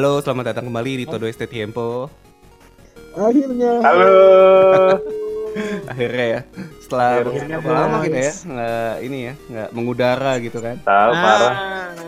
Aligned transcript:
Halo, 0.00 0.16
selamat 0.24 0.56
datang 0.56 0.72
kembali 0.72 0.92
di 0.96 1.04
Todo 1.04 1.28
Este 1.28 1.44
Tiempo. 1.44 2.08
Akhirnya. 3.12 3.84
Halo. 3.84 4.08
Akhirnya 5.92 6.24
ya, 6.24 6.40
setelah 6.80 7.20
Akhirnya, 7.20 7.60
beberapa 7.60 7.68
lama 7.84 7.96
gitu 8.08 8.16
ya, 8.16 8.32
nggak 8.48 8.92
ini 9.04 9.18
ya, 9.28 9.34
nggak 9.36 9.68
mengudara 9.76 10.32
gitu 10.40 10.56
kan. 10.64 10.80
Tahu 10.80 11.12
parah. 11.12 11.52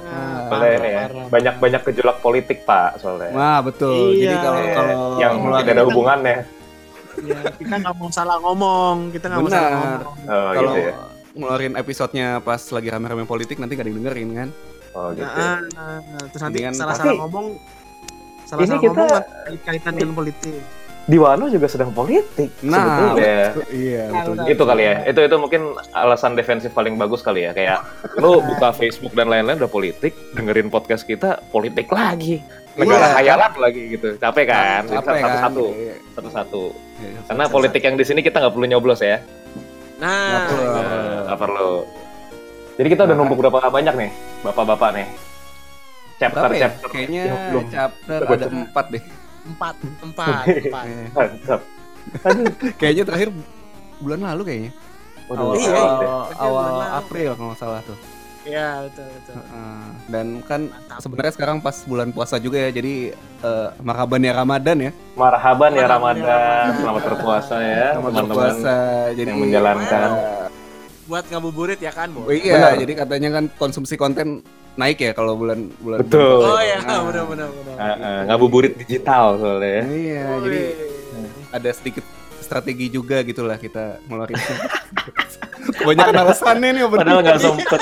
Ah, 0.08 0.40
Soalnya 0.48 0.70
ini 0.72 0.88
ya. 0.88 1.00
parah. 1.04 1.24
Banyak-banyak 1.36 1.80
gejolak 1.92 2.16
politik, 2.24 2.58
Pak, 2.64 2.96
soalnya. 2.96 3.28
Wah 3.36 3.60
betul. 3.60 4.16
Jadi 4.16 4.24
Iya. 4.24 4.40
kalau 4.40 4.62
kalau 4.72 4.96
yang 5.20 5.34
tidak 5.52 5.74
ada 5.76 5.84
hubungannya. 5.84 6.36
Ya, 7.28 7.40
kita 7.60 7.74
nggak 7.76 7.94
mau 8.00 8.08
salah 8.08 8.36
ngomong, 8.40 8.96
kita 9.12 9.24
nggak 9.28 9.40
mau 9.44 9.50
salah 9.52 9.68
ngomong. 9.68 10.00
Oh, 10.32 10.50
kalau 10.56 10.70
gitu 10.72 10.78
ya. 10.80 10.92
ngeluarin 11.36 11.74
episodenya 11.76 12.40
pas 12.40 12.64
lagi 12.72 12.88
rame-rame 12.88 13.28
politik 13.28 13.60
nanti 13.60 13.76
gak 13.76 13.84
ada 13.84 13.90
yang 13.92 14.00
dengerin 14.00 14.30
kan? 14.32 14.48
Oh, 14.92 15.08
gitu. 15.12 15.24
ya. 15.24 15.60
Nah, 15.72 16.00
nah, 16.04 16.24
terus 16.28 16.40
nanti 16.40 16.58
salah-salah 16.72 17.16
ngomong, 17.24 17.46
salah-salah 18.52 18.68
Ini 18.68 18.84
kita- 18.84 19.24
kaitan 19.64 19.92
dengan 19.94 20.12
politik. 20.12 20.60
Di 21.02 21.18
Wano 21.18 21.50
juga 21.50 21.66
sedang 21.66 21.90
politik. 21.90 22.62
Nah, 22.62 22.78
sebetulnya. 22.78 23.34
Iya 23.68 24.02
betul. 24.08 24.34
Nah, 24.38 24.46
Itu 24.46 24.62
kali 24.62 24.82
ya. 24.84 24.94
Itu 25.02 25.20
itu 25.20 25.34
mungkin 25.34 25.62
alasan 25.90 26.38
defensif 26.38 26.70
paling 26.70 26.94
bagus 26.94 27.20
kali 27.20 27.42
ya. 27.42 27.50
Kayak 27.50 27.82
lu 28.14 28.38
buka 28.38 28.70
Facebook 28.70 29.10
dan 29.10 29.26
lain-lain 29.26 29.58
udah 29.58 29.66
politik, 29.68 30.14
dengerin 30.30 30.70
podcast 30.70 31.02
kita 31.02 31.42
politik 31.50 31.90
lagi. 31.90 32.38
Iya. 32.38 32.78
Negara 32.78 33.06
khayalan 33.18 33.52
lagi 33.58 33.82
gitu. 33.90 34.08
Capek 34.14 34.44
kan? 34.46 34.82
Capek 34.86 35.12
kan? 35.12 35.22
Satu-satu. 35.26 35.64
Iya. 35.74 35.94
Satu-satu. 36.14 36.62
Iya, 36.70 37.08
Karena 37.26 37.26
satu-satu. 37.42 37.50
politik 37.50 37.82
yang 37.82 37.96
di 37.98 38.04
sini 38.06 38.20
kita 38.22 38.36
nggak 38.38 38.52
perlu 38.54 38.66
nyoblos 38.68 39.00
ya. 39.02 39.18
Nah, 39.98 40.46
Nggak 41.26 41.38
perlu. 41.40 41.72
Jadi 42.72 42.88
kita 42.88 43.02
udah 43.04 43.12
Nah. 43.12 43.20
numpuk 43.20 43.42
berapa 43.42 43.58
banyak 43.68 43.94
nih, 43.96 44.10
bapak-bapak 44.40 44.90
nih. 44.94 45.06
Chapter 46.22 46.38
Berapa 46.38 46.54
ya? 46.54 46.60
chapter. 46.62 46.88
Kayaknya 46.88 47.22
Ya, 47.24 47.34
belum. 47.50 47.64
chapter 47.68 48.18
ada 48.22 48.46
empat 48.46 48.86
deh. 48.88 49.02
empat, 49.42 49.74
empat, 50.00 50.44
empat. 50.62 50.84
Mantap. 51.10 51.60
Aduh. 52.22 52.46
Kayaknya 52.80 53.04
terakhir 53.04 53.28
bulan 53.98 54.20
lalu 54.22 54.42
kayaknya. 54.44 54.72
Waduh, 55.26 55.42
awal, 55.44 55.54
iya, 55.56 55.70
awal. 55.70 56.22
Terakhir 56.28 56.38
awal. 56.38 56.70
April 56.96 57.30
kalau 57.32 57.48
nggak 57.50 57.58
salah 57.58 57.80
tuh. 57.82 57.98
Ya, 58.42 58.68
betul, 58.82 59.06
betul. 59.08 59.34
Heeh. 59.34 59.82
Dan 60.08 60.26
kan 60.42 60.60
Mantap. 60.66 60.98
sebenarnya 60.98 61.32
sekarang 61.32 61.56
pas 61.58 61.76
bulan 61.82 62.08
puasa 62.10 62.36
juga 62.38 62.58
ya, 62.60 62.70
jadi 62.70 62.94
eh 63.40 63.68
marhaban 63.80 64.18
ya 64.20 64.32
Ramadan 64.32 64.76
ya. 64.80 64.90
Marhaban 65.14 65.70
ya 65.72 65.78
ya 65.80 65.86
Ramadan. 65.88 66.22
Ramadan. 66.22 66.66
Selamat 66.76 67.02
berpuasa 67.04 67.56
ya, 67.58 67.86
Selamat 67.88 67.98
teman-teman. 68.12 68.26
berpuasa. 68.28 68.76
Jadi 69.12 69.28
yang 69.28 69.40
menjalankan. 69.40 70.08
eh, 70.12 70.46
Buat 71.02 71.24
ngabuburit 71.28 71.78
ya 71.78 71.90
kan, 71.90 72.08
Bo? 72.10 72.24
oh 72.24 72.32
iya, 72.32 72.54
Benar. 72.56 72.74
jadi 72.78 72.92
katanya 72.96 73.28
kan 73.32 73.44
konsumsi 73.52 73.94
konten 73.94 74.38
naik 74.74 74.98
ya 74.98 75.12
kalau 75.12 75.36
bulan 75.36 75.68
bulan. 75.78 75.98
Betul. 76.00 76.38
Oh 76.42 76.56
ya, 76.58 76.78
Nah. 76.80 77.04
benar 77.04 77.24
benar 77.26 77.48
benar. 77.50 77.74
Eh, 77.76 77.96
eh, 77.98 78.20
ngabuburit 78.26 78.72
digital 78.74 79.36
soalnya. 79.36 79.84
Iya, 79.84 80.24
Wih. 80.32 80.40
jadi 80.42 80.62
ada 81.52 81.70
sedikit 81.70 82.04
strategi 82.38 82.88
juga 82.88 83.20
gitulah 83.20 83.56
kita 83.56 84.00
ngeluarin. 84.06 84.36
Kebanyakan 85.78 86.16
alasannya 86.18 86.68
nih. 86.74 86.82
Padahal 86.86 87.20
nggak 87.20 87.38
sempet. 87.38 87.80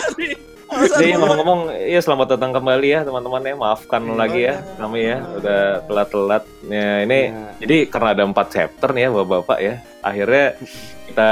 Alasan 0.70 1.02
Jadi 1.02 1.18
ngomong-ngomong, 1.18 1.60
iya 1.74 1.98
selamat 1.98 2.38
datang 2.38 2.54
kembali 2.54 2.88
ya 2.88 3.00
teman-teman 3.02 3.42
ya. 3.42 3.54
Maafkan 3.56 4.02
Iya. 4.04 4.14
lagi 4.14 4.40
ya 4.40 4.54
kami 4.78 5.00
ya 5.02 5.16
udah 5.34 5.62
telat-telat. 5.82 6.42
Ya 6.66 6.90
ini 7.02 7.20
Ya. 7.26 7.46
jadi 7.58 7.76
karena 7.90 8.08
ada 8.14 8.22
empat 8.22 8.46
chapter 8.50 8.88
nih 8.94 9.02
ya 9.02 9.10
bapak-bapak 9.10 9.58
ya. 9.58 9.74
Akhirnya 10.00 10.46
kita 11.06 11.30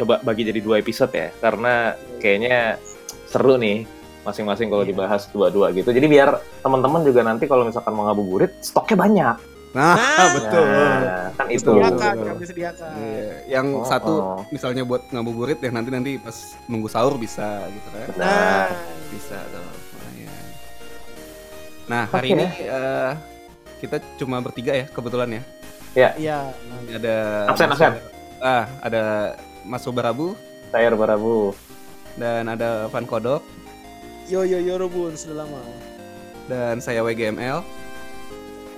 coba 0.00 0.14
bagi 0.24 0.42
jadi 0.44 0.60
dua 0.60 0.80
episode 0.80 1.12
ya. 1.12 1.28
Karena 1.36 1.92
kayaknya 2.16 2.80
seru 3.28 3.60
nih 3.60 3.84
masing-masing 4.20 4.68
kalau 4.68 4.82
Iya. 4.82 4.90
dibahas 4.92 5.22
dua-dua 5.28 5.72
gitu. 5.72 5.88
Jadi 5.88 6.06
biar 6.06 6.28
teman-teman 6.60 7.00
juga 7.02 7.20
nanti 7.22 7.44
kalau 7.44 7.64
misalkan 7.64 7.90
mau 7.90 8.04
ngabuburit 8.04 8.52
stoknya 8.60 8.96
banyak. 8.98 9.36
Nah, 9.70 9.94
Nah. 9.94 10.28
betul. 10.36 10.66
Nah, 10.66 11.30
kan 11.32 11.46
itu. 11.48 11.70
Disediakan, 11.70 12.14
kan 12.18 12.36
disediakan. 12.36 12.90
Iya, 12.96 13.28
yang 13.48 13.66
Oh, 13.72 13.86
satu 13.86 14.12
oh. 14.12 14.40
misalnya 14.50 14.82
buat 14.82 15.06
ngabuburit 15.08 15.58
ya 15.58 15.70
nanti 15.70 15.88
nanti 15.88 16.12
pas 16.16 16.34
nunggu 16.66 16.86
sahur 16.86 17.14
bisa 17.16 17.64
gitu 17.68 17.88
kan. 17.88 18.06
Nah, 18.16 18.66
Bisa 19.08 19.38
tuh. 19.46 19.62
lumayan. 19.94 20.44
Nah, 21.86 22.04
hari 22.06 22.28
Oke. 22.30 22.36
ini 22.36 22.46
eh, 22.66 23.12
kita 23.78 23.96
cuma 24.16 24.38
bertiga 24.38 24.74
ya 24.74 24.86
kebetulan 24.86 25.28
ya. 25.30 25.42
Iya. 25.90 26.38
Ini 26.84 26.94
Ada 26.96 27.16
Absen, 27.48 27.66
Mas 27.66 27.78
absen. 27.78 27.94
Ah, 28.38 28.64
ada 28.80 29.02
Mas 29.62 29.82
Sobarabu 29.82 30.34
saya 30.70 30.86
Barabu. 30.90 31.50
dan 32.12 32.46
ada 32.46 32.86
Van 32.86 33.02
Kodok 33.02 33.42
Yo 34.30 34.46
yo 34.46 34.58
yo 34.58 34.78
Robun 34.78 35.12
sudah 35.12 35.42
lama. 35.42 35.58
dan 36.46 36.78
saya 36.78 36.98
WGML. 37.00 37.62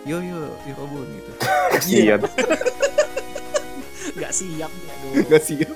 Yo 0.02 0.18
yo, 0.18 0.38
yo 0.62 0.72
Robun 0.74 1.06
gitu. 1.10 1.30
Kasian. 1.72 2.20
Gak 4.12 4.32
siap 4.32 4.68
ya 4.68 4.92
dong. 4.98 5.14
Gak 5.26 5.42
siap. 5.42 5.72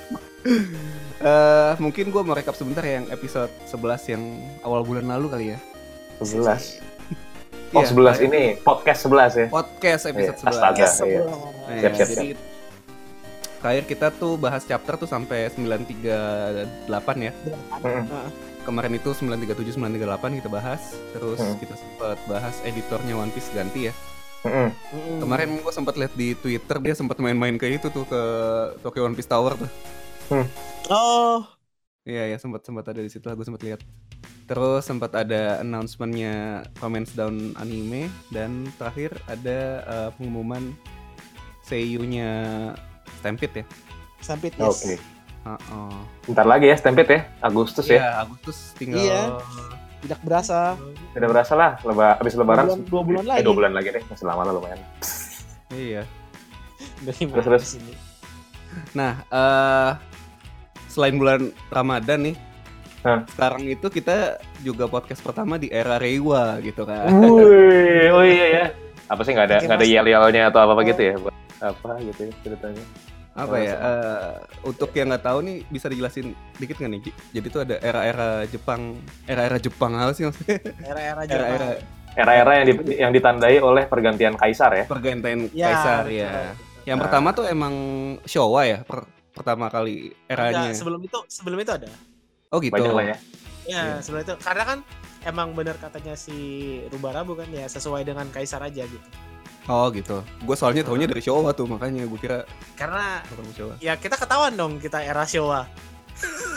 Eh, 1.17 1.71
mungkin 1.77 2.05
gue 2.07 2.21
mau 2.21 2.33
rekap 2.33 2.53
sebentar 2.53 2.81
ya 2.81 3.01
yang 3.01 3.09
episode 3.09 3.49
11 3.65 3.73
yang 4.07 4.23
awal 4.61 4.81
bulan 4.81 5.05
lalu 5.07 5.27
kali 5.27 5.45
ya. 5.53 5.59
11. 6.19 6.81
Oh, 7.67 7.83
Iya, 7.83 7.91
11 7.91 7.99
terakhir. 7.99 8.23
ini 8.23 8.43
podcast 8.57 8.99
11 9.03 9.11
ya. 9.35 9.45
podcast 9.51 10.03
episode 10.07 10.37
Iya, 10.37 10.39
11. 10.39 10.55
astaga. 10.55 10.79
Yes, 10.79 10.87
iya. 10.87 10.95
sebelum. 10.95 11.27
Iya, 11.67 11.75
Siap, 11.75 11.91
siap, 11.91 12.07
jadi 12.07 12.27
terakhir 13.67 13.83
kita 13.83 14.07
tuh 14.15 14.39
bahas 14.39 14.63
chapter 14.63 14.95
tuh 14.95 15.11
sampai 15.11 15.51
938 15.51 17.19
ya. 17.19 17.35
Mm-mm. 17.83 18.31
Kemarin 18.63 18.95
itu 18.95 19.11
937 19.11 19.75
938 19.75 20.39
kita 20.39 20.47
bahas. 20.47 20.95
Terus 21.11 21.35
Hmm. 21.35 21.59
kita 21.59 21.75
sempat 21.75 22.15
bahas 22.31 22.63
editornya 22.63 23.19
One 23.19 23.27
Piece 23.35 23.51
ganti 23.51 23.91
ya. 23.91 23.93
Mm-mm. 24.47 24.71
Mm-mm. 24.71 25.19
Kemarin 25.19 25.59
gue 25.59 25.73
sempat 25.75 25.99
lihat 25.99 26.15
di 26.15 26.31
Twitter 26.39 26.79
dia 26.79 26.95
sempat 26.95 27.19
main-main 27.19 27.59
ke 27.59 27.67
itu 27.67 27.91
tuh 27.91 28.07
ke 28.07 28.21
Tokyo 28.79 29.03
One 29.03 29.19
Piece 29.19 29.27
Tower 29.27 29.59
tuh. 29.59 29.67
Oh, 30.87 31.43
Iya 32.07 32.23
ya 32.31 32.37
sempat 32.39 32.63
sempat 32.63 32.87
ada 32.87 33.03
di 33.03 33.11
situ 33.11 33.27
gue 33.27 33.43
sempat 33.43 33.67
lihat. 33.67 33.83
Terus 34.47 34.87
sempat 34.87 35.11
ada 35.11 35.59
announcementnya 35.59 36.63
Comments 36.79 37.11
Down 37.11 37.51
anime 37.59 38.07
dan 38.31 38.71
terakhir 38.79 39.11
ada 39.27 39.59
eh, 39.83 40.09
pengumuman 40.15 40.71
seiyunya 41.67 42.31
Stampede 43.27 43.59
ya. 43.59 43.65
sampai 44.17 44.47
yes. 44.49 44.63
Oke. 44.63 44.95
Heeh. 45.43 45.95
Bentar 46.25 46.43
lagi 46.43 46.65
ya 46.65 46.75
Stampede 46.75 47.11
ya, 47.11 47.21
Agustus 47.39 47.85
ya. 47.85 47.95
Iya, 47.97 48.09
Agustus 48.21 48.57
tinggal 48.73 48.97
Iya. 48.97 49.21
Tidak 49.97 50.19
berasa. 50.21 50.77
Udah 51.11 51.27
berasa 51.27 51.53
lah, 51.53 51.71
leba, 51.81 52.15
abis 52.15 52.33
lebaran. 52.33 52.63
Dua 52.63 52.71
bulan- 52.71 52.85
dua 52.85 53.01
bulan 53.03 53.21
eh, 53.21 53.27
lagi. 53.27 53.41
dua 53.43 53.53
bulan 53.55 53.71
lagi 53.73 53.89
deh, 53.91 54.03
masih 54.05 54.25
lama 54.25 54.41
lah 54.41 54.53
lumayan. 54.53 54.79
Iya. 55.69 56.01
Dari 56.97 57.13
Terus, 57.17 57.29
mana 57.29 57.43
terus. 57.43 57.61
di 57.61 57.69
sini? 57.75 57.93
Nah, 58.93 59.13
eh 59.27 59.91
selain 60.87 61.15
bulan 61.15 61.41
Ramadan 61.67 62.19
nih, 62.23 62.35
Hah? 63.01 63.19
sekarang 63.27 63.63
itu 63.65 63.87
kita 63.87 64.17
juga 64.59 64.85
podcast 64.85 65.21
pertama 65.21 65.57
di 65.57 65.67
era 65.67 65.97
Reiwa 65.97 66.57
gitu 66.59 66.85
kan. 66.85 67.09
Wih, 67.09 68.07
oh 68.09 68.21
iya 68.21 68.45
ya. 68.47 68.65
Apa 69.11 69.21
sih 69.23 69.31
nggak 69.31 69.47
ada 69.47 69.57
nggak 69.63 69.77
ada 69.77 69.87
yel-yelnya 69.87 70.41
atau 70.51 70.59
apa 70.59 70.71
apa 70.73 70.81
gitu 70.83 71.01
ya? 71.01 71.13
Buat 71.15 71.35
apa 71.57 71.89
gitu 72.03 72.21
ya 72.27 72.31
ceritanya? 72.43 72.83
Apa 73.37 73.55
ya? 73.55 73.73
eh, 73.75 74.31
untuk 74.63 74.89
yang 74.91 75.07
nggak 75.07 75.23
tahu 75.23 75.37
nih 75.39 75.57
bisa 75.67 75.85
dijelasin 75.85 76.27
dikit 76.57 76.75
nggak 76.75 76.91
nih? 76.91 77.01
Jadi 77.31 77.47
itu 77.47 77.59
ada 77.59 77.75
era-era 77.77 78.29
Jepang, 78.43 78.97
era-era 79.23 79.57
Jepang 79.57 79.93
apa 79.93 80.11
sih 80.11 80.25
maksudnya? 80.25 80.57
Era-era 80.81 81.21
Jepang. 81.29 81.45
Era-era 81.47 81.69
Era-era 82.17 82.51
yang, 82.55 82.65
di- 82.73 82.97
yang 82.97 83.11
ditandai 83.13 83.61
oleh 83.61 83.85
pergantian 83.85 84.33
kaisar 84.33 84.73
ya. 84.73 84.85
pergantian 84.85 85.53
Ya, 85.53 85.69
kaisar 85.69 86.03
betul, 86.03 86.17
ya. 86.17 86.25
betul. 86.27 86.53
Yang 86.81 86.97
Nah. 86.97 87.03
pertama 87.05 87.27
tuh 87.31 87.45
emang 87.45 87.73
Showa 88.23 88.61
ya, 88.63 88.79
per- 88.81 89.05
pertama 89.31 89.69
kali 89.69 89.95
eranya. 90.25 90.65
Enggak, 90.65 90.81
sebelum 90.81 90.99
itu 90.99 91.17
sebelum 91.29 91.57
itu 91.61 91.71
ada. 91.71 91.85
Oh 92.49 92.57
gitu. 92.57 92.73
Banyak 92.73 92.89
lah 92.91 93.05
ya. 93.05 93.17
Ya, 93.67 93.81
Iya. 93.85 93.95
sebelum 94.01 94.23
itu 94.23 94.33
karena 94.39 94.63
kan 94.65 94.77
emang 95.21 95.53
benar 95.53 95.77
katanya 95.77 96.15
si 96.15 96.33
Rubarabu 96.89 97.35
kan 97.35 97.45
ya 97.47 97.69
sesuai 97.69 98.01
dengan 98.01 98.25
kaisar 98.31 98.65
aja 98.65 98.81
gitu. 98.81 99.07
Oh 99.67 99.91
gitu. 99.91 100.23
Gue 100.41 100.55
soalnya 100.55 100.81
taunya 100.81 101.05
dari 101.05 101.19
Showa 101.19 101.51
tuh, 101.51 101.67
makanya 101.67 102.03
gue 102.03 102.15
kira 102.15 102.47
Karena 102.73 103.19
Showa. 103.51 103.75
ya 103.77 103.93
kita 103.95 104.15
ketahuan 104.15 104.55
dong 104.55 104.79
kita 104.79 105.03
era 105.03 105.27
Showa. 105.27 105.67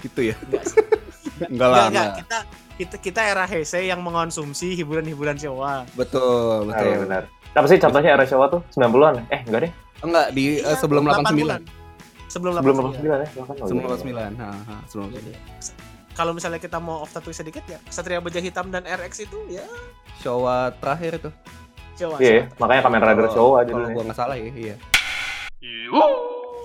Gitu 0.00 0.32
ya? 0.32 0.36
Enggak 0.40 0.64
sih. 0.64 0.78
Enggak 1.52 1.68
lah, 1.68 1.84
Enggak, 1.88 1.92
enggak. 1.92 2.16
Kita 2.18 2.38
kita 2.76 2.96
kita 2.96 3.20
era 3.22 3.44
Heisei 3.44 3.84
yang 3.86 4.00
mengonsumsi 4.00 4.72
hiburan-hiburan 4.74 5.36
Showa. 5.36 5.84
Betul, 5.92 6.64
Ah, 6.64 6.72
betul. 6.72 6.86
iya 6.86 6.96
benar. 6.98 7.22
Apa 7.52 7.66
sih 7.68 7.76
contohnya 7.76 8.10
era 8.12 8.24
Showa 8.24 8.48
tuh? 8.48 8.60
90-an? 8.72 9.28
Eh, 9.28 9.40
enggak 9.44 9.60
deh. 9.68 9.72
Enggak 10.00 10.26
di 10.32 10.44
eh, 10.56 10.64
Iya, 10.64 10.76
sebelum 10.76 11.04
80-an. 11.04 11.60
89. 11.60 11.80
Sebelum 12.30 12.52
Sebelum 12.56 12.74
89. 12.80 12.96
89 12.96 13.20
ya? 13.20 13.28
Oh, 13.36 13.66
Sebelum 13.68 13.82
iya. 13.82 13.92
89. 13.92 14.40
Ha, 14.40 14.48
ha, 14.48 14.74
sebelum 14.86 15.06
89. 15.10 15.16
Jadi, 15.16 15.32
Kalau 16.10 16.32
misalnya 16.32 16.60
kita 16.60 16.76
mau 16.76 17.00
off 17.00 17.12
topic 17.12 17.32
sedikit 17.32 17.64
ya, 17.64 17.78
Satria 17.86 18.20
Baja 18.20 18.40
Hitam 18.40 18.68
dan 18.68 18.84
RX 18.84 19.24
itu 19.24 19.38
ya 19.48 19.64
Showa 20.20 20.68
terakhir 20.76 21.16
itu. 21.16 21.30
Showa. 22.00 22.16
Iya, 22.16 22.32
Showa. 22.40 22.56
makanya 22.58 22.82
Kamen 22.82 23.00
Rider 23.02 23.16
Kalau- 23.20 23.30
Showa 23.30 23.48
Kalau 23.52 23.68
judulnya. 23.68 23.92
gua 23.92 24.04
nggak 24.04 24.18
salah 24.18 24.36
ya, 24.36 24.48
iya. 24.50 24.74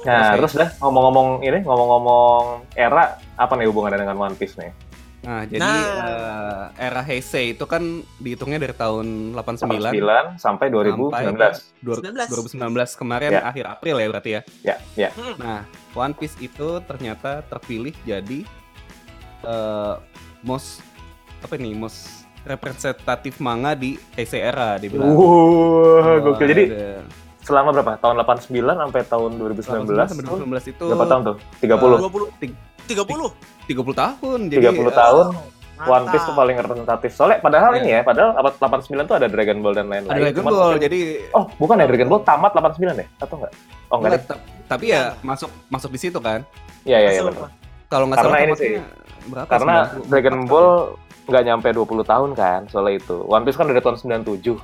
Nah, 0.06 0.38
Terus, 0.38 0.54
terus 0.54 0.54
dah 0.56 0.70
ngomong-ngomong 0.80 1.28
ini, 1.42 1.60
ngomong-ngomong 1.62 2.44
era, 2.74 3.04
apa 3.34 3.54
nih 3.56 3.66
hubungannya 3.66 4.00
dengan 4.00 4.16
One 4.16 4.38
Piece 4.38 4.54
nih? 4.56 4.70
Nah, 5.26 5.42
jadi 5.44 5.58
Nah. 5.58 5.82
eh, 5.82 6.64
era 6.80 7.02
Heisei 7.02 7.58
itu 7.58 7.66
kan 7.66 7.82
dihitungnya 8.16 8.62
dari 8.62 8.72
tahun 8.72 9.34
89 9.34 9.90
9 9.90 10.26
sampai 10.38 10.70
2019. 10.70 11.74
dua- 11.82 11.98
19. 11.98 12.30
2019 12.30 12.94
kemarin 12.94 13.34
Ya. 13.34 13.42
akhir 13.44 13.66
April 13.68 13.96
ya 13.98 14.08
berarti 14.08 14.30
ya. 14.32 14.42
Ya, 14.64 14.76
ya. 14.96 15.10
Nah, 15.36 15.66
One 15.92 16.14
Piece 16.14 16.38
itu 16.38 16.78
ternyata 16.82 17.42
terpilih 17.44 17.98
jadi 18.06 18.46
eh 19.42 19.96
most 20.42 20.86
apa 21.40 21.54
nih 21.56 21.74
most 21.74 22.25
representatif 22.46 23.38
manga 23.38 23.74
di 23.74 23.98
Heisei 24.14 24.40
era 24.40 24.78
dibilang. 24.78 25.12
Wah, 25.12 25.18
Oh, 25.18 26.18
gokil. 26.24 26.48
Jadi 26.48 26.64
ada 26.68 27.02
selama 27.42 27.70
berapa? 27.72 27.92
Tahun 27.98 28.16
89 28.16 28.50
sampai 28.80 29.02
tahun 29.04 29.32
2019 29.36 29.66
sampai 30.08 30.24
tuh 30.24 30.38
2019 30.40 30.72
itu 30.72 30.86
berapa 30.88 31.06
tahun 31.06 31.22
tuh? 31.24 31.36
30. 31.60 31.98
20 32.00 32.30
30. 32.86 33.34
30 33.66 33.94
tahun. 33.96 34.40
Jadi 34.48 34.62
30 34.64 34.94
tahun. 34.94 35.26
Mantap. 35.76 35.92
One 35.92 36.06
Piece 36.08 36.24
tuh 36.24 36.32
paling 36.34 36.56
representatif. 36.56 37.10
Soalnya 37.12 37.38
padahal 37.44 37.72
ini 37.76 37.90
ya, 37.92 38.00
padahal 38.00 38.32
abad 38.34 38.54
89 38.56 38.96
tuh 39.04 39.16
ada 39.18 39.28
Dragon 39.28 39.60
Ball 39.60 39.76
dan 39.76 39.92
lain-lain. 39.92 40.08
ada 40.08 40.22
Dragon 40.24 40.40
Cuman 40.40 40.48
Ball. 40.50 40.64
mungkin- 40.72 40.84
Jadi 40.88 41.00
Oh, 41.34 41.46
bukan 41.60 41.76
ya 41.76 41.86
Dragon 41.86 42.08
Ball 42.08 42.22
tamat 42.24 42.52
89 42.54 42.96
ya? 42.96 43.08
Atau 43.20 43.36
enggak? 43.36 43.52
Oh, 43.86 43.96
enggak. 44.00 44.10
Enggak, 44.16 44.22
ta- 44.30 44.42
tapi 44.66 44.86
ya 44.88 45.02
masuk 45.20 45.52
masuk 45.68 45.90
di 45.92 46.00
situ 46.00 46.16
kan. 46.18 46.48
Iya, 46.88 46.98
iya, 47.02 47.10
iya. 47.12 47.22
Kalau 47.86 48.08
nggak 48.08 48.18
Karena 48.18 48.32
salah 48.32 48.40
ini 48.40 48.54
tamatnya 48.56 48.84
berapa? 49.28 49.48
Karena 49.52 49.76
94 50.00 50.08
Dragon. 50.08 50.36
Ball 50.48 50.70
nggak 51.26 51.44
nyampe 51.44 51.68
20 51.70 52.04
tahun 52.04 52.30
kan, 52.34 52.60
soalnya 52.68 52.98
itu. 52.98 53.18
One 53.22 53.44
Piece 53.44 53.56
kan 53.56 53.66
dari 53.66 53.80
tahun 53.80 53.98
97. 53.98 54.58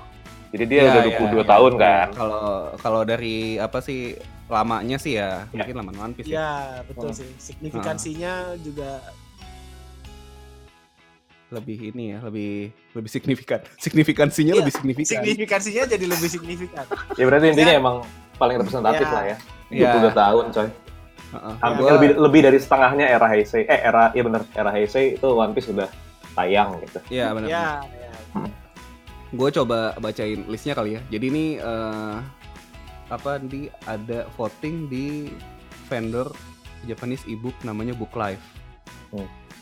Jadi 0.51 0.63
dia 0.65 0.79
Ya, 0.79 0.85
udah 0.85 1.01
ya, 1.01 1.09
22 1.17 1.41
ya. 1.41 1.47
tahun 1.47 1.73
kan. 1.75 2.07
Kalau 2.11 2.45
kalau 2.77 3.01
dari 3.01 3.37
apa 3.55 3.79
sih 3.79 4.19
lamanya 4.45 4.97
sih 4.97 5.15
ya, 5.15 5.47
Ya. 5.47 5.63
mungkin 5.63 5.75
lama 5.77 5.91
One 5.97 6.13
Piece 6.13 6.27
ya. 6.27 6.35
Iya, 6.35 6.51
betul 6.85 7.09
Hmm. 7.09 7.17
sih. 7.17 7.29
Signifikansinya 7.37 8.33
juga 8.57 8.99
Lebih 11.51 11.91
ini 11.91 12.15
ya, 12.15 12.23
lebih 12.23 12.71
lebih 12.95 13.11
signifikan. 13.11 13.59
Signifikansinya 13.75 14.55
Iya, 14.55 14.59
lebih 14.63 14.71
signifikan. 14.71 15.19
signifikansinya 15.19 15.83
jadi 15.83 16.05
lebih 16.07 16.29
signifikan. 16.31 16.85
Ya 17.19 17.23
berarti 17.27 17.45
intinya 17.51 17.73
Ya. 17.75 17.79
emang 17.83 17.95
paling 18.39 18.55
representatif 18.55 19.03
Ya. 19.03 19.11
lah 19.11 19.23
ya. 19.27 19.37
Iya. 19.67 19.91
22 19.91 20.15
tahun 20.15 20.45
coy. 20.47 20.67
Heeh. 21.31 21.53
Hampir 21.59 21.81
Gua- 21.83 21.93
lebih 21.95 22.09
lebih 22.17 22.41
dari 22.41 22.55
setengahnya 22.55 23.05
era 23.05 23.27
Heisei. 23.27 23.63
Eh 23.63 23.79
era 23.83 24.11
iya 24.11 24.23
bener 24.23 24.41
era 24.51 24.71
Heisei 24.71 25.15
itu 25.15 25.27
One 25.27 25.51
Piece 25.51 25.67
sudah 25.67 25.91
tayang 26.35 26.79
gitu. 26.83 26.99
Iya 27.11 27.33
benar. 27.35 27.47
Iya, 27.49 27.67
iya. 27.85 28.11
Gue 29.31 29.49
coba 29.51 29.95
bacain 29.99 30.43
listnya 30.47 30.75
kali 30.75 30.95
ya. 30.99 31.01
Jadi 31.07 31.25
ini 31.31 31.45
eh, 31.59 32.17
apa 33.11 33.39
di 33.43 33.67
ada 33.87 34.27
voting 34.39 34.87
di 34.87 35.31
vendor 35.91 36.31
Japanese 36.87 37.27
ebook 37.27 37.55
namanya 37.63 37.93
Book 37.95 38.15
Life. 38.15 38.41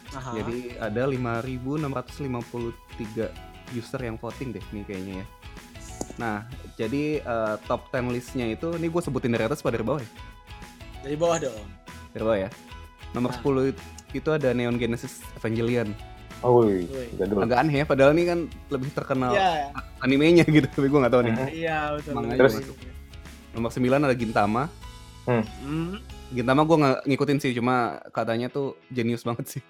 Aha. 0.09 0.33
Jadi 0.41 0.73
ada 0.81 1.05
5.653 1.05 3.29
user 3.77 4.01
yang 4.01 4.17
voting 4.17 4.57
deh 4.57 4.65
nih 4.73 4.83
kayaknya 4.85 5.13
ya. 5.21 5.25
Nah, 6.17 6.37
jadi 6.75 7.21
eh, 7.21 7.55
top 7.69 7.93
10 7.93 8.09
listnya 8.09 8.49
itu, 8.49 8.73
ini 8.75 8.89
gue 8.89 9.01
sebutin 9.01 9.31
dari 9.31 9.45
atas 9.45 9.61
pada 9.61 9.77
dari 9.77 9.85
bawah 9.85 10.01
ya? 10.01 10.09
dari 10.99 11.15
bawah 11.15 11.37
dong. 11.39 11.63
Dari 12.11 12.23
bawah 12.25 12.39
ya. 12.43 12.49
Nomor 13.15 13.31
Nah. 13.31 13.71
10 13.71 14.17
itu 14.17 14.29
ada 14.33 14.49
Neon 14.51 14.75
Genesis 14.81 15.21
Evangelion. 15.37 15.93
Oh, 16.39 16.63
Wih. 16.63 16.87
jadul. 17.15 17.43
Agak 17.43 17.57
aneh 17.59 17.75
ya, 17.77 17.85
padahal 17.85 18.11
ini 18.11 18.23
kan 18.23 18.39
lebih 18.69 18.89
terkenal 18.91 19.31
Iya, 19.31 19.75
animenya 19.99 20.47
gitu, 20.47 20.65
tapi 20.65 20.87
gue 20.87 20.99
nggak 20.99 21.11
tahu 21.11 21.23
nih. 21.23 21.33
Mhm. 21.33 21.47
iya 21.51 21.77
betul. 21.93 22.13
Terus? 22.31 22.53
Nomor 23.51 23.69
9 23.69 23.83
ada 24.01 24.15
Gintama. 24.15 24.63
Hmm, 25.25 25.99
Gintama 26.29 26.63
gue 26.63 26.77
nggak 26.79 26.97
ngikutin 27.05 27.37
sih, 27.37 27.51
cuma 27.51 27.75
katanya 28.09 28.47
tuh 28.47 28.79
jenius 28.87 29.21
banget 29.21 29.45
sih. 29.51 29.63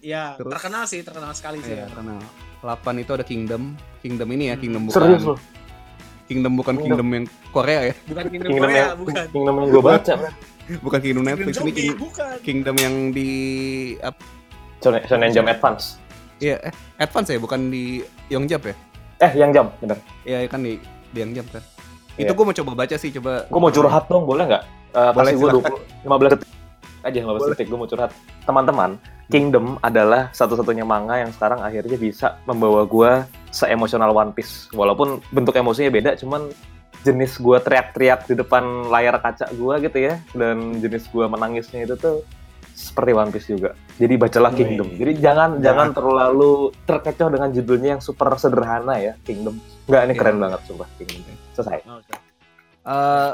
Iya, 0.00 0.34
Terus? 0.34 0.50
terkenal 0.50 0.82
sih, 0.84 1.00
terkenal 1.00 1.30
sekali 1.30 1.60
sih. 1.60 1.76
Iya, 1.76 1.86
karena 1.88 2.18
8 2.58 2.98
itu 2.98 3.12
ada 3.12 3.22
Kingdom. 3.22 3.76
Kingdom 4.00 4.28
ini 4.30 4.50
ya, 4.50 4.54
Hmm. 4.54 4.62
Kingdom 4.64 4.82
bukan 4.88 4.98
Serius 4.98 5.24
loh. 5.24 5.38
Kingdom 6.26 6.52
bukan 6.56 6.74
Kingdom. 6.74 6.98
Kingdom 7.00 7.08
yang 7.14 7.24
Korea 7.48 7.80
ya. 7.86 7.94
Bukan 8.04 8.24
Kingdom 8.26 8.48
Kingdom 8.50 8.66
Korea, 8.66 8.82
yang 8.82 8.98
bukan. 8.98 9.24
Kingdom 9.30 9.54
yang 9.54 9.68
gue 9.70 9.82
baca. 9.84 10.14
Bukan 10.68 10.98
Kingdom 11.00 11.00
Kingdom 11.00 11.24
Netflix 11.24 11.48
ini 11.48 11.56
Zombie, 11.56 11.72
King- 11.78 11.96
bukan. 11.96 12.36
Kingdom 12.42 12.76
yang 12.76 12.94
di 13.12 13.30
Shonen, 14.78 15.02
Shonen 15.06 15.30
Jump 15.34 15.50
Advance. 15.50 15.98
Iya, 16.38 16.56
eh, 16.70 16.74
Advance 17.02 17.34
ya, 17.34 17.38
bukan 17.42 17.70
di 17.70 18.02
Yongjap 18.30 18.62
ya? 18.70 18.74
Eh, 19.18 19.32
yang 19.34 19.50
jam, 19.50 19.66
bener. 19.82 19.98
Iya, 20.22 20.46
kan 20.46 20.62
di 20.62 20.78
di 21.10 21.18
Yongjap 21.18 21.46
kan. 21.50 21.62
Iya. 22.14 22.30
Itu 22.30 22.32
gue 22.34 22.44
mau 22.46 22.54
coba 22.54 22.72
baca 22.86 22.94
sih, 22.94 23.10
coba. 23.14 23.46
Gue 23.50 23.60
mau 23.62 23.72
curhat 23.74 24.06
dong, 24.06 24.22
boleh 24.26 24.44
nggak? 24.46 24.62
Eh, 24.94 25.10
Boleh, 25.14 25.32
gue 25.34 25.48
silakan. 25.50 25.74
20, 26.06 26.06
15 26.06 26.30
detik 26.34 26.50
aja, 27.02 27.18
15 27.22 27.26
Boleh. 27.26 27.50
detik 27.54 27.66
gue 27.66 27.78
mau 27.78 27.88
curhat. 27.90 28.10
Teman-teman, 28.46 28.90
Kingdom 29.28 29.76
adalah 29.84 30.32
satu-satunya 30.32 30.88
manga 30.88 31.20
yang 31.20 31.28
sekarang 31.36 31.60
akhirnya 31.60 32.00
bisa 32.00 32.40
membawa 32.48 32.88
gue 32.88 33.10
seemosional 33.52 34.16
One 34.16 34.32
Piece. 34.32 34.72
Walaupun 34.72 35.20
bentuk 35.34 35.52
emosinya 35.52 35.92
beda, 35.92 36.10
cuman 36.16 36.48
jenis 37.04 37.36
gue 37.36 37.58
teriak-teriak 37.60 38.24
di 38.24 38.34
depan 38.40 38.88
layar 38.88 39.20
kaca 39.20 39.52
gue 39.52 39.74
gitu 39.84 39.98
ya, 40.00 40.16
dan 40.32 40.80
jenis 40.80 41.06
gue 41.12 41.24
menangisnya 41.28 41.84
itu 41.84 41.94
tuh 42.00 42.24
seperti 42.78 43.10
One 43.10 43.30
Piece 43.30 43.50
juga. 43.50 43.74
Jadi 43.98 44.14
bacalah. 44.14 44.54
Kingdom. 44.54 44.88
Jadi 44.94 45.12
jangan 45.18 45.50
Nah. 45.52 45.60
jangan 45.60 45.88
terlalu 45.90 46.52
terkecoh 46.84 47.28
dengan 47.28 47.50
judulnya 47.50 47.98
yang 47.98 48.02
super 48.02 48.30
sederhana 48.36 48.94
ya, 48.96 49.18
Kingdom. 49.20 49.58
Enggak, 49.84 50.02
ini 50.04 50.12
Iya. 50.12 50.20
keren 50.22 50.38
banget 50.38 50.60
sumpah 50.64 50.88
Kingdom. 50.94 51.34
Selesai. 51.52 51.78
Oke. 51.84 52.14
Eh, 52.80 53.32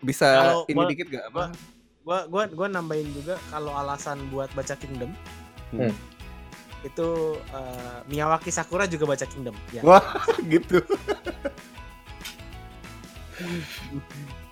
bisa 0.00 0.26
Kalau 0.28 0.60
ini 0.66 0.76
gua- 0.76 0.90
dikit 0.90 1.06
gak? 1.08 1.24
Apa? 1.24 1.44
gua- 1.46 1.78
Gua 2.00 2.18
gua 2.26 2.44
gua 2.48 2.66
nambahin 2.66 3.12
juga 3.12 3.36
kalau 3.46 3.70
alasan 3.70 4.18
buat 4.28 4.48
baca 4.50 4.72
Kingdom 4.74 5.12
Hmm. 5.70 5.92
itu 6.82 7.08
eh, 7.38 7.98
Miyawaki 8.08 8.48
Sakura 8.48 8.84
juga 8.84 9.04
baca 9.06 9.22
Kingdom. 9.22 9.52
Ya. 9.70 9.84
Wah, 9.84 10.00
gitu. 10.50 10.80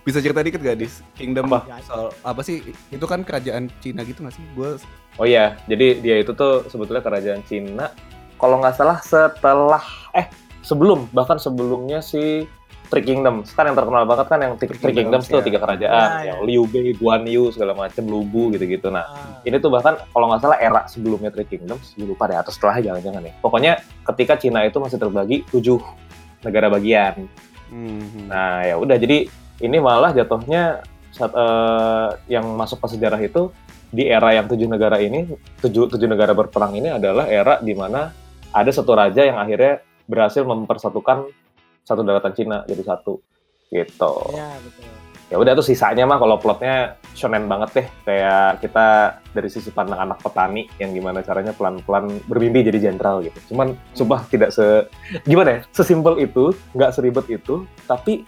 bisa 0.09 0.25
cerita 0.25 0.41
dikit 0.41 0.57
gak, 0.59 0.81
Dis? 0.81 1.05
Kingdom 1.12 1.53
Apa? 1.53 1.69
soal 1.85 2.09
apa 2.25 2.41
sih? 2.41 2.65
Itu 2.88 3.05
kan 3.05 3.21
kerajaan 3.21 3.69
Cina 3.85 4.00
gitu 4.09 4.25
gak 4.25 4.33
sih? 4.33 4.45
Gue 4.57 4.81
Oh 5.21 5.29
iya, 5.29 5.61
jadi 5.69 6.00
dia 6.00 6.17
itu 6.25 6.33
tuh 6.33 6.65
sebetulnya 6.73 7.05
kerajaan 7.05 7.45
Cina. 7.45 7.93
Kalau 8.38 8.57
nggak 8.62 8.73
salah 8.73 9.03
setelah 9.03 9.83
eh 10.15 10.31
sebelum 10.62 11.11
bahkan 11.11 11.37
sebelumnya 11.37 11.99
si 11.99 12.47
Three 12.88 13.05
Kingdoms 13.05 13.53
kan 13.53 13.69
yang 13.69 13.77
terkenal 13.77 14.09
banget 14.09 14.33
kan 14.33 14.38
yang 14.41 14.55
Three, 14.57 14.73
Kingdoms, 14.73 14.97
Kingdoms, 14.97 15.27
tuh 15.29 15.43
ya. 15.43 15.45
tiga 15.45 15.59
kerajaan 15.61 16.09
Ya, 16.25 16.33
yang 16.33 16.38
ya. 16.41 16.47
Liu 16.47 16.65
Bei, 16.65 16.88
Guan 16.97 17.27
Yu 17.29 17.53
segala 17.53 17.77
macam, 17.77 18.07
Lubu 18.09 18.49
gitu-gitu. 18.55 18.88
Nah 18.88 19.05
Ah, 19.05 19.43
ini 19.45 19.61
tuh 19.61 19.69
bahkan 19.69 19.99
kalau 20.09 20.31
nggak 20.33 20.41
salah 20.41 20.57
era 20.57 20.87
sebelumnya 20.88 21.29
Three 21.29 21.45
Kingdoms, 21.45 21.93
gue 21.99 22.09
lupa 22.09 22.31
deh 22.31 22.38
atau 22.38 22.49
setelahnya 22.49 22.95
jangan-jangan 22.95 23.29
nih. 23.29 23.35
Pokoknya 23.45 23.73
ketika 24.09 24.41
Cina 24.41 24.65
itu 24.65 24.79
masih 24.81 24.97
terbagi 24.97 25.45
tujuh 25.53 25.83
negara 26.41 26.71
bagian. 26.73 27.27
Hmm. 27.69 28.31
Nah 28.31 28.65
ya 28.65 28.79
udah 28.81 28.97
jadi 28.97 29.27
ini 29.62 29.77
malah 29.83 30.15
jatuhnya 30.15 30.83
saat 31.11 31.33
eh, 31.35 32.09
yang 32.31 32.47
masuk 32.55 32.85
ke 32.85 32.95
sejarah 32.95 33.21
itu 33.23 33.50
di 33.88 34.05
era 34.05 34.37
yang 34.37 34.45
tujuh 34.45 34.69
negara 34.69 35.00
ini 35.00 35.25
tujuh 35.65 35.88
tujuh 35.88 36.09
negara 36.09 36.37
berperang 36.37 36.77
ini 36.77 36.93
adalah 36.93 37.25
era 37.25 37.57
di 37.65 37.73
mana 37.73 38.12
ada 38.53 38.71
satu 38.71 38.93
raja 38.93 39.25
yang 39.25 39.41
akhirnya 39.41 39.81
berhasil 40.05 40.45
mempersatukan 40.45 41.29
satu 41.85 42.05
daratan 42.05 42.33
Cina 42.37 42.65
jadi 42.69 42.85
satu 42.85 43.21
gitu. 43.73 44.12
Iya, 44.33 44.49
betul. 44.61 44.88
Ya 45.29 45.37
udah 45.37 45.53
tuh 45.61 45.67
sisanya 45.69 46.09
mah 46.09 46.17
kalau 46.17 46.41
plotnya 46.41 46.97
shonen 47.12 47.45
banget 47.53 47.69
deh 47.77 47.87
kayak 48.09 48.65
kita 48.65 49.21
dari 49.37 49.49
sisi 49.53 49.69
pandang 49.69 50.00
anak 50.00 50.25
petani 50.25 50.65
yang 50.81 50.97
gimana 50.97 51.21
caranya 51.21 51.53
pelan-pelan 51.53 52.25
bermimpi 52.25 52.65
jadi 52.65 52.88
jenderal 52.88 53.21
gitu. 53.21 53.53
Cuman 53.53 53.77
sumpah 53.93 54.25
tidak 54.33 54.57
se 54.57 54.88
gimana 55.29 55.61
ya 55.61 55.69
sesimpel 55.77 56.17
itu 56.25 56.57
nggak 56.73 56.97
seribet 56.97 57.29
itu 57.29 57.69
tapi 57.85 58.25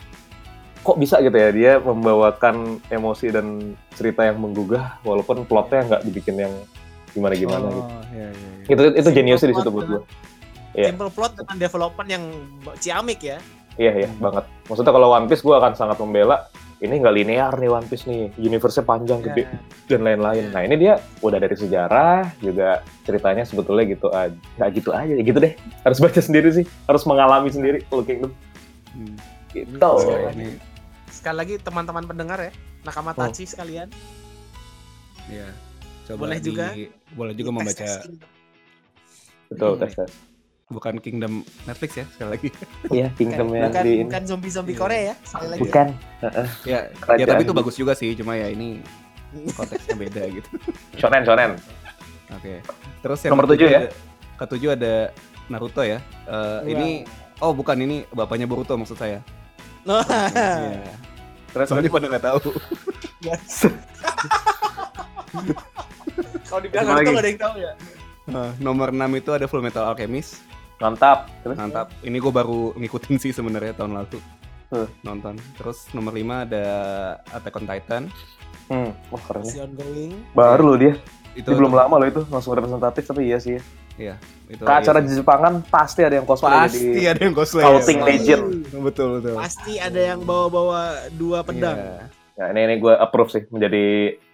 kok 0.81 0.97
bisa 0.97 1.21
gitu 1.21 1.37
ya 1.37 1.51
dia 1.53 1.73
membawakan 1.77 2.81
emosi 2.89 3.29
dan 3.29 3.77
cerita 3.93 4.25
yang 4.25 4.41
menggugah 4.41 4.97
walaupun 5.05 5.45
plotnya 5.45 5.85
nggak 5.85 6.03
dibikin 6.05 6.41
yang 6.41 6.55
gimana 7.11 7.35
gimana 7.35 7.67
oh, 7.67 7.73
gitu. 7.75 7.91
Iya, 8.15 8.29
iya, 8.33 8.49
iya. 8.65 8.73
Itu 8.73 8.83
itu 8.97 9.09
jeniusnya 9.13 9.49
di 9.51 9.57
situ 9.57 9.71
buat 9.71 9.87
gue. 9.87 10.01
dengan- 10.01 10.29
Iya. 10.71 10.95
Simple 10.95 11.11
plot 11.11 11.33
dengan 11.35 11.57
development 11.59 12.09
yang 12.09 12.25
ciamik 12.79 13.19
ya. 13.21 13.43
Iya 13.75 14.07
iya 14.07 14.09
Hmm. 14.09 14.23
banget. 14.23 14.45
Maksudnya 14.71 14.93
kalau 14.95 15.09
One 15.11 15.27
Piece 15.27 15.43
gue 15.43 15.51
akan 15.51 15.75
sangat 15.75 15.99
membela 15.99 16.47
ini 16.79 16.95
nggak 16.97 17.13
linear 17.13 17.53
nih 17.59 17.69
One 17.69 17.87
Piece 17.91 18.07
nih, 18.07 18.31
universe-nya 18.39 18.85
panjang 18.87 19.19
gede 19.21 19.45
Ya. 19.45 19.59
dan 19.91 20.01
lain-lain. 20.07 20.49
Nah 20.55 20.63
ini 20.63 20.79
dia 20.79 20.97
udah 21.21 21.43
dari 21.43 21.59
sejarah 21.59 22.31
juga 22.39 22.81
ceritanya 23.03 23.43
sebetulnya 23.45 23.85
gitu 23.85 24.09
aja, 24.09 24.33
nggak 24.57 24.71
gitu 24.79 24.91
aja, 24.95 25.13
ya 25.13 25.23
gitu 25.27 25.39
deh. 25.43 25.53
Harus 25.83 25.99
baca 25.99 26.21
sendiri 26.23 26.49
sih, 26.55 26.65
harus 26.87 27.03
mengalami 27.05 27.51
sendiri 27.51 27.83
Kingdom. 27.85 28.33
Hmm. 28.95 29.17
Gitu. 29.51 29.75
Oh, 29.83 29.99
Boleh, 29.99 30.31
ini, 30.39 30.47
Sekali 31.21 31.37
lagi 31.37 31.55
teman-teman 31.57 32.01
pendengar 32.03 32.41
ya, 32.41 32.53
nakama 32.83 33.13
Oh. 33.13 33.21
tachi 33.21 33.45
sekalian. 33.45 33.93
ya. 35.29 35.47
Coba 36.03 36.27
Boleh 36.27 36.41
di- 36.41 36.49
juga. 36.49 36.67
boleh 37.13 37.35
juga 37.37 37.51
membaca 37.53 37.77
Kingdom. 37.77 38.19
Betul 39.47 39.71
Hmm. 39.71 39.81
tes 39.81 39.93
tes. 39.95 40.13
bukan 40.67 40.95
Kingdom 40.97 41.33
Netflix 41.65 41.91
ya 41.93 42.07
sekali 42.09 42.31
lagi. 42.33 42.49
Iya 42.89 43.07
Bukan, 43.07 43.17
Kingdomnya 43.17 43.63
bukan, 43.69 43.83
di 43.85 43.93
bukan 44.01 44.23
zombie-zombie 44.25 44.73
Iya. 44.73 44.81
Korea 44.81 45.01
ya, 45.05 45.15
sekali 45.21 45.47
lagi. 45.47 45.61
Bukan. 45.61 45.87
ya, 46.17 46.31
ya 46.65 46.81
Kerajaan. 46.97 47.29
tapi 47.29 47.43
itu 47.43 47.55
bagus 47.55 47.75
juga 47.77 47.93
sih, 47.93 48.11
cuma 48.15 48.33
ya 48.35 48.49
ini 48.49 48.69
konteksnya 49.53 49.95
beda 49.95 50.23
gitu. 50.27 50.49
Shonen 50.97 51.23
shonen. 51.23 51.51
Oke. 52.33 52.55
Terus 53.01 53.19
yang 53.21 53.31
Nomor 53.31 53.47
tujuh 53.47 53.69
ya? 53.69 53.81
ada- 53.85 53.95
Ketujuh 54.37 54.71
ada 54.73 54.95
Naruto 55.47 55.83
ya. 55.83 55.99
Eh, 56.25 56.33
Iya. 56.33 56.61
ini 56.73 56.89
oh 57.39 57.53
bukan 57.53 57.77
ini 57.77 58.03
bapaknya 58.09 58.47
Boruto 58.47 58.73
maksud 58.75 58.97
saya. 58.97 59.21
Nah, 59.81 60.01
Iya. 60.01 60.95
Terus 61.51 61.67
Soalnya 61.67 61.91
pada 61.91 62.07
nggak 62.07 62.25
tahu. 62.25 62.39
Kalau 66.47 66.61
dibilang 66.61 66.85
Apa 66.85 66.93
Naruto 66.93 67.03
lagi? 67.03 67.15
gak 67.15 67.23
ada 67.23 67.31
yang 67.31 67.41
tahu 67.41 67.55
ya. 67.59 67.73
Eh, 68.31 68.51
nomor 68.59 68.89
6 68.91 69.01
itu 69.17 69.31
ada 69.31 69.47
Full 69.47 69.63
Metal 69.63 69.85
Alchemist. 69.85 70.43
mantap. 70.81 71.29
Terus 71.45 71.57
Mantap. 71.61 71.93
Ini 72.01 72.17
gue 72.17 72.33
baru 72.33 72.73
ngikutin 72.73 73.17
sih 73.21 73.31
sebenarnya 73.31 73.77
tahun 73.77 74.01
lalu. 74.01 74.19
Hmm. 74.71 74.89
Nonton. 75.03 75.35
Terus 75.61 75.91
nomor 75.93 76.15
5 76.15 76.47
ada 76.49 76.65
Attack 77.31 77.55
on 77.55 77.67
Titan. 77.67 78.03
hmm, 78.71 78.91
wah 79.11 79.23
keren 79.27 79.43
ya. 79.43 79.47
Masih 79.47 79.63
ongoing. 79.67 80.13
Baru 80.33 80.63
loh 80.73 80.79
dia. 80.79 80.95
Itu 81.35 81.53
Dia 81.53 81.59
belum 81.59 81.75
lama 81.75 81.95
loh 82.01 82.09
itu 82.09 82.23
langsung 82.27 82.55
representatif 82.55 83.03
tapi 83.05 83.29
iya 83.29 83.37
sih. 83.37 83.59
Itu 83.97 84.63
Ke 84.63 84.73
acara 84.73 84.99
iya 84.99 85.07
di 85.07 85.13
Jepangan 85.15 85.53
pasti 85.65 86.01
ada 86.03 86.15
yang 86.15 86.27
cosplay 86.27 86.51
pasti 86.53 86.83
jadi 86.91 87.03
ada 87.09 87.21
yang 87.23 87.35
cosplay. 87.35 87.63
Scouting 87.63 87.99
ya. 87.99 88.07
Legend. 88.07 88.45
Betul 88.83 89.09
betul. 89.19 89.35
Pasti 89.37 89.73
ada 89.77 90.01
yang 90.01 90.21
bawa-bawa 90.21 90.83
dua 91.13 91.41
pedang. 91.41 91.79
Iya. 91.79 92.03
Ya, 92.35 92.45
ini 92.51 92.61
ini 92.65 92.75
gue 92.79 92.91
approve 92.91 93.31
sih 93.31 93.43
menjadi 93.47 93.85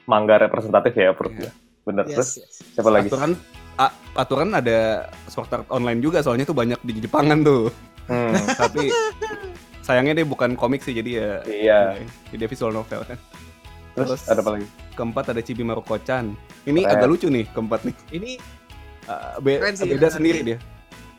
mangga 0.04 0.38
representatif 0.40 0.94
ya 0.94 1.10
approve 1.10 1.36
Iya. 1.36 1.44
ya. 1.44 1.52
Bener 1.82 2.04
terus 2.04 2.30
Yes, 2.34 2.58
yes. 2.58 2.74
siapa 2.74 2.88
lagi? 2.88 3.06
Aturan 3.06 3.32
a- 3.76 3.94
aturan 4.14 4.50
ada 4.50 4.78
Sword 5.26 5.50
Art 5.50 5.68
online 5.68 6.00
juga 6.00 6.18
soalnya 6.18 6.42
tuh 6.44 6.54
banyak 6.54 6.78
di 6.80 6.98
Jepangan 6.98 7.38
tuh. 7.42 7.68
Hmm, 8.06 8.32
Tapi 8.62 8.88
sayangnya 9.80 10.16
dia 10.16 10.26
bukan 10.26 10.54
komik 10.54 10.80
sih 10.80 10.94
jadi 10.94 11.10
ya 11.12 11.30
iya. 11.44 11.80
jadi 12.30 12.46
visual 12.46 12.70
novel 12.70 13.02
kan. 13.04 13.18
Terus, 13.92 14.08
Terus- 14.16 14.26
ada 14.28 14.40
apa 14.40 14.50
lagi? 14.54 14.66
Keempat 14.92 15.24
ada 15.28 15.40
Chibi 15.40 15.60
Maruko-chan. 15.60 16.32
Ini 16.62 16.80
Keren. 16.80 16.94
agak 16.96 17.06
lucu 17.06 17.26
nih 17.28 17.44
keempat 17.46 17.80
nih. 17.82 17.94
Ini 18.12 18.30
Uh, 19.06 19.38
be- 19.38 19.62
Keren 19.62 19.74
sih, 19.78 19.86
beda 19.86 20.10
sendiri 20.10 20.38
dia. 20.42 20.58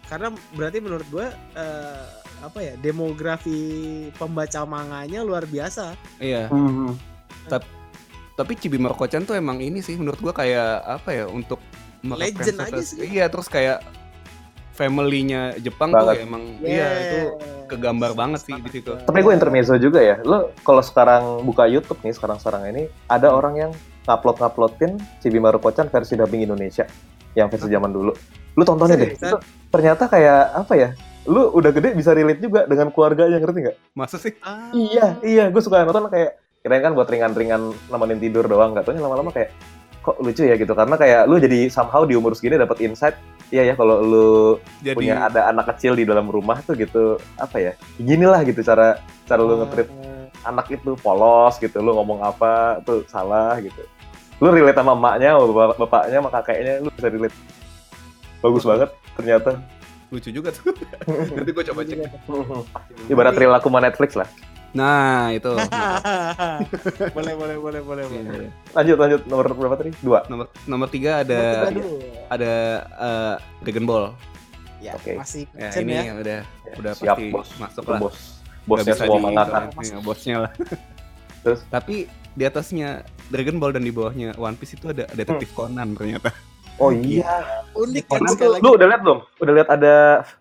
karena 0.08 0.32
berarti 0.56 0.80
menurut 0.80 1.08
gue 1.12 1.28
eh, 1.56 2.04
apa 2.44 2.60
ya 2.62 2.74
demografi 2.80 3.60
pembaca 4.16 4.64
manganya 4.64 5.26
luar 5.26 5.44
biasa. 5.50 5.98
Iya. 6.22 6.48
Hmm. 6.48 6.94
Tapi 8.38 8.54
Chibi 8.54 8.78
Maruko-chan 8.78 9.26
tuh 9.26 9.34
emang 9.34 9.58
ini 9.58 9.82
sih 9.82 9.98
menurut 9.98 10.22
gua 10.22 10.30
kayak 10.30 10.86
apa 10.86 11.10
ya 11.10 11.26
untuk 11.26 11.58
Legend 12.06 12.62
aja 12.62 12.82
sih. 12.86 13.02
Iya, 13.02 13.26
terus 13.34 13.50
kayak 13.50 13.82
family-nya 14.78 15.58
Jepang 15.58 15.90
Banget. 15.90 16.22
tuh 16.22 16.30
emang 16.30 16.44
iya 16.62 16.88
itu 17.02 17.20
kegambar 17.66 18.14
banget 18.14 18.46
sih 18.46 18.54
di 18.54 18.70
situ. 18.70 18.94
Tapi 18.94 19.26
gue 19.26 19.34
intermezzo 19.34 19.74
juga 19.82 20.06
ya. 20.06 20.22
Lo 20.22 20.54
kalau 20.62 20.86
sekarang 20.86 21.42
buka 21.42 21.66
YouTube 21.66 21.98
nih 22.06 22.14
sekarang-sekarang 22.14 22.70
ini 22.70 22.84
ada 23.10 23.34
orang 23.34 23.58
yang 23.58 23.72
ngupload-nguploadin 24.06 25.02
Chibi 25.18 25.42
Maruko-chan 25.42 25.90
versi 25.90 26.14
dubbing 26.14 26.46
Indonesia 26.46 26.86
yang 27.38 27.54
versi 27.54 27.70
zaman 27.70 27.94
dulu. 27.94 28.12
Lu 28.58 28.64
tontonin 28.66 28.98
deh. 28.98 29.14
Itu 29.14 29.38
ternyata 29.70 30.10
kayak 30.10 30.66
apa 30.66 30.74
ya? 30.74 30.90
Lu 31.30 31.54
udah 31.54 31.70
gede 31.70 31.94
bisa 31.94 32.18
relate 32.18 32.42
juga 32.42 32.66
dengan 32.66 32.90
keluarganya 32.90 33.38
ngerti 33.38 33.60
nggak? 33.70 33.78
Masa 33.94 34.18
sih? 34.18 34.34
Ah. 34.42 34.74
Iya, 34.74 35.22
iya. 35.22 35.44
Gue 35.54 35.62
suka 35.62 35.86
nonton 35.86 36.10
kayak 36.10 36.42
kirain 36.66 36.82
kan 36.82 36.98
buat 36.98 37.06
ringan-ringan 37.06 37.78
nemenin 37.94 38.18
tidur 38.18 38.50
doang. 38.50 38.74
Gak 38.74 38.90
taunya 38.90 39.06
lama-lama 39.06 39.30
kayak 39.30 39.54
kok 40.02 40.18
lucu 40.18 40.50
ya 40.50 40.58
gitu. 40.58 40.74
Karena 40.74 40.98
kayak 40.98 41.30
lu 41.30 41.38
jadi 41.38 41.70
somehow 41.70 42.02
di 42.10 42.18
umur 42.18 42.34
segini 42.34 42.58
dapat 42.58 42.82
insight. 42.82 43.14
Iya 43.54 43.72
ya 43.72 43.74
kalau 43.80 44.04
lu 44.04 44.30
Jadi 44.84 44.98
punya 44.98 45.30
ada 45.30 45.48
anak 45.48 45.72
kecil 45.78 45.96
di 45.96 46.04
dalam 46.04 46.28
rumah 46.28 46.58
tuh 46.66 46.74
gitu 46.74 47.22
apa 47.38 47.62
ya? 47.62 47.72
Ginilah 48.02 48.42
gitu 48.44 48.66
cara 48.66 49.00
cara 49.30 49.40
lu 49.46 49.62
nge-treat 49.62 49.88
Eh, 49.88 50.26
anak 50.48 50.68
itu 50.74 50.98
polos 51.00 51.60
gitu. 51.62 51.78
Lu 51.84 51.94
ngomong 51.94 52.24
apa 52.24 52.82
tuh 52.82 53.06
salah 53.08 53.60
gitu. 53.62 53.84
Lu 54.38 54.48
relate 54.48 54.76
sama 54.76 54.94
emaknya, 54.94 55.34
sama 55.34 55.46
bapak- 55.50 55.80
bapaknya, 55.80 56.18
sama 56.18 56.30
kakeknya, 56.32 56.74
lu 56.80 56.90
bisa 56.90 57.08
relate. 57.08 57.38
Bagus 58.38 58.64
banget 58.64 58.90
ternyata. 59.14 59.52
lucu 60.08 60.32
juga 60.32 60.50
tuh. 60.50 60.72
Nanti 61.36 61.52
gua 61.52 61.64
coba 61.66 61.82
cek. 61.84 62.00
Ibarat 63.12 63.36
real 63.36 63.52
aku 63.52 63.68
sama 63.68 63.84
Netflix 63.84 64.16
lah. 64.16 64.30
Nah, 64.72 65.32
itu. 65.32 65.52
boleh 67.16 67.34
boleh 67.36 67.56
boleh 67.58 67.82
boleh 67.82 68.04
Iya, 68.06 68.22
boleh. 68.22 68.40
iya. 68.40 68.50
Lanjut 68.72 68.98
lanjut 68.98 69.22
nomor 69.26 69.46
berapa 69.50 69.76
tadi? 69.76 69.92
Dua. 70.00 70.24
Nomor 70.28 70.48
nomor 70.64 70.88
tiga 70.88 71.20
Nomor 71.20 71.26
ada 71.26 71.40
tiga 71.60 71.72
dulu. 71.74 71.92
ada 72.30 72.54
eh, 72.88 73.36
Dragon 73.62 73.86
Ball. 73.86 74.06
Ya, 74.78 74.94
Oke. 74.94 75.18
masih 75.18 75.44
Ya, 75.52 75.74
ini 75.76 75.92
ya. 75.92 76.14
udah 76.14 76.40
udah 76.78 76.92
Siap, 76.94 77.18
pasti 77.18 77.26
bos. 77.28 77.50
masuk 77.58 77.84
lah. 77.84 78.00
bos. 78.00 78.18
Bosnya 78.64 78.94
semua 78.94 79.20
mangaka. 79.20 79.60
Iya, 79.82 79.98
bosnya 80.00 80.36
lah. 80.46 80.52
Terus? 81.42 81.60
Tapi 81.68 82.08
di 82.38 82.46
atasnya 82.46 83.02
Dragon 83.28 83.58
Ball 83.58 83.74
dan 83.74 83.82
di 83.82 83.90
bawahnya 83.90 84.38
One 84.38 84.54
Piece 84.54 84.78
itu 84.78 84.88
ada 84.88 85.10
detektif 85.12 85.50
Conan 85.52 85.92
ternyata. 85.92 86.30
Oh 86.78 86.94
iya. 86.94 87.66
Unik 87.74 88.06
kan 88.06 88.22
Conan 88.22 88.30
sekali 88.32 88.50
lagi. 88.54 88.62
lu 88.62 88.70
udah 88.72 88.88
lihat 88.88 89.02
belum? 89.02 89.20
Udah 89.36 89.54
lihat 89.54 89.70
ada 89.72 89.96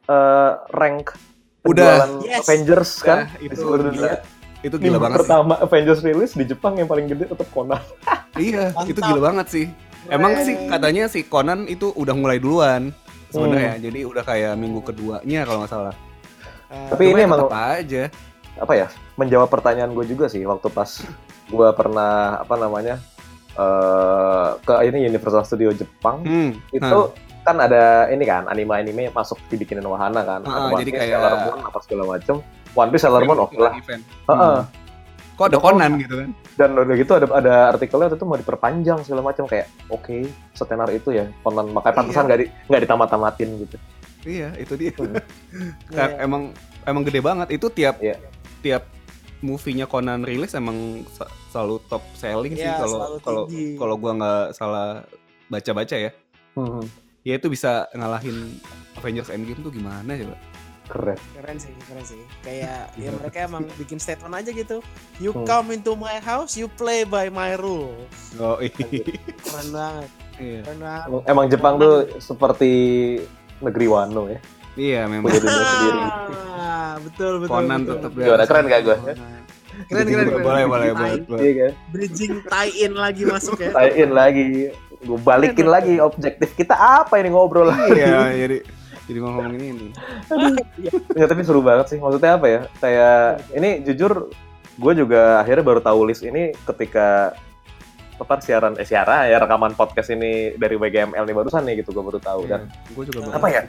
eh, 0.05 0.51
rank 0.71 1.17
Udah. 1.65 2.21
Yes. 2.21 2.45
Avengers 2.45 2.91
kan? 3.01 3.27
Nah, 3.27 3.43
itu 3.43 3.59
Udah 3.59 3.91
lihat. 3.91 4.21
Itu 4.59 4.77
gila 4.77 4.87
Minggu 4.93 5.01
banget 5.01 5.17
sih. 5.17 5.23
pertama 5.25 5.55
Avengers 5.59 6.01
rilis 6.01 6.33
di 6.33 6.45
Jepang 6.45 6.75
yang 6.75 6.87
paling 6.87 7.07
gede 7.07 7.25
tetap 7.27 7.49
Conan. 7.51 7.81
Iya, 8.37 8.69
Mantap. 8.69 8.85
itu 8.87 9.01
gila 9.01 9.21
banget 9.25 9.47
sih. 9.49 9.67
Emang 10.07 10.33
Keren. 10.35 10.45
sih 10.45 10.55
katanya 10.69 11.05
si 11.09 11.21
Conan 11.25 11.65
itu 11.65 11.89
udah 11.91 12.13
mulai 12.13 12.37
duluan 12.37 12.93
Hmm. 13.27 13.33
sebenarnya. 13.33 13.75
Jadi 13.81 14.01
udah 14.05 14.23
kayak 14.23 14.53
minggu 14.55 14.81
keduanya 14.83 15.41
kalau 15.43 15.59
nggak 15.59 15.73
salah. 15.73 15.95
Eh, 16.69 16.89
Tapi 16.89 17.03
ini 17.09 17.21
ya 17.21 17.27
emang 17.27 17.41
tetep 17.43 17.57
aja. 17.57 18.03
apa 18.57 18.73
ya? 18.75 18.87
Menjawab 19.15 19.49
pertanyaan 19.49 19.91
gue 19.91 20.05
juga 20.07 20.29
sih 20.29 20.45
waktu 20.45 20.69
pas 20.69 21.01
gue 21.47 21.69
pernah 21.73 22.13
apa 22.37 22.55
namanya 22.55 22.99
eh 23.55 24.49
ke 24.61 24.75
ini 24.85 25.07
Universal 25.07 25.43
Studio 25.43 25.73
Jepang 25.73 26.21
Hmm. 26.21 26.51
itu 26.71 26.85
nah, 26.85 27.09
kan 27.41 27.57
ada 27.57 28.11
ini 28.11 28.23
kan 28.23 28.45
anime-anime 28.45 29.09
masuk 29.11 29.39
dibikinin 29.47 29.83
wahana 29.83 30.21
kan. 30.21 30.43
Ada 30.43 30.51
One 30.67 30.73
jadi 30.77 30.91
Piece, 30.91 30.99
kayak- 31.01 31.15
Sailor 31.17 31.39
Moon 31.41 31.61
apa 31.63 31.79
segala 31.81 32.03
macem. 32.09 32.37
One 32.75 32.91
Piece 32.91 33.03
Sailor 33.03 33.23
Moon 33.25 33.39
oke 33.41 33.55
lah. 33.57 33.73
event. 33.73 34.03
Hmm. 34.27 34.61
Kok 35.37 35.47
ada 35.47 35.59
Conan 35.59 35.93
gitu 35.97 36.15
kan? 36.17 36.31
dan 36.57 36.73
udah 36.73 36.97
gitu 36.97 37.13
ada 37.13 37.27
ada 37.31 37.55
artikelnya 37.71 38.09
waktu 38.09 38.17
itu 38.17 38.25
mau 38.25 38.35
diperpanjang 38.35 38.99
segala 39.05 39.21
macam 39.23 39.45
kayak 39.45 39.69
oke 39.87 40.25
setenar 40.51 40.89
itu 40.89 41.13
ya 41.13 41.29
Conan 41.41 41.69
makanya 41.69 41.85
Iya. 41.87 41.99
pantesan 42.01 42.23
nggak 42.25 42.39
di 42.41 42.47
nggak 42.67 42.81
ditamat-tamatin 42.83 43.49
gitu 43.61 43.77
Iya, 44.25 44.49
itu 44.57 44.75
dia. 44.75 44.91
Hmm. 44.97 45.13
Kan 45.93 46.11
Iya. 46.11 46.19
emang 46.19 46.43
emang 46.83 47.03
gede 47.05 47.21
banget. 47.21 47.47
Itu 47.53 47.69
tiap 47.69 48.01
Iya. 48.01 48.17
tiap 48.59 48.89
movie-nya 49.39 49.85
Conan 49.85 50.23
rilis 50.23 50.53
emang 50.53 51.05
selalu 51.51 51.81
top 51.87 52.03
selling 52.13 52.53
sih 52.53 52.63
Iya, 52.63 52.81
kalau 52.81 53.21
kalau 53.21 53.43
kalau 53.77 53.95
gua 53.97 54.13
nggak 54.15 54.45
salah 54.53 55.05
baca-baca 55.47 55.97
ya. 55.97 56.11
Ya 57.21 57.35
itu 57.35 57.47
bisa 57.47 57.91
ngalahin 57.91 58.57
Avengers 58.95 59.29
Endgame 59.29 59.61
tuh 59.61 59.71
gimana 59.71 60.15
coba? 60.15 60.37
keren 60.87 61.19
keren 61.35 61.59
sih 61.59 61.75
keren 61.83 62.05
sih 62.07 62.23
kayak 62.47 62.95
ya 62.95 63.11
mereka 63.11 63.43
emang 63.43 63.67
bikin 63.75 63.99
statement 63.99 64.31
aja 64.31 64.55
gitu 64.55 64.79
you 65.19 65.35
Hmm. 65.35 65.43
come 65.43 65.75
into 65.75 65.99
my 65.99 66.23
house 66.23 66.55
you 66.55 66.71
play 66.71 67.03
by 67.03 67.27
my 67.27 67.59
rules 67.59 67.99
Oh 68.39 68.63
iya. 68.63 68.71
keren 69.43 69.69
banget 69.75 70.11
iya. 70.39 70.61
keren 70.63 70.79
banget 70.79 71.07
emang, 71.11 71.23
emang 71.27 71.47
Jepang 71.51 71.75
tuh 71.77 71.95
seperti 72.23 72.71
negeri 73.59 73.87
Wano 73.91 74.31
ya 74.31 74.39
Iya 74.77 75.01
memang. 75.05 75.25
punya 75.25 75.41
dunia 75.41 75.65
sendiri 75.67 76.01
Ah, 76.57 76.95
betul 76.99 77.33
betul 77.41 77.51
Conan 77.51 77.81
betul. 77.83 77.95
tetep 77.97 78.11
Gimana, 78.15 78.45
keren 78.45 78.65
gak 78.67 78.81
gua? 78.83 78.97
keren 78.99 80.07
keren, 80.07 80.27
keren. 80.27 80.43
Boleh 80.43 80.65
boleh 80.65 80.87
Tie- 80.91 81.25
boleh. 81.27 81.41
iya 81.45 81.69
bridging 81.89 82.35
tie 82.43 82.73
in 82.79 82.93
lagi 82.95 83.23
masuk 83.25 83.57
ya 83.59 83.71
tie-in 83.71 84.11
lagi 84.11 84.45
gue 84.99 85.19
balikin 85.19 85.67
lagi 85.67 85.97
objektif 85.99 86.53
kita 86.55 86.73
apa 86.73 87.17
ini 87.17 87.29
ngobrol 87.29 87.69
Iya 87.91 88.33
jadi 88.33 88.59
jadi 89.05 89.19
mau 89.19 89.31
ngomongin 89.35 89.63
ini. 89.71 89.89
ya 91.13 91.25
tapi 91.25 91.41
seru 91.41 91.61
banget 91.61 91.87
sih 91.89 91.99
maksudnya 91.99 92.35
apa 92.35 92.47
ya 92.47 92.61
kayak 92.77 93.19
ini 93.53 93.71
jujur 93.83 94.33
gue 94.75 94.93
juga 94.95 95.39
akhirnya 95.39 95.63
baru 95.63 95.81
tahu 95.81 96.01
list 96.05 96.21
ini 96.23 96.51
ketika 96.65 97.37
apa 98.17 98.41
siaran 98.41 98.75
eh 98.75 98.83
siaran 98.83 99.25
ya 99.27 99.37
rekaman 99.37 99.73
podcast 99.73 100.09
ini 100.09 100.53
dari 100.55 100.75
WGML 100.75 101.23
nih 101.23 101.35
barusan 101.35 101.63
nih 101.63 101.81
gitu 101.81 101.93
gue 101.93 102.01
baru 102.03 102.17
tahu 102.19 102.41
dan 102.47 102.65
gue 102.89 103.05
juga 103.05 103.19
baru- 103.23 103.37
Apa 103.37 103.47
ya? 103.47 103.63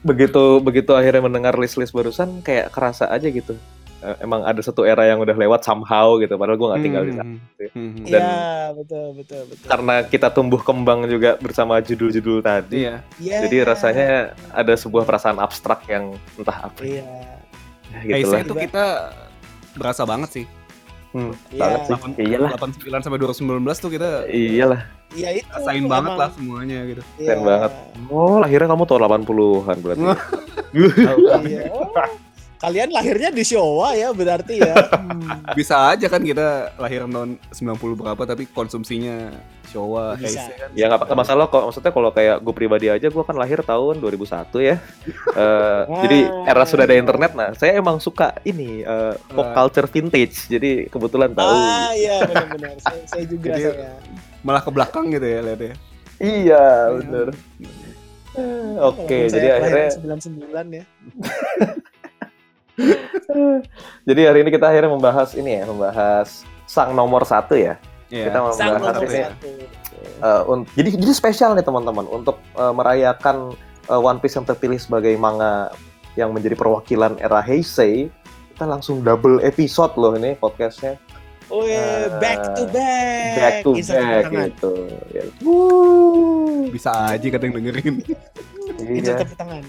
Begitu 0.00 0.42
begitu 0.58 0.92
akhirnya 0.92 1.22
mendengar 1.22 1.54
list-list 1.54 1.90
barusan 1.90 2.40
kayak 2.40 2.70
kerasa 2.70 3.06
aja 3.06 3.26
gitu 3.26 3.54
Eh, 4.00 4.16
emang 4.18 4.40
ada 4.40 4.56
satu 4.58 4.80
era 4.80 5.04
yang 5.04 5.20
udah 5.20 5.36
lewat 5.36 5.60
somehow 5.60 6.16
gitu 6.16 6.32
padahal 6.34 6.56
gue 6.56 6.68
nggak 6.68 6.80
tinggal 6.80 7.04
di 7.04 7.12
sana 7.12 7.28
Hmm, 7.28 7.36
hmm, 7.68 7.90
hmm. 7.92 8.04
Dan- 8.08 8.24
Iya 8.24 8.40
betul 8.72 9.06
betul 9.12 9.40
betul 9.44 9.66
karena 9.68 9.94
kita 10.02 10.28
tumbuh 10.30 10.56
kembang 10.58 11.04
juga 11.04 11.36
bersama 11.36 11.76
judul-judul 11.78 12.40
tadi 12.40 12.88
Iya. 12.88 13.04
Iya. 13.20 13.38
jadi 13.44 13.56
rasanya 13.62 14.08
ada 14.48 14.72
sebuah 14.72 15.04
perasaan 15.04 15.36
abstrak 15.36 15.84
yang 15.84 16.16
entah 16.32 16.58
apa 16.64 16.80
iya 16.80 17.04
ya, 17.92 18.00
gitu 18.00 18.16
Pace 18.16 18.32
lah 18.32 18.40
itu 18.40 18.54
kita 18.62 18.84
berasa 19.76 20.02
banget 20.02 20.30
sih. 20.32 20.44
hmm, 21.12 21.32
Iya. 21.50 21.60
banget 21.60 21.80
sih 21.84 21.96
iyalah 22.24 22.50
89 22.56 23.04
sampai 23.04 23.18
2019 23.20 23.76
tuh 23.76 23.90
kita 23.92 24.08
iyalah 24.26 24.80
iya 25.12 25.28
itu 25.34 25.48
rasain 25.50 25.84
banget 25.84 26.12
lah 26.14 26.30
semuanya 26.30 26.78
gitu. 26.86 27.02
Iya. 27.16 27.28
Keren 27.34 27.42
banget. 27.42 27.72
oh 28.08 28.36
lahirnya 28.38 28.68
kamu 28.68 28.84
tahun 28.84 29.00
80-an 29.26 29.76
berarti 29.80 30.02
iya 31.46 31.62
Oh, 31.70 31.90
Kalian 32.60 32.92
lahirnya 32.92 33.32
di 33.32 33.40
Showa 33.40 33.96
ya 33.96 34.12
berarti 34.12 34.60
ya. 34.60 34.76
Hmm, 34.92 35.48
Bisa 35.56 35.96
aja 35.96 36.12
kan 36.12 36.20
kita 36.20 36.76
lahir 36.76 37.08
tahun 37.08 37.40
90 37.48 37.56
berapa 37.96 38.20
tapi 38.28 38.44
konsumsinya 38.46 39.32
Showa, 39.64 40.12
Bisa. 40.12 40.44
Heisei 40.44 40.54
kan. 40.60 40.68
Ya 40.76 40.92
nggak 40.92 41.08
masalah 41.10 41.48
kok. 41.48 41.64
Maksudnya 41.64 41.88
kalau 41.88 42.12
kayak 42.12 42.36
gue 42.38 42.52
pribadi 42.52 42.92
aja, 42.92 43.08
gue 43.08 43.24
kan 43.24 43.32
lahir 43.32 43.64
tahun 43.64 43.96
2001 43.96 44.60
ya. 44.60 44.76
Eh, 45.32 45.80
Jadi 46.04 46.18
era 46.44 46.62
sudah 46.68 46.84
ada 46.84 46.92
internet. 46.92 47.32
Nah, 47.32 47.56
saya 47.56 47.80
emang 47.80 47.96
suka 47.96 48.36
ini 48.44 48.84
eh, 48.84 49.14
pop 49.32 49.40
Wah. 49.40 49.56
culture 49.56 49.88
vintage. 49.88 50.44
Jadi 50.44 50.84
kebetulan 50.84 51.32
tahu. 51.32 51.48
ah 51.48 51.96
iya 51.96 52.20
benar-benar. 52.22 52.76
Saya, 52.76 53.02
saya 53.08 53.24
juga 53.24 53.56
Jadi- 53.56 53.64
saya. 53.72 53.92
Malah 54.40 54.62
ke 54.62 54.70
belakang 54.70 55.10
gitu 55.10 55.24
ya 55.24 55.40
lihatnya. 55.40 55.74
Iya, 56.16 56.64
bener. 56.96 57.28
Eh, 58.30 58.74
Oke, 58.78 59.26
Walaupun 59.26 59.32
jadi 59.32 59.48
akhirnya, 59.52 59.88
kelahiran 59.90 60.18
99 60.22 60.78
ya. 60.78 60.84
jadi 64.08 64.20
hari 64.26 64.38
ini 64.42 64.50
kita 64.50 64.66
akhirnya 64.66 64.90
membahas 64.90 65.34
ini 65.34 65.60
ya, 65.60 65.64
membahas 65.66 66.44
sang 66.64 66.94
nomor 66.94 67.24
satu 67.24 67.54
ya. 67.54 67.76
Iya. 68.08 68.30
Kita 68.30 68.38
mau 68.38 68.52
Sang 68.52 68.78
membahas 68.78 68.96
nomor 68.96 69.10
ini. 69.10 69.22
satu. 69.22 69.48
Eh, 70.20 70.42
un- 70.46 70.66
jadi 70.72 70.88
jadi 70.96 71.12
spesial 71.12 71.52
nih 71.54 71.62
teman-teman 71.62 72.06
untuk 72.06 72.38
eh, 72.54 72.72
merayakan 72.72 73.52
eh, 73.86 74.00
One 74.00 74.18
Piece 74.18 74.34
yang 74.34 74.46
terpilih 74.46 74.78
sebagai 74.78 75.12
manga 75.16 75.70
yang 76.14 76.30
menjadi 76.30 76.54
perwakilan 76.54 77.18
era 77.18 77.38
Heisei. 77.40 78.08
Kita 78.52 78.64
langsung 78.64 79.00
double 79.00 79.40
episode 79.40 79.96
loh 79.96 80.12
ini 80.14 80.34
podcastnya. 80.34 80.96
Oh 81.50 81.66
iya, 81.66 82.06
back 82.16 82.54
to 82.54 82.62
back. 82.70 83.34
back 83.34 83.54
to 83.60 83.70
Insert 83.74 83.98
back 83.98 84.24
tangan. 84.24 84.46
gitu. 84.48 84.72
Ya. 85.10 85.22
Bisa 86.70 86.90
aja 87.10 87.26
kata 87.26 87.42
yang 87.44 87.54
dengerin. 87.58 87.94
Iya. 88.80 89.18
tepuk 89.18 89.34
tangan. 89.34 89.62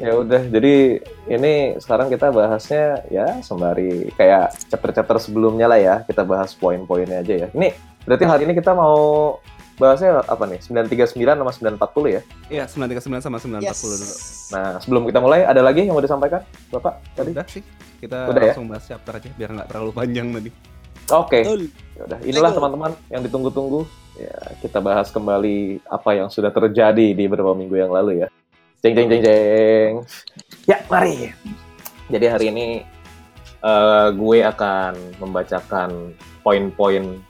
Ya 0.00 0.12
udah, 0.16 0.42
jadi 0.48 1.04
ini 1.28 1.52
sekarang 1.76 2.08
kita 2.08 2.32
bahasnya 2.32 3.04
ya 3.08 3.44
sembari 3.44 4.08
kayak 4.16 4.56
chapter-chapter 4.66 5.20
sebelumnya 5.20 5.68
lah 5.68 5.76
ya. 5.76 5.94
Kita 6.02 6.24
bahas 6.24 6.56
poin-poinnya 6.56 7.20
aja 7.20 7.46
ya. 7.46 7.48
Ini 7.52 7.68
berarti 8.02 8.24
hari 8.24 8.42
ini 8.48 8.56
kita 8.56 8.72
mau 8.72 9.36
bahasnya 9.76 10.24
apa 10.24 10.48
nih? 10.48 10.64
939 10.64 11.20
sama 11.36 11.52
940 11.52 12.08
ya. 12.08 12.22
Iya, 12.48 12.64
939 12.64 13.20
sama 13.20 13.36
940 13.36 13.60
Yes. 13.60 13.80
dulu. 13.84 14.06
Nah, 14.48 14.68
sebelum 14.80 15.02
kita 15.04 15.18
mulai 15.20 15.44
ada 15.44 15.60
lagi 15.60 15.84
yang 15.84 15.92
mau 15.92 16.00
disampaikan, 16.00 16.40
Bapak? 16.72 16.96
Tadi? 17.12 17.36
Udah 17.36 17.44
sih. 17.44 17.60
Kita 17.96 18.24
Udah 18.24 18.40
ya? 18.40 18.52
langsung 18.52 18.68
bahas 18.68 18.84
chapter 18.84 19.12
aja 19.14 19.28
biar 19.30 19.50
nggak 19.52 19.68
terlalu 19.68 19.92
panjang 19.92 20.32
tadi. 20.32 20.50
Oke. 21.12 21.46
Betul. 21.46 21.62
Ya 21.96 22.02
udah, 22.04 22.18
inilah 22.26 22.50
teman-teman 22.52 22.92
yang 23.08 23.22
ditunggu-tunggu. 23.24 23.86
Ya, 24.16 24.36
kita 24.64 24.80
bahas 24.80 25.12
kembali 25.12 25.84
apa 25.86 26.16
yang 26.16 26.28
sudah 26.32 26.48
terjadi 26.48 27.12
di 27.12 27.24
beberapa 27.28 27.52
minggu 27.52 27.76
yang 27.76 27.92
lalu 27.92 28.24
ya. 28.24 28.28
Jeng 28.80 28.96
jeng 28.96 29.08
jeng 29.12 29.22
jeng. 29.24 29.92
Ya, 30.68 30.80
mari. 30.88 31.32
Jadi 32.08 32.26
hari 32.26 32.46
ini 32.52 32.66
eh, 33.60 34.08
gue 34.12 34.38
akan 34.44 35.20
membacakan 35.20 36.16
poin-poin 36.40 37.20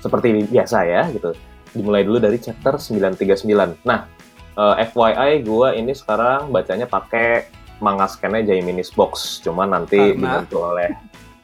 seperti 0.00 0.46
biasa 0.48 0.86
ya 0.86 1.02
gitu. 1.10 1.34
Dimulai 1.74 2.06
dulu 2.06 2.22
dari 2.22 2.38
chapter 2.40 2.78
939. 2.78 3.82
Nah, 3.86 4.06
eh, 4.54 4.74
FYI 4.90 5.42
gue 5.44 5.68
ini 5.76 5.92
sekarang 5.94 6.50
bacanya 6.50 6.86
pakai 6.86 7.46
manga 7.82 8.08
scan-nya 8.08 8.54
Jaiminis 8.54 8.94
Box. 8.94 9.42
Cuman 9.44 9.70
nanti 9.76 9.98
Karena- 9.98 10.40
dibantu 10.40 10.56
oleh 10.72 10.88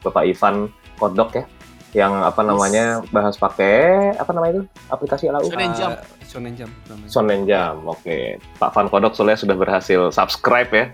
Bapak 0.03 0.23
Ivan 0.27 0.67
Kodok 0.99 1.31
ya 1.39 1.45
yang 1.93 2.25
apa 2.25 2.41
namanya 2.41 3.05
bahas 3.13 3.37
pakai 3.37 4.17
apa 4.17 4.33
namanya 4.33 4.59
itu 4.59 4.63
aplikasi 4.89 5.29
LAU 5.29 5.45
Shonen 5.45 5.71
Jump. 5.77 5.93
Uh, 5.93 6.25
Shonen 6.25 6.53
Jump 6.57 6.73
namanya. 6.89 7.09
Shonen 7.13 7.41
Jam. 7.45 7.75
Oke, 7.85 8.17
Pak 8.57 8.69
Van 8.73 8.89
Kodok 8.89 9.13
soalnya 9.13 9.37
sudah 9.37 9.53
berhasil 9.53 10.09
subscribe 10.09 10.69
ya. 10.73 10.85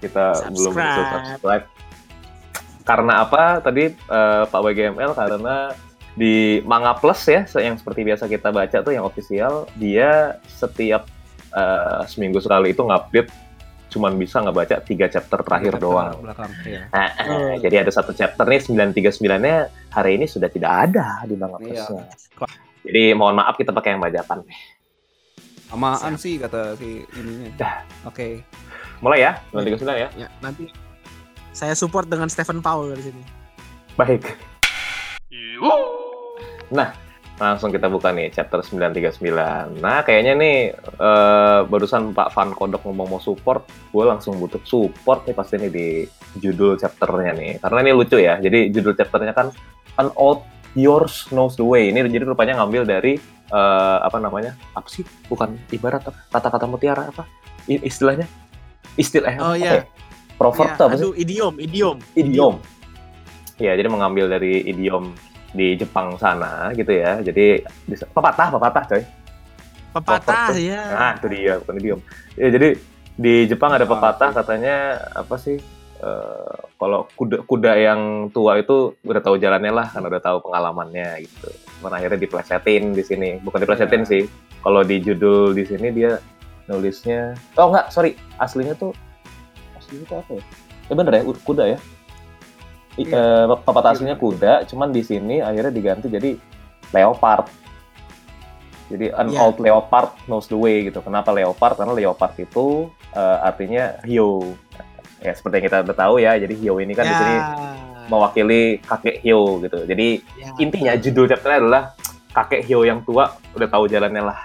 Kita 0.00 0.48
belum 0.48 0.72
berhasil 0.72 1.04
Subscribe. 1.04 1.24
subscribe. 1.36 1.64
Karena 2.84 3.12
apa? 3.24 3.64
Tadi 3.64 3.84
eh, 3.92 4.42
Pak 4.44 4.60
WGML 4.60 5.12
karena 5.16 5.72
di 6.16 6.60
Manga 6.68 6.92
Plus 6.96 7.20
ya, 7.26 7.48
yang 7.60 7.80
seperti 7.80 8.04
biasa 8.04 8.28
kita 8.28 8.52
baca 8.52 8.78
tuh 8.84 8.92
yang 8.92 9.08
official, 9.08 9.68
dia 9.76 10.40
setiap 10.44 11.08
eh, 11.52 12.00
seminggu 12.08 12.40
sekali 12.44 12.76
itu 12.76 12.84
ngupdate 12.84 13.43
cuman 13.94 14.18
bisa 14.18 14.42
ngebaca 14.42 14.82
tiga 14.82 15.06
chapter 15.06 15.38
terakhir 15.46 15.78
Chapter 15.78 15.86
doang. 15.86 16.18
Belakang, 16.18 16.50
iya. 16.66 16.90
Nah, 16.90 17.08
eh, 17.14 17.30
Oh. 17.30 17.54
Jadi 17.62 17.76
ada 17.78 17.90
satu 17.94 18.10
chapter 18.10 18.42
nih 18.42 18.60
939-nya 18.66 19.56
hari 19.94 20.18
ini 20.18 20.26
sudah 20.26 20.50
tidak 20.50 20.90
ada 20.90 21.22
di 21.22 21.38
Manga 21.38 21.62
Iya. 21.62 21.86
Jadi 22.84 23.02
mohon 23.14 23.38
maaf 23.38 23.54
kita 23.54 23.70
pakai 23.70 23.94
yang 23.94 24.02
bajakan. 24.02 24.42
Samaan 25.70 26.14
sih 26.18 26.36
kata 26.36 26.74
si 26.76 27.06
ininya. 27.16 27.54
Oke. 28.04 28.42
Mulai 29.00 29.24
ya, 29.24 29.32
939 29.54 29.94
ya. 29.94 30.08
Ya, 30.18 30.28
nanti 30.42 30.68
saya 31.54 31.72
support 31.78 32.10
dengan 32.10 32.26
Stephen 32.26 32.58
Paul 32.58 32.90
dari 32.90 33.02
sini. 33.10 33.22
Baik. 33.94 34.26
Nah, 36.74 36.90
langsung 37.34 37.74
kita 37.74 37.90
buka 37.90 38.14
nih 38.14 38.30
chapter 38.30 38.62
939. 38.62 39.82
Nah, 39.82 40.06
kayaknya 40.06 40.38
nih 40.38 40.56
eh, 40.78 41.60
barusan 41.66 42.14
Pak 42.14 42.30
Van 42.30 42.54
Kodok 42.54 42.86
ngomong 42.86 43.10
mau 43.10 43.18
support, 43.18 43.66
gue 43.90 44.04
langsung 44.06 44.38
butuh 44.38 44.62
support 44.62 45.26
nih 45.26 45.34
pasti 45.34 45.58
nih 45.58 45.70
di 45.70 45.86
judul 46.38 46.78
chapternya 46.78 47.34
nih. 47.34 47.52
Karena 47.58 47.78
ini 47.82 47.90
lucu 47.90 48.16
ya. 48.16 48.38
Jadi 48.38 48.70
judul 48.70 48.94
chapternya 48.94 49.34
kan 49.34 49.50
An 49.98 50.14
Old 50.14 50.46
Yours 50.78 51.26
Knows 51.30 51.58
the 51.58 51.66
Way. 51.66 51.90
Ini 51.90 52.06
jadi 52.06 52.22
rupanya 52.22 52.62
ngambil 52.62 52.86
dari 52.86 53.18
eh, 53.50 53.98
apa 53.98 54.22
namanya? 54.22 54.54
Apa 54.72 54.86
sih? 54.86 55.02
Bukan 55.26 55.58
ibarat? 55.74 56.06
Kata-kata 56.30 56.70
mutiara 56.70 57.10
apa? 57.10 57.26
I- 57.66 57.82
istilahnya? 57.82 58.30
Istilah 58.94 59.34
Oh, 59.42 59.58
iya. 59.58 59.82
ya? 59.82 59.90
Proverb 60.38 60.78
tuh 60.78 60.86
apa 60.86 60.94
sih? 60.94 61.02
aduh, 61.02 61.14
idiom, 61.18 61.54
idiom. 61.58 61.96
idiom. 62.14 62.54
Ya, 63.58 63.74
jadi 63.74 63.86
mengambil 63.86 64.26
dari 64.26 64.66
idiom 64.66 65.14
di 65.54 65.78
Jepang 65.78 66.18
sana 66.18 66.74
gitu 66.74 66.90
ya. 66.90 67.22
Jadi 67.22 67.62
pepatah, 68.10 68.50
pepatah 68.52 68.84
coy. 68.90 69.02
Pepatah 69.94 70.50
ya. 70.58 70.82
Nah, 70.90 71.12
itu 71.16 71.26
dia, 71.30 71.54
bukan 71.62 71.74
idiom. 71.78 72.00
Ya, 72.34 72.50
jadi 72.50 72.68
di 73.14 73.46
Jepang 73.46 73.70
ada 73.70 73.86
Ah, 73.86 73.90
pepatah 73.94 74.30
katanya 74.34 74.76
apa 75.14 75.38
sih? 75.38 75.62
eh, 76.04 76.58
kalau 76.76 77.08
kuda 77.16 77.48
kuda 77.48 77.72
yang 77.80 78.28
tua 78.28 78.60
itu 78.60 78.92
udah 79.06 79.22
tahu 79.24 79.40
jalannya 79.40 79.72
lah, 79.72 79.88
karena 79.88 80.10
udah 80.12 80.20
tahu 80.20 80.36
pengalamannya 80.44 81.22
gitu. 81.24 81.48
Cuman 81.80 81.96
akhirnya 81.96 82.18
diplesetin 82.20 82.92
di 82.92 83.00
sini. 83.00 83.30
Bukan 83.40 83.62
diplesetin 83.64 84.04
Ya. 84.04 84.10
sih. 84.10 84.22
Kalau 84.60 84.84
di 84.84 85.00
judul 85.00 85.56
di 85.56 85.64
sini 85.64 85.88
dia 85.94 86.20
nulisnya, 86.68 87.32
oh 87.56 87.72
enggak, 87.72 87.88
sorry, 87.88 88.18
aslinya 88.36 88.76
tuh 88.76 88.92
aslinya 89.80 90.04
tuh 90.10 90.16
apa 90.20 90.30
ya? 90.36 90.42
Eh 90.92 90.94
bener 90.98 91.12
ya, 91.14 91.22
kuda 91.24 91.64
ya. 91.72 91.78
I- 92.94 93.10
Iya. 93.10 93.50
eh, 93.50 93.56
pepatah 93.58 93.90
aslinya 93.92 94.14
kuda, 94.14 94.66
cuman 94.70 94.94
di 94.94 95.02
sini 95.02 95.42
akhirnya 95.42 95.74
diganti 95.74 96.06
jadi 96.06 96.38
leopard. 96.94 97.50
Jadi 98.86 99.10
an 99.10 99.32
Iya. 99.32 99.40
old 99.40 99.58
leopard 99.58 100.12
knows 100.28 100.46
the 100.46 100.54
way 100.54 100.86
gitu. 100.86 101.00
Kenapa 101.00 101.32
leopard? 101.32 101.74
Karena 101.74 101.90
leopard 101.96 102.34
itu 102.38 102.86
eh, 103.14 103.38
artinya 103.42 103.98
hiu. 104.02 104.54
Ya 105.22 105.32
seperti 105.32 105.62
yang 105.62 105.66
kita 105.70 105.76
udah 105.86 105.96
tahu 105.96 106.14
ya. 106.20 106.34
Jadi 106.36 106.54
hiu 106.54 106.78
ini 106.78 106.92
kan 106.92 107.06
di 107.06 107.14
Ya. 107.14 107.18
sini 107.18 107.36
mewakili 108.10 108.78
kakek 108.84 109.22
hiu 109.24 109.62
gitu. 109.64 109.78
Jadi 109.88 110.20
Ya. 110.36 110.50
intinya 110.60 110.92
judul 110.98 111.30
chapternya 111.30 111.58
adalah 111.62 111.82
kakek 112.30 112.66
hiu 112.66 112.82
yang 112.84 113.00
tua 113.06 113.32
udah 113.54 113.68
tahu 113.70 113.86
jalannya 113.86 114.22
lah. 114.22 114.38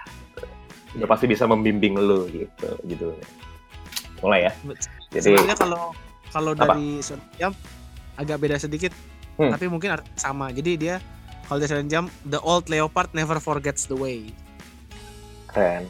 Udah 0.96 1.06
pasti 1.06 1.26
bisa 1.28 1.46
membimbing 1.46 1.98
lu 1.98 2.26
gitu 2.30 2.70
judulnya. 2.88 3.28
Mulai 4.24 4.40
ya. 4.48 4.52
Jadi 5.12 5.36
Sebenarnya 5.36 5.58
kalau 5.58 5.84
kalau 6.30 6.52
dari 6.54 7.02
agak 8.20 8.38
beda 8.38 8.56
sedikit, 8.58 8.92
Hmm. 9.36 9.50
tapi 9.50 9.66
mungkin 9.66 9.90
sama. 10.14 10.52
Jadi 10.52 10.76
dia 10.78 10.96
kalau 11.46 11.58
dari 11.58 11.88
Jump, 11.88 12.12
the 12.24 12.38
old 12.40 12.68
leopard 12.68 13.10
never 13.12 13.40
forgets 13.40 13.86
the 13.86 13.96
way. 13.96 14.36
keren. 15.48 15.90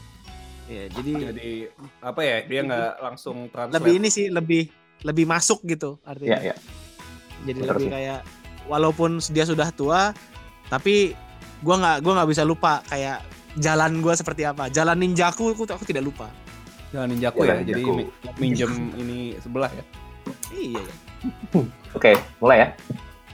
Ya, 0.66 0.86
jadi 0.88 1.12
Jadi 1.34 1.52
apa 2.00 2.22
ya? 2.22 2.38
Dia 2.44 2.62
nggak 2.62 2.92
langsung 3.02 3.50
translate. 3.50 3.76
lebih 3.76 3.94
ini 3.98 4.08
sih 4.08 4.30
lebih 4.30 4.70
lebih 5.02 5.26
masuk 5.26 5.66
gitu 5.66 5.98
artinya. 6.02 6.38
Ya 6.38 6.54
ya. 6.54 6.56
Jadi 7.42 7.58
bener 7.58 7.74
lebih 7.74 7.84
sih. 7.84 7.92
kayak 7.92 8.20
walaupun 8.66 9.12
dia 9.26 9.44
sudah 9.44 9.68
tua, 9.70 10.14
tapi 10.68 11.12
gua 11.60 11.76
nggak 11.76 11.98
gua 12.00 12.14
nggak 12.16 12.30
bisa 12.30 12.44
lupa 12.44 12.80
kayak 12.86 13.20
jalan 13.58 14.00
gua 14.00 14.14
seperti 14.14 14.46
apa. 14.46 14.70
Jalan 14.70 14.96
ninjaku 14.96 15.52
aku 15.52 15.66
aku 15.66 15.84
tidak 15.84 16.06
lupa. 16.06 16.30
Jangan 16.90 17.10
ninjaku 17.10 17.38
Jalan 17.42 17.50
ya. 17.52 17.64
Jadi 17.66 17.82
ninjaku. 17.82 17.92
mi- 17.98 18.12
minjem 18.40 18.72
ini 18.96 19.18
sebelah 19.36 19.72
ya. 19.72 19.84
Iya. 20.52 20.80
ya. 20.80 20.94
Oke, 21.98 22.12
mulai 22.40 22.58
ya. 22.60 22.68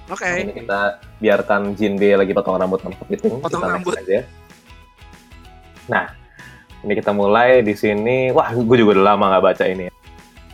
Oke. 0.05 0.29
Ini 0.45 0.53
kita 0.53 1.01
biarkan 1.17 1.73
Jinbe 1.73 2.13
lagi 2.13 2.31
potong 2.31 2.61
rambut 2.61 2.79
sama 2.81 2.95
kepiting. 3.01 3.41
Potong 3.41 3.61
kita 3.61 3.73
rambut. 3.73 3.93
aja. 3.97 4.21
Nah, 5.89 6.05
ini 6.85 6.93
kita 6.93 7.11
mulai 7.13 7.65
di 7.65 7.73
sini. 7.73 8.29
Wah, 8.29 8.53
gue 8.53 8.77
juga 8.77 8.97
udah 9.01 9.05
lama 9.13 9.25
nggak 9.33 9.45
baca 9.45 9.63
ini. 9.65 9.83
ya. 9.89 9.93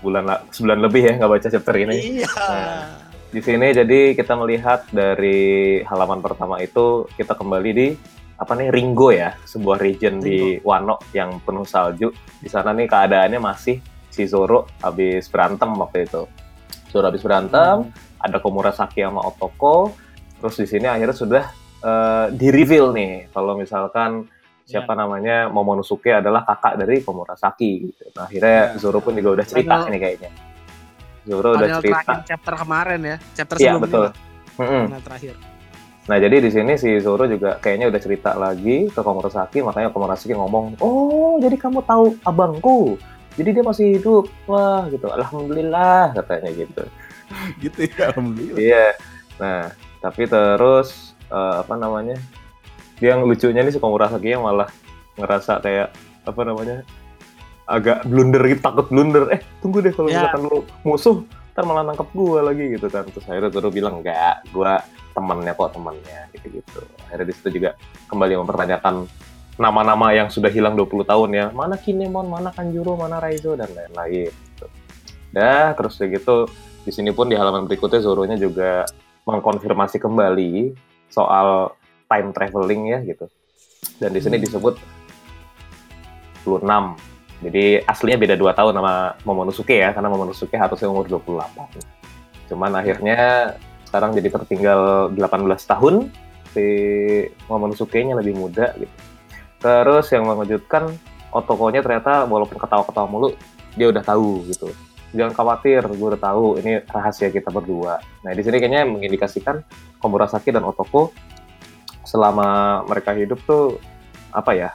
Bulan 0.01 0.23
la- 0.25 0.43
sebulan 0.49 0.79
lebih 0.81 1.01
ya 1.03 1.13
nggak 1.19 1.31
baca 1.31 1.47
chapter 1.51 1.75
ini. 1.77 1.95
Iya. 2.23 2.29
Nah. 2.31 2.85
Di 3.31 3.39
sini 3.39 3.71
jadi 3.71 4.11
kita 4.11 4.35
melihat 4.35 4.91
dari 4.91 5.79
halaman 5.87 6.19
pertama 6.19 6.59
itu 6.59 7.07
kita 7.15 7.31
kembali 7.31 7.71
di 7.71 7.87
apa 8.35 8.57
nih 8.59 8.73
Ringo 8.73 9.13
ya, 9.13 9.37
sebuah 9.45 9.79
region 9.79 10.19
di 10.19 10.59
Wano 10.65 10.99
yang 11.15 11.39
penuh 11.39 11.63
salju. 11.63 12.11
Di 12.41 12.49
sana 12.51 12.75
nih 12.75 12.91
keadaannya 12.91 13.39
masih 13.39 13.79
si 14.11 14.27
Zoro 14.27 14.67
habis 14.83 15.31
berantem 15.31 15.71
waktu 15.79 16.03
itu. 16.09 16.27
Zoro 16.91 17.08
habis 17.08 17.23
berantem, 17.23 17.88
ada 18.17 18.38
Komurasaki 18.38 18.99
sama 18.99 19.23
Otoko. 19.23 19.95
Terus 20.38 20.56
di 20.58 20.67
sini 20.67 20.86
akhirnya 20.86 21.15
sudah 21.15 21.43
eh, 21.82 22.25
di 22.32 22.47
reveal 22.47 22.91
nih 22.91 23.32
kalau 23.32 23.56
misalkan 23.56 24.27
siapa 24.62 24.93
namanya 24.93 25.47
Momonosuke 25.47 26.13
adalah 26.13 26.43
kakak 26.43 26.77
dari 26.77 26.99
Komurasaki 26.99 27.71
gitu. 27.86 28.04
Nah, 28.13 28.23
akhirnya 28.23 28.56
Ya. 28.69 28.77
Zoro 28.77 28.99
pun 28.99 29.12
juga 29.13 29.34
udah 29.34 29.45
cerita 29.45 29.73
Panel- 29.77 29.88
ini 29.89 29.97
kayaknya. 29.97 30.32
Zoro 31.21 31.49
udah 31.54 31.69
cerita. 31.77 32.13
chapter 32.25 32.54
kemarin 32.56 32.99
ya, 32.99 33.17
chapter 33.32 33.56
Iya, 33.56 33.63
sebelumnya. 33.71 33.86
betul. 33.86 34.04
lah, 34.04 34.13
Mm-mm. 34.58 34.84
Panel 34.86 35.01
terakhir. 35.01 35.36
Nah, 36.01 36.17
jadi 36.17 36.36
di 36.39 36.49
sini 36.49 36.73
si 36.75 36.89
Zoro 36.97 37.23
juga 37.25 37.56
kayaknya 37.58 37.88
udah 37.88 38.01
cerita 38.01 38.32
lagi 38.34 38.89
ke 38.89 38.99
Komurasaki, 38.99 39.62
makanya 39.62 39.89
Komurasaki 39.89 40.34
ngomong, 40.34 40.80
"Oh, 40.80 41.38
jadi 41.38 41.56
kamu 41.56 41.84
tahu 41.84 42.17
abangku. 42.21 42.97
Jadi 43.35 43.49
dia 43.55 43.63
masih 43.63 43.85
hidup." 43.99 44.25
Wah, 44.45 44.87
gitu. 44.89 45.07
Alhamdulillah 45.07 46.11
katanya 46.15 46.49
gitu. 46.51 46.83
gitu 47.63 47.79
ya 47.87 48.11
alhamdulillah 48.11 48.59
Iya. 48.59 48.87
Nah, 49.39 49.61
tapi 50.03 50.27
terus 50.27 51.15
eh, 51.27 51.55
apa 51.63 51.73
namanya? 51.79 52.19
Dia 52.99 53.17
yang 53.17 53.25
lucunya 53.25 53.63
nih 53.65 53.73
si 53.73 53.79
Komurasaki 53.81 54.35
yang 54.35 54.43
malah 54.45 54.69
ngerasa 55.15 55.57
kayak 55.59 55.89
apa 56.23 56.41
namanya? 56.43 56.83
agak 57.71 58.03
blunder 58.03 58.43
gitu, 58.51 58.59
takut 58.59 58.91
blunder. 58.91 59.31
Eh, 59.31 59.39
tunggu 59.63 59.79
deh 59.79 59.95
kalau 59.95 60.11
Ya. 60.11 60.27
misalkan 60.27 60.43
lu 60.43 60.59
musuh, 60.83 61.23
ntar 61.55 61.63
malah 61.63 61.87
nangkep 61.87 62.09
gua 62.11 62.43
lagi 62.43 62.75
gitu 62.75 62.91
kan. 62.91 63.07
Terus 63.07 63.23
akhirnya 63.31 63.47
Zoro 63.47 63.71
bilang, 63.71 64.03
enggak, 64.03 64.43
gua 64.51 64.83
temannya 65.15 65.55
kok 65.55 65.71
temannya 65.71 66.19
gitu-gitu. 66.35 66.83
Akhirnya 67.07 67.31
di 67.31 67.33
situ 67.35 67.47
juga 67.55 67.79
kembali 68.11 68.43
mempertanyakan 68.43 69.07
nama-nama 69.59 70.15
yang 70.15 70.31
sudah 70.31 70.47
hilang 70.47 70.77
20 70.79 71.03
tahun 71.03 71.29
ya. 71.35 71.45
Mana 71.51 71.75
Kinemon, 71.75 72.27
mana 72.31 72.49
Kanjuro, 72.55 72.95
mana 72.95 73.19
Raizo 73.19 73.55
dan 73.59 73.71
lain-lain. 73.71 74.31
Gitu. 74.31 74.65
Dah, 75.31 75.75
terus 75.75 75.95
kayak 75.99 76.21
gitu 76.21 76.47
di 76.81 76.91
sini 76.91 77.13
pun 77.13 77.29
di 77.29 77.37
halaman 77.37 77.69
berikutnya 77.69 78.01
Zoro-nya 78.01 78.35
juga 78.35 78.89
mengkonfirmasi 79.29 80.01
kembali 80.01 80.73
soal 81.13 81.77
time 82.09 82.33
traveling 82.33 82.81
ya 82.89 82.99
gitu. 83.05 83.29
Dan 84.01 84.17
di 84.17 84.21
sini 84.21 84.41
Hmm. 84.41 84.45
disebut 84.45 84.75
26. 86.43 86.97
Jadi 87.41 87.81
aslinya 87.85 88.17
beda 88.21 88.35
2 88.37 88.53
tahun 88.53 88.73
sama 88.77 88.93
Momonosuke 89.25 89.73
ya, 89.73 89.89
karena 89.93 90.09
Momonosuke 90.13 90.57
harusnya 90.57 90.89
umur 90.89 91.09
28. 91.09 91.65
Cuman 92.49 92.71
akhirnya 92.77 93.17
sekarang 93.89 94.13
jadi 94.13 94.29
tertinggal 94.29 95.09
18 95.13 95.65
tahun, 95.65 96.13
si 96.53 96.65
Momonosuke-nya 97.49 98.13
lebih 98.17 98.37
muda 98.37 98.73
gitu. 98.77 98.93
Terus 99.62 100.10
yang 100.10 100.26
mengejutkan, 100.26 100.89
Otoko-nya 101.32 101.80
ternyata 101.80 102.28
walaupun 102.28 102.60
ketawa-ketawa 102.60 103.08
mulu, 103.08 103.30
dia 103.80 103.88
udah 103.88 104.04
tahu 104.04 104.43
gitu. 104.52 104.67
Jangan 105.15 105.32
khawatir, 105.32 105.80
gue 105.88 106.08
udah 106.12 106.19
tahu 106.19 106.60
ini 106.60 106.84
rahasia 106.91 107.32
kita 107.32 107.47
berdua. 107.47 108.04
Nah 108.26 108.32
di 108.36 108.41
sini 108.43 108.60
kayaknya 108.60 108.84
mengindikasikan 108.84 109.63
Komurasaki 110.04 110.52
dan 110.52 110.67
Otoko 110.67 111.15
selama 112.04 112.82
mereka 112.84 113.15
hidup 113.15 113.39
tuh 113.47 113.80
apa 114.36 114.52
ya, 114.56 114.69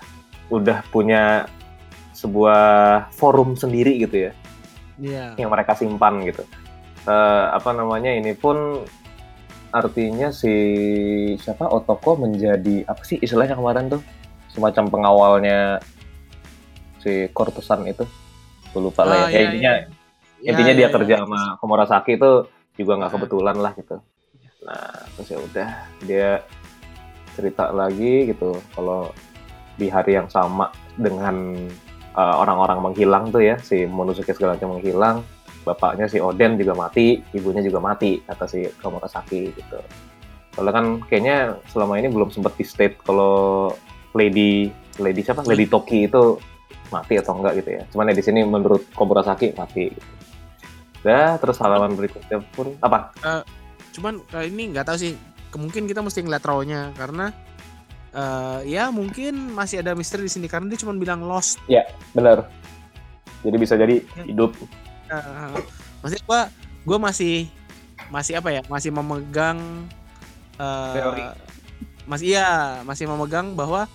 udah 0.49 0.81
punya 0.89 1.45
sebuah 2.17 2.65
forum 3.13 3.53
sendiri 3.61 4.01
gitu 4.01 4.31
ya 4.31 4.33
Iya. 4.97 5.37
yang 5.37 5.53
mereka 5.53 5.77
simpan 5.77 6.25
gitu. 6.25 6.41
Eh, 7.05 7.45
apa 7.53 7.77
namanya 7.77 8.09
ini 8.17 8.33
pun 8.33 8.81
artinya 9.69 10.33
si 10.33 10.55
siapa 11.37 11.69
Otoko 11.69 12.17
menjadi 12.17 12.89
apa 12.89 13.05
sih 13.05 13.21
istilahnya 13.21 13.61
kemarin 13.61 13.93
tuh 13.93 14.01
semacam 14.57 14.85
pengawalnya 14.89 15.85
si 17.05 17.29
Kortosan 17.37 17.85
itu. 17.85 18.09
Gue 18.73 18.81
lupa 18.89 19.05
lah 19.05 19.29
ya. 19.29 19.29
Ya, 19.29 19.31
iya, 19.31 19.41
intinya 19.45 19.73
iya. 19.77 20.51
intinya 20.51 20.73
Iya, 20.73 20.79
dia 20.81 20.89
iya, 20.89 20.95
kerja 20.97 21.15
iya. 21.15 21.23
sama 21.23 21.41
Komurasaki 21.61 22.13
itu 22.17 22.31
juga 22.77 22.93
nggak 22.97 23.11
Nah. 23.13 23.17
kebetulan 23.21 23.57
lah 23.61 23.73
gitu. 23.77 23.97
Nah 24.65 24.93
terus 25.15 25.29
ya 25.29 25.39
udah 25.39 25.69
dia 26.09 26.31
cerita 27.37 27.69
lagi 27.69 28.33
gitu 28.33 28.57
kalau 28.73 29.13
di 29.77 29.93
hari 29.93 30.17
yang 30.17 30.29
sama 30.33 30.73
dengan 30.97 31.69
uh, 32.17 32.35
orang-orang 32.41 32.81
menghilang 32.81 33.29
tuh 33.29 33.45
ya 33.45 33.61
si 33.61 33.85
Monosuke 33.85 34.33
segala 34.33 34.57
macam 34.57 34.81
menghilang 34.81 35.21
bapaknya 35.69 36.09
si 36.09 36.17
Oden 36.17 36.57
juga 36.57 36.73
mati 36.73 37.21
ibunya 37.37 37.61
juga 37.61 37.77
mati 37.85 38.25
kata 38.25 38.49
si 38.49 38.65
Komurasaki 38.81 39.53
gitu 39.53 39.79
soalnya 40.57 40.73
kan 40.73 40.87
kayaknya 41.05 41.61
selama 41.69 42.01
ini 42.01 42.09
belum 42.09 42.33
sempat 42.33 42.57
di 42.57 42.65
state 42.65 42.97
kalau 43.05 43.69
Lady 44.17 44.73
Lady 44.97 45.21
siapa 45.21 45.45
Lady 45.45 45.69
Toki 45.69 46.09
itu 46.09 46.41
mati 46.89 47.21
atau 47.21 47.37
enggak 47.37 47.61
gitu 47.61 47.71
ya 47.77 47.83
cuman 47.93 48.11
ya 48.11 48.15
di 48.17 48.25
sini 48.25 48.41
menurut 48.43 48.89
Komurasaki 48.97 49.53
mati 49.55 49.93
gitu. 49.93 50.17
Dah, 51.07 51.39
terus 51.39 51.63
halaman 51.63 51.95
berikutnya 51.95 52.43
pun 52.59 52.75
apa? 52.83 53.15
Cuman 53.95 54.19
kali 54.27 54.51
ini 54.51 54.75
nggak 54.75 54.91
tahu 54.91 54.99
sih. 54.99 55.15
Kemungkin 55.55 55.87
kita 55.87 56.03
mesti 56.03 56.27
ngeliat 56.27 56.43
raw-nya 56.43 56.91
karena 56.99 57.31
eh, 58.11 58.75
ya 58.75 58.91
mungkin 58.91 59.55
masih 59.55 59.87
ada 59.87 59.95
misteri 59.95 60.27
di 60.27 60.33
sini 60.35 60.51
karena 60.51 60.67
dia 60.67 60.83
cuma 60.83 60.99
bilang 60.99 61.23
lost. 61.23 61.63
Bener. 62.11 62.51
Jadi 63.47 63.57
bisa 63.57 63.79
jadi 63.79 64.03
hidup. 64.27 64.59
Eh, 65.07 65.63
maksudnya 66.03 66.25
gua 66.27 66.41
gua 66.83 66.99
masih 67.07 67.47
masih 68.11 68.43
apa 68.43 68.51
ya? 68.51 68.67
Masih 68.67 68.91
memegang 68.91 69.87
eh, 70.59 70.95
Teori. 70.99 71.23
Masih 72.11 72.27
iya, 72.35 72.83
masih 72.83 73.07
memegang 73.07 73.55
bahwa 73.55 73.87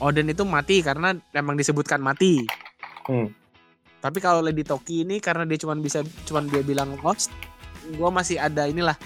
Odin 0.00 0.28
itu 0.28 0.42
mati 0.42 0.80
karena 0.80 1.12
memang 1.30 1.54
disebutkan 1.54 2.00
mati. 2.00 2.48
Hmm. 3.04 3.28
Tapi 4.00 4.16
kalau 4.16 4.40
Lady 4.40 4.64
Toki 4.64 5.04
ini 5.04 5.20
karena 5.20 5.44
dia 5.44 5.60
cuma 5.60 5.76
bisa 5.76 6.00
cuman 6.24 6.48
dia 6.48 6.64
bilang 6.64 6.96
lost, 7.04 7.28
gua 7.94 8.08
masih 8.08 8.40
ada 8.40 8.64
inilah. 8.64 8.96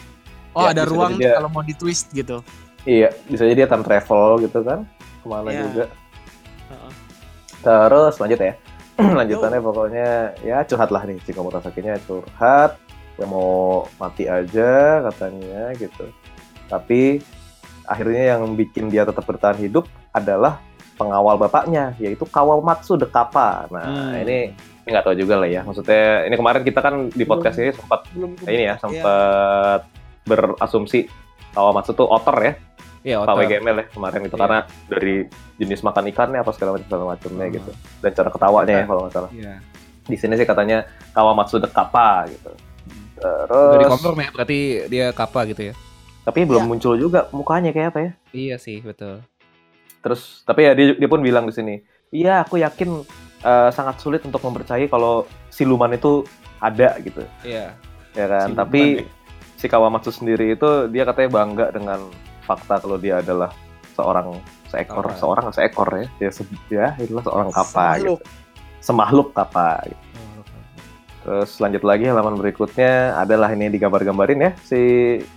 Oh, 0.55 0.71
Ya, 0.71 0.71
ada 0.71 0.87
ruang 0.87 1.19
dia- 1.19 1.35
kalau 1.35 1.51
mau 1.51 1.67
ditwist 1.67 2.15
gitu. 2.15 2.39
Iya, 2.87 3.11
bisa 3.27 3.43
jadi 3.43 3.65
dia 3.65 3.69
time 3.69 3.83
travel 3.83 4.39
gitu 4.39 4.63
kan. 4.63 4.87
Ke 5.19 5.27
mana 5.27 5.51
Iya. 5.51 5.63
juga. 5.67 5.85
Heeh. 6.71 6.93
Terus 7.59 8.15
lanjut 8.23 8.39
ya. 8.39 8.55
Lanjutannya 9.19 9.59
pokoknya 9.59 10.09
ya 10.47 10.63
curhat 10.63 10.95
lah 10.95 11.03
nih 11.03 11.19
si 11.27 11.35
Komurasaki-nya 11.35 11.99
curhat. 12.07 12.79
Ya 13.15 13.27
mau 13.27 13.87
mati 13.99 14.31
aja 14.31 15.03
katanya 15.11 15.75
gitu. 15.75 16.07
Tapi 16.67 17.19
akhirnya 17.85 18.35
yang 18.35 18.55
bikin 18.55 18.91
dia 18.91 19.03
tetap 19.03 19.23
bertahan 19.23 19.59
hidup 19.59 19.87
adalah 20.11 20.63
pengawal 20.95 21.37
bapaknya 21.37 21.93
yaitu 21.99 22.23
Kawamatsu 22.25 22.95
de 22.95 23.07
Kappa. 23.07 23.67
Nah, 23.69 23.85
Hmm. 23.85 24.23
ini 24.23 24.55
ini 24.85 24.89
nggak 24.89 25.05
tahu 25.05 25.17
juga 25.17 25.41
lah 25.41 25.49
ya. 25.49 25.61
Maksudnya 25.63 26.25
ini 26.25 26.35
kemarin 26.35 26.61
kita 26.61 26.79
kan 26.79 26.95
di 27.09 27.25
podcast 27.25 27.57
ini 27.57 27.73
sempat 27.73 28.05
Belum 28.13 28.37
ini 28.45 28.63
ya 28.63 28.75
Iya. 28.75 28.75
sempat 28.77 29.81
berasumsi 30.23 31.09
Kawamatsu 31.51 31.93
tuh 31.93 32.07
otter 32.07 32.37
ya. 32.39 32.53
Iya, 33.05 33.17
Pak 33.21 33.25
otak. 33.27 33.37
WGML 33.45 33.77
ya 33.77 33.87
kemarin 33.91 34.21
itu 34.23 34.33
Iya. 34.33 34.41
karena 34.41 34.59
dari 34.89 35.15
jenis 35.57 35.81
makan 35.81 36.05
ikannya 36.09 36.39
apa 36.41 36.51
segala 36.51 36.71
macam 36.73 36.87
segala 36.87 37.05
macamnya 37.07 37.45
Hmm. 37.45 37.55
gitu 37.55 37.71
dan 38.01 38.11
cara 38.13 38.29
ketawanya 38.29 38.71
ya 38.71 38.77
Iya. 38.77 38.87
kalau 38.87 39.01
nggak 39.03 39.13
salah 39.13 39.31
Iya. 39.31 39.55
di 40.05 40.17
sini 40.17 40.35
sih 40.35 40.45
katanya 40.45 40.79
Kawamatsu 41.11 41.57
de 41.59 41.69
Kappa 41.69 42.25
gitu 42.27 42.51
terus 43.15 43.81
dikonfirm 43.81 44.19
ya, 44.19 44.29
berarti 44.31 44.59
dia 44.87 45.07
kappa 45.11 45.41
gitu 45.45 45.63
ya. 45.63 45.75
tapi 46.23 46.45
belum 46.45 46.61
Iya. 46.61 46.69
muncul 46.69 46.95
juga 46.95 47.25
mukanya 47.31 47.71
kayak 47.71 47.89
apa 47.89 48.01
ya 48.01 48.11
Iya 48.35 48.57
sih, 48.59 48.81
betul. 48.81 49.21
Terus 50.05 50.45
tapi 50.45 50.63
ya 50.63 50.73
dia, 50.73 50.93
dia 50.93 51.09
pun 51.09 51.19
bilang 51.19 51.49
di 51.49 51.55
sini 51.55 51.75
iya 52.11 52.45
aku 52.45 52.61
yakin 52.61 53.01
eh, 53.41 53.71
sangat 53.71 53.97
sulit 53.99 54.21
untuk 54.21 54.39
mempercayai 54.39 54.87
kalau 54.87 55.25
siluman 55.49 55.91
itu 55.91 56.23
ada 56.61 56.95
gitu 56.99 57.25
Iya. 57.43 57.73
ya 58.13 58.27
kan 58.29 58.47
Siluman 58.47 58.61
tapi 58.61 58.81
ya. 58.95 59.05
si 59.57 59.67
Kawamatsu 59.67 60.13
sendiri 60.13 60.53
itu 60.53 60.69
dia 60.87 61.03
katanya 61.03 61.31
bangga 61.35 61.67
dengan 61.71 62.01
fakta 62.41 62.77
kalau 62.77 62.95
dia 62.95 63.19
adalah 63.19 63.49
seorang 63.93 64.37
seekor 64.69 65.07
Kappa. 65.07 65.17
seorang 65.17 65.47
seekor 65.51 65.89
ya 65.91 66.07
dia 66.19 66.31
se- 66.31 66.45
ya 66.69 66.93
itulah 66.99 67.23
seorang 67.23 67.49
kappa 67.49 67.97
Semakhluk. 67.97 68.21
gitu. 68.21 68.29
semakhluk 68.79 69.29
kappa 69.33 69.69
gitu. 69.87 70.03
Terus 71.25 71.57
lanjut 71.57 71.81
lagi 71.83 72.05
halaman 72.05 72.37
berikutnya 72.37 73.17
adalah 73.17 73.49
ini 73.49 73.73
digambar-gambarin 73.73 74.41
ya 74.43 74.51
si 74.61 74.77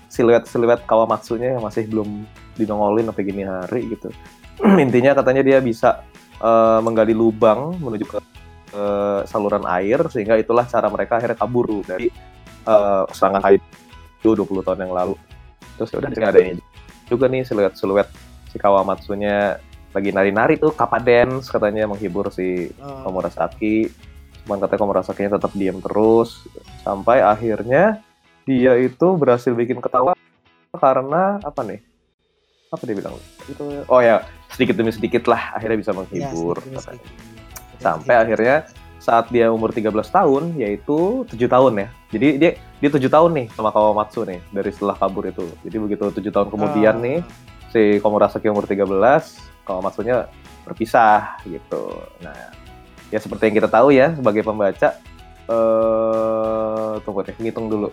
siluet-siluet 0.10 0.84
Kawamatsunya 0.84 1.56
yang 1.56 1.64
masih 1.64 1.88
belum 1.88 2.28
dinongolin 2.56 3.08
sampai 3.08 3.24
gini 3.24 3.44
hari 3.44 3.88
gitu. 3.88 4.12
Intinya 4.86 5.12
katanya 5.18 5.42
dia 5.46 5.60
bisa 5.62 6.06
eh, 6.42 6.80
menggali 6.82 7.14
lubang 7.14 7.78
menuju 7.78 8.06
ke 8.06 8.20
eh, 8.74 9.22
saluran 9.30 9.66
air 9.70 10.02
sehingga 10.10 10.38
itulah 10.38 10.66
cara 10.66 10.88
mereka 10.90 11.22
akhirnya 11.22 11.38
kabur 11.38 11.86
dari 11.86 12.10
eh, 12.66 13.04
serangan 13.14 13.42
Kaido 13.42 14.30
20 14.34 14.66
tahun 14.66 14.80
yang 14.90 14.94
lalu. 14.94 15.16
Terus 15.78 15.90
ya 15.94 15.98
udah 16.02 16.10
sini 16.10 16.26
ada 16.26 16.42
ini 16.42 16.62
juga 17.08 17.32
nih 17.32 17.48
siluet-siluet 17.48 18.08
si 18.52 18.58
Kawamatsunya 18.60 19.64
lagi 19.96 20.10
nari-nari 20.12 20.60
tuh 20.60 20.76
kappa 20.76 21.00
dance 21.00 21.48
katanya 21.50 21.88
menghibur 21.88 22.30
si 22.30 22.70
Eh, 22.70 23.00
Komurasaki 23.04 23.90
cuman 24.46 24.64
katanya 24.64 24.80
Komurasakinya 24.84 25.32
tetap 25.40 25.52
diam 25.56 25.80
terus. 25.84 26.48
Sampai 26.84 27.20
akhirnya 27.20 28.00
dia 28.48 28.80
itu 28.80 29.08
berhasil 29.20 29.52
bikin 29.52 29.84
ketawa 29.84 30.16
karena 30.72 31.40
apa 31.44 31.68
nih? 31.68 31.84
Apa 32.72 32.84
dia 32.88 32.96
bilang? 32.96 33.16
Itu 33.48 33.84
oh 33.88 34.00
ya 34.04 34.24
sedikit 34.52 34.76
demi 34.80 34.92
sedikit 34.96 35.28
lah 35.28 35.56
akhirnya 35.58 35.78
bisa 35.80 35.92
ya, 35.92 35.98
menghibur 35.98 36.56
sedikit 36.60 36.68
demi 36.68 36.78
katanya. 36.80 37.04
sedikit. 37.04 37.82
sampai 37.82 38.16
akhirnya 38.18 38.56
saat 38.98 39.32
dia 39.32 39.48
umur 39.48 39.72
13 39.72 39.88
tahun 39.94 40.44
yaitu 40.60 41.24
tujuh 41.32 41.48
tahun 41.48 41.74
ya. 41.80 41.88
Jadi 42.12 42.28
dia 42.42 42.52
dia 42.84 42.90
tujuh 42.92 43.08
tahun 43.08 43.32
nih 43.40 43.48
sama 43.56 43.72
Kawamatsu 43.72 44.28
nih 44.28 44.44
dari 44.52 44.70
setelah 44.74 45.00
kabur 45.00 45.24
itu. 45.24 45.48
Jadi 45.64 45.78
begitu 45.80 46.04
tujuh 46.12 46.32
tahun 46.34 46.52
kemudian 46.52 47.00
Ah. 47.00 47.04
nih 47.06 47.18
si 47.72 48.04
Komurasaki 48.04 48.52
umur 48.52 48.68
13, 48.68 49.40
Kawamatsunya 49.64 50.28
berpisah 50.68 51.40
gitu. 51.48 52.04
Nah, 52.20 52.52
ya 53.08 53.20
seperti 53.24 53.48
yang 53.48 53.56
kita 53.64 53.70
tahu 53.72 53.96
ya 53.96 54.12
sebagai 54.12 54.44
pembaca 54.44 55.00
eh 55.48 56.94
tunggu 57.08 57.24
deh, 57.24 57.36
ngitung 57.40 57.72
dulu. 57.72 57.90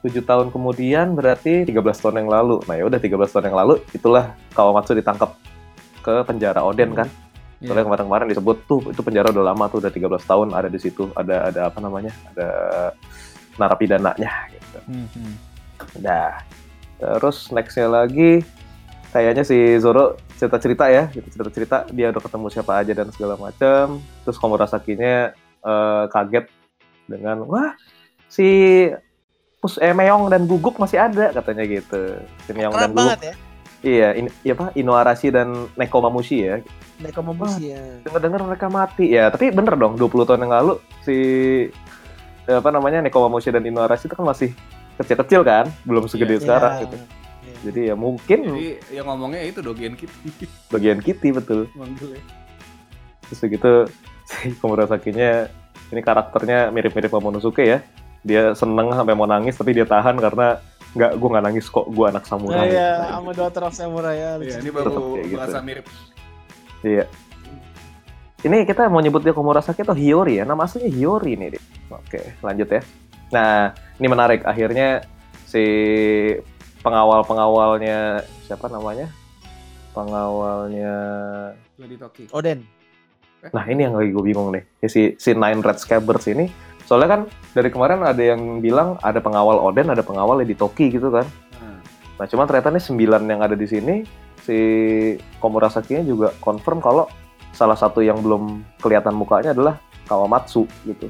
7 0.00 0.24
tahun 0.24 0.48
kemudian 0.48 1.12
berarti 1.12 1.68
13 1.68 2.00
tahun 2.00 2.24
yang 2.24 2.30
lalu. 2.32 2.64
Nah, 2.64 2.74
ya 2.74 2.88
udah 2.88 2.98
13 2.98 3.30
tahun 3.36 3.52
yang 3.52 3.58
lalu 3.60 3.74
itulah 3.92 4.32
Kawamatsu 4.56 4.96
ditangkap 4.96 5.36
ke 6.10 6.26
penjara 6.26 6.60
Oden 6.66 6.90
kan. 6.98 7.06
Iya. 7.62 7.70
Soalnya 7.70 7.84
kemarin-kemarin 7.86 8.26
disebut 8.34 8.56
tuh 8.66 8.80
itu 8.90 9.00
penjara 9.04 9.30
udah 9.30 9.54
lama 9.54 9.70
tuh 9.70 9.78
udah 9.78 9.92
13 9.92 10.10
tahun 10.26 10.48
ada 10.50 10.66
di 10.66 10.80
situ. 10.82 11.06
Ada 11.14 11.54
ada 11.54 11.60
apa 11.70 11.78
namanya? 11.78 12.10
Ada 12.34 12.48
narapidananya 13.60 14.30
gitu. 14.50 14.78
Hmm, 14.88 15.06
hmm. 15.14 15.34
Nah, 16.02 16.42
terus 16.98 17.52
nextnya 17.52 17.86
lagi 17.86 18.42
kayaknya 19.12 19.42
si 19.44 19.58
Zoro 19.78 20.16
cerita-cerita 20.40 20.88
ya, 20.88 21.12
gitu 21.12 21.26
cerita-cerita 21.30 21.90
dia 21.92 22.08
udah 22.08 22.22
ketemu 22.24 22.46
siapa 22.48 22.72
aja 22.80 22.92
dan 22.96 23.08
segala 23.12 23.36
macam. 23.36 24.00
Terus 24.24 24.36
Komurasakinya 24.40 25.36
eh, 25.62 26.04
kaget 26.08 26.48
dengan 27.06 27.44
wah 27.44 27.76
si 28.30 28.48
Pus 29.60 29.76
eh, 29.76 29.92
Meong 29.92 30.32
dan 30.32 30.48
Guguk 30.48 30.80
masih 30.80 30.96
ada 30.96 31.36
katanya 31.36 31.68
gitu. 31.68 32.16
Si 32.48 32.50
Meong 32.56 32.72
dan 32.72 32.88
Keren 32.88 32.92
Guguk. 32.96 33.04
banget 33.04 33.20
ya. 33.20 33.34
Iya, 33.80 34.12
ini 34.12 34.28
iya 34.42 34.52
apa? 34.52 34.76
Inuarashi 34.76 35.32
dan 35.32 35.68
Nekomamushi 35.72 36.44
ya. 36.44 36.60
Mereka 37.00 37.24
membusi 37.24 37.72
ya. 37.72 37.80
Dengar-dengar 38.04 38.44
mereka 38.44 38.66
mati. 38.68 39.08
Ya, 39.08 39.32
tapi 39.32 39.48
bener 39.48 39.72
dong 39.72 39.96
20 39.96 40.28
tahun 40.28 40.44
yang 40.44 40.52
lalu 40.52 40.72
si 41.00 41.16
eh, 42.44 42.56
apa 42.56 42.68
namanya 42.68 43.00
Nekomamushi 43.00 43.48
dan 43.48 43.64
Inuarashi 43.64 44.04
itu 44.04 44.12
kan 44.12 44.28
masih 44.28 44.52
kecil-kecil 45.00 45.40
kan, 45.40 45.72
belum 45.82 46.04
segede 46.06 46.36
Iya. 46.36 46.42
sekarang 46.44 46.72
Iya. 46.72 46.82
gitu. 46.84 46.96
Jadi 47.60 47.80
ya 47.88 47.94
mungkin 47.94 48.38
Jadi 48.46 48.68
yang 48.90 49.06
ngomongnya 49.06 49.40
itu 49.44 49.60
Dogen 49.60 49.96
Kitty 49.96 50.28
bagian 50.72 51.00
Kitty 51.00 51.28
betul. 51.32 51.68
manggilnya. 51.72 52.20
Terus 53.26 53.40
begitu 53.40 53.72
si 54.28 54.52
Komurasakinya 54.56 55.48
ini 55.88 56.00
karakternya 56.00 56.68
mirip-mirip 56.68 57.08
Momonosuke 57.10 57.64
ya. 57.64 57.80
Dia 58.20 58.52
seneng 58.52 58.92
sampai 58.92 59.16
mau 59.16 59.24
nangis 59.24 59.56
tapi 59.56 59.72
dia 59.72 59.84
tahan 59.84 60.20
karena 60.20 60.60
nggak 60.90 61.12
gue 61.16 61.28
nggak 61.30 61.44
nangis 61.44 61.66
kok 61.66 61.86
gue 61.86 62.02
anak 62.04 62.22
Nah, 62.22 62.30
samurai. 62.30 62.66
ya, 62.68 62.90
sama 63.08 63.30
Daughter 63.30 63.62
of 63.62 63.74
Samurai 63.74 64.16
ya. 64.16 64.30
Iya, 64.36 64.56
ini 64.58 64.70
Tetep 64.70 64.74
baru 64.74 64.90
kayak 64.90 65.26
gitu. 65.26 65.36
merasa 65.38 65.58
mirip. 65.62 65.86
Iya. 66.80 67.04
Ini 68.40 68.56
kita 68.64 68.88
mau 68.88 68.98
nyebut 68.98 69.20
dia 69.20 69.30
Komurasaki 69.30 69.84
atau 69.84 69.92
Hiyori 69.92 70.40
ya? 70.40 70.44
Nama 70.44 70.64
aslinya 70.64 70.88
Hiyori 70.88 71.36
nih. 71.36 71.48
Dik. 71.54 71.64
Oke, 71.92 72.20
lanjut 72.40 72.68
ya. 72.68 72.80
Nah, 73.30 73.70
ini 74.00 74.06
menarik. 74.08 74.40
Akhirnya 74.42 75.04
si 75.44 75.60
pengawal-pengawalnya 76.80 78.24
siapa 78.48 78.66
namanya? 78.66 79.12
Pengawalnya. 79.92 80.94
Lady 81.76 81.96
Toki. 81.96 82.24
Oden. 82.32 82.64
Nah, 83.52 83.64
ini 83.68 83.84
yang 83.84 83.96
lagi 83.96 84.10
gue 84.10 84.24
bingung 84.24 84.52
nih. 84.52 84.64
Si 84.84 85.16
si 85.16 85.30
Nine 85.32 85.60
Red 85.60 85.76
Scabbers 85.76 86.28
ini. 86.28 86.48
Soalnya 86.90 87.06
kan 87.06 87.20
dari 87.54 87.70
kemarin 87.70 88.02
ada 88.02 88.18
yang 88.18 88.58
bilang 88.58 88.98
ada 88.98 89.22
pengawal 89.22 89.62
Oden, 89.62 89.94
ada 89.94 90.02
pengawal 90.02 90.42
Lady 90.42 90.58
Toki 90.58 90.90
gitu 90.90 91.06
kan. 91.14 91.22
Nah, 91.62 91.78
Nah, 92.18 92.26
cuman 92.26 92.50
ternyata 92.50 92.74
nih 92.74 92.82
sembilan 92.82 93.22
yang 93.30 93.40
ada 93.46 93.54
di 93.54 93.64
sini 93.70 94.02
si 94.42 94.58
Komurasaki-nya 95.38 96.02
juga 96.02 96.34
confirm 96.42 96.82
kalau 96.82 97.06
salah 97.54 97.78
satu 97.78 98.02
yang 98.02 98.18
belum 98.18 98.66
kelihatan 98.82 99.14
mukanya 99.14 99.54
adalah 99.54 99.78
Kawamatsu 100.10 100.66
gitu. 100.90 101.06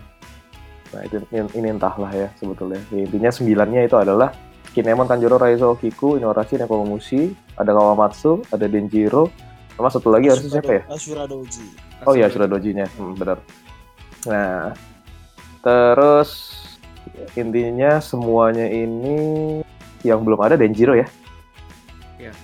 Nah, 0.93 1.01
itu 1.09 1.25
ini, 1.33 1.49
ini 1.57 1.69
entahlah 1.73 2.13
ya 2.13 2.29
sebetulnya. 2.37 2.79
Ya, 2.93 3.09
intinya 3.09 3.33
sembilannya 3.33 3.89
itu 3.89 3.97
adalah 3.97 4.37
Kinemon, 4.77 5.09
Tanjiro, 5.09 5.41
Raizo, 5.41 5.75
Kiku, 5.81 6.21
Inuarashi, 6.21 6.61
Nekomamushi, 6.61 7.33
ada 7.57 7.73
Kawamatsu, 7.73 8.45
ada 8.53 8.69
Denjiro, 8.69 9.33
sama 9.75 9.89
satu 9.89 10.13
lagi 10.13 10.29
harusnya 10.29 10.61
siapa 10.61 10.73
ya? 10.77 10.83
Ashura 10.93 11.25
Doji. 11.25 11.65
Oh 12.05 12.13
iya, 12.13 12.29
Shuradoji-nya. 12.29 12.87
Hmm, 13.01 13.17
benar. 13.17 13.41
Nah, 14.29 14.77
terus 15.61 16.57
intinya 17.37 18.01
semuanya 18.01 18.67
ini 18.69 19.61
yang 20.05 20.25
belum 20.25 20.41
ada 20.41 20.57
Denjiro 20.57 20.97
ya. 20.97 21.09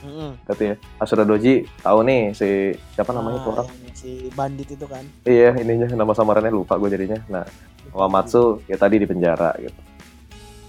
Mm-mm. 0.07 0.39
Berarti 0.47 0.65
ya. 0.73 0.75
Asura 1.03 1.27
Doji 1.27 1.69
tahu 1.83 1.99
nih 2.07 2.33
si 2.33 2.73
siapa 2.97 3.13
namanya 3.13 3.43
tuh 3.45 3.53
Ah, 3.53 3.55
orang? 3.61 3.67
yang 3.85 3.97
Si 3.97 4.11
bandit 4.33 4.69
itu 4.73 4.87
kan. 4.89 5.05
Iya, 5.27 5.53
ininya 5.61 5.91
nama 5.93 6.13
samarannya 6.15 6.53
lupa 6.55 6.79
gue 6.81 6.89
jadinya. 6.89 7.21
Nah, 7.29 7.45
Kawamatsu 7.93 8.65
ya 8.71 8.77
tadi 8.81 9.03
di 9.03 9.07
penjara 9.09 9.53
gitu. 9.61 9.81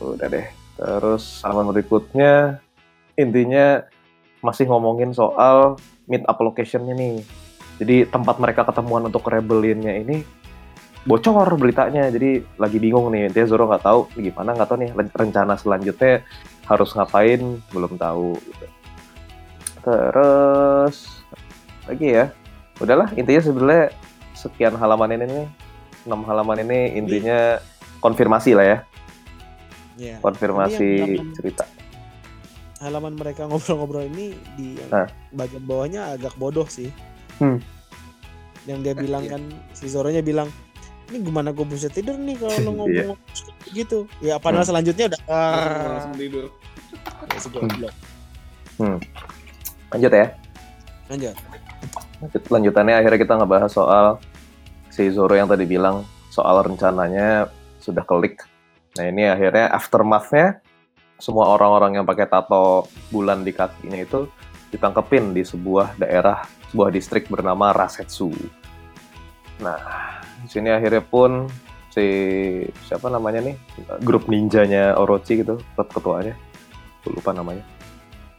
Udah 0.04 0.28
deh. 0.28 0.48
Terus 0.78 1.40
halaman 1.46 1.72
berikutnya 1.72 2.62
intinya 3.16 3.86
masih 4.44 4.70
ngomongin 4.70 5.16
soal 5.16 5.80
meet 6.06 6.24
up 6.28 6.38
location-nya 6.42 6.94
nih. 6.94 7.24
Jadi 7.78 8.10
tempat 8.10 8.42
mereka 8.42 8.66
ketemuan 8.66 9.06
untuk 9.06 9.24
rebellion-nya 9.30 10.02
ini 10.02 10.26
bocor 11.06 11.48
beritanya. 11.60 12.10
Jadi 12.10 12.42
lagi 12.58 12.78
bingung 12.80 13.12
nih. 13.12 13.30
Intinya 13.30 13.48
Zoro 13.48 13.68
nggak 13.70 13.84
tahu 13.84 14.00
gimana, 14.18 14.56
nggak 14.56 14.68
tahu 14.72 14.78
nih 14.82 14.92
rencana 15.14 15.54
selanjutnya 15.60 16.24
harus 16.66 16.90
ngapain, 16.96 17.62
belum 17.70 18.00
tahu. 18.00 18.40
Gitu. 18.40 18.66
Terus 19.84 21.24
lagi 21.88 22.08
ya, 22.12 22.26
udahlah 22.84 23.08
intinya 23.16 23.40
sebenarnya 23.40 23.86
sekian 24.36 24.76
halaman 24.76 25.16
ini 25.16 25.26
nih, 25.26 25.46
enam 26.04 26.22
halaman 26.28 26.60
ini 26.60 27.00
intinya 27.00 27.58
konfirmasi 28.04 28.52
lah 28.54 28.66
ya, 28.68 28.78
Iya. 29.96 30.16
konfirmasi 30.20 30.90
halaman- 31.02 31.34
cerita. 31.40 31.66
Halaman 32.78 33.14
mereka 33.18 33.50
ngobrol-ngobrol 33.50 34.06
ini 34.06 34.38
di 34.54 34.78
Nah. 34.92 35.10
bagian 35.34 35.64
bawahnya 35.66 36.14
agak 36.14 36.36
bodoh 36.38 36.68
sih. 36.70 36.92
Hmm. 37.42 37.58
Yang 38.70 38.80
dia 38.84 38.94
bilang 38.94 39.24
Iya. 39.24 39.32
kan 39.34 39.42
si 39.74 39.88
Zoronya 39.88 40.22
bilang 40.22 40.52
ini 41.08 41.18
gimana 41.22 41.50
gue 41.52 41.64
bisa 41.64 41.88
tidur 41.88 42.16
nih 42.16 42.36
kalau 42.36 42.52
lo 42.52 42.58
Iya. 42.62 42.72
ngomong 43.08 43.20
gitu. 43.72 44.00
Ya 44.20 44.36
padahal 44.38 44.64
Hmm. 44.64 44.72
selanjutnya 44.72 45.06
udah 45.10 45.22
ah, 45.28 46.00
langsung 46.00 46.16
tidur. 46.16 46.46
ya, 47.28 47.40
goblok. 47.50 47.94
Lanjut 49.88 50.12
ya. 50.12 50.28
Lanjut. 51.08 51.36
Lanjut, 52.18 52.42
lanjutannya 52.50 52.96
akhirnya 52.98 53.20
kita 53.22 53.34
ngebahas 53.38 53.72
soal 53.72 54.06
si 54.90 55.08
Zoro 55.14 55.32
yang 55.32 55.48
tadi 55.48 55.64
bilang 55.64 56.02
soal 56.28 56.60
rencananya 56.62 57.48
sudah 57.80 58.02
klik. 58.04 58.42
Nah 58.98 59.06
ini 59.06 59.30
akhirnya 59.30 59.70
aftermath-nya 59.70 60.60
semua 61.18 61.50
orang-orang 61.50 62.02
yang 62.02 62.06
pakai 62.06 62.26
tato 62.26 62.90
bulan 63.10 63.42
di 63.42 63.54
kakinya 63.54 63.98
itu 63.98 64.26
ditangkepin 64.68 65.32
di 65.32 65.46
sebuah 65.46 65.96
daerah, 65.96 66.44
sebuah 66.70 66.90
distrik 66.92 67.30
bernama 67.30 67.72
Rasetsu. 67.72 68.34
Nah, 69.58 69.80
di 70.48 70.50
sini 70.50 70.72
akhirnya 70.72 71.04
pun 71.04 71.52
si 71.92 72.06
siapa 72.82 73.12
namanya 73.12 73.44
nih 73.44 73.56
grup 74.00 74.26
ninjanya 74.26 74.96
Orochi 74.96 75.44
gitu, 75.44 75.60
ket- 75.76 75.92
ketuanya, 75.92 76.40
lupa 77.06 77.32
namanya. 77.32 77.68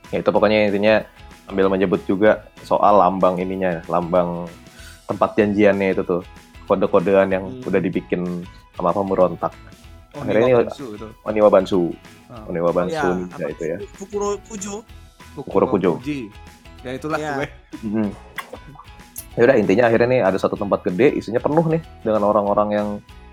Ya 0.09 0.25
itu 0.25 0.31
pokoknya 0.33 0.67
intinya 0.67 1.05
ambil 1.47 1.69
menyebut 1.69 2.01
juga 2.03 2.49
soal 2.65 2.97
lambang 2.97 3.37
ininya, 3.37 3.85
lambang 3.85 4.49
tempat 5.05 5.37
janjiannya 5.37 5.93
itu 5.93 6.01
tuh, 6.03 6.25
kode-kodean 6.65 7.29
yang 7.29 7.45
Hmm. 7.45 7.61
udah 7.63 7.77
dibikin 7.77 8.45
sama 8.73 8.89
pemberontak. 8.91 9.53
Oh, 10.17 10.25
Akhirnya 10.25 10.65
ini. 10.65 10.65
Oniwa 11.23 11.49
Bansu, 11.53 11.93
Ah. 12.27 12.49
Oniwa 12.49 12.71
Bansu 12.73 12.97
Ya, 12.97 13.13
ninja 13.13 13.37
apa 13.39 13.49
itu 13.53 13.65
ya. 13.65 13.77
Fukuro 13.93 14.29
Kujo. 14.49 14.75
Kukuro 15.37 15.67
Kujo. 15.69 15.93
Ya 16.81 16.91
itulah 16.95 17.21
Iya. 17.21 17.33
gue. 17.37 17.49
Ya 19.39 19.47
udah 19.47 19.57
intinya 19.57 19.85
akhirnya 19.87 20.09
nih 20.11 20.21
ada 20.27 20.35
satu 20.35 20.59
tempat 20.59 20.83
gede 20.83 21.15
isinya 21.15 21.39
penuh 21.39 21.63
nih 21.71 21.79
dengan 22.03 22.27
orang-orang 22.27 22.69
yang 22.75 22.89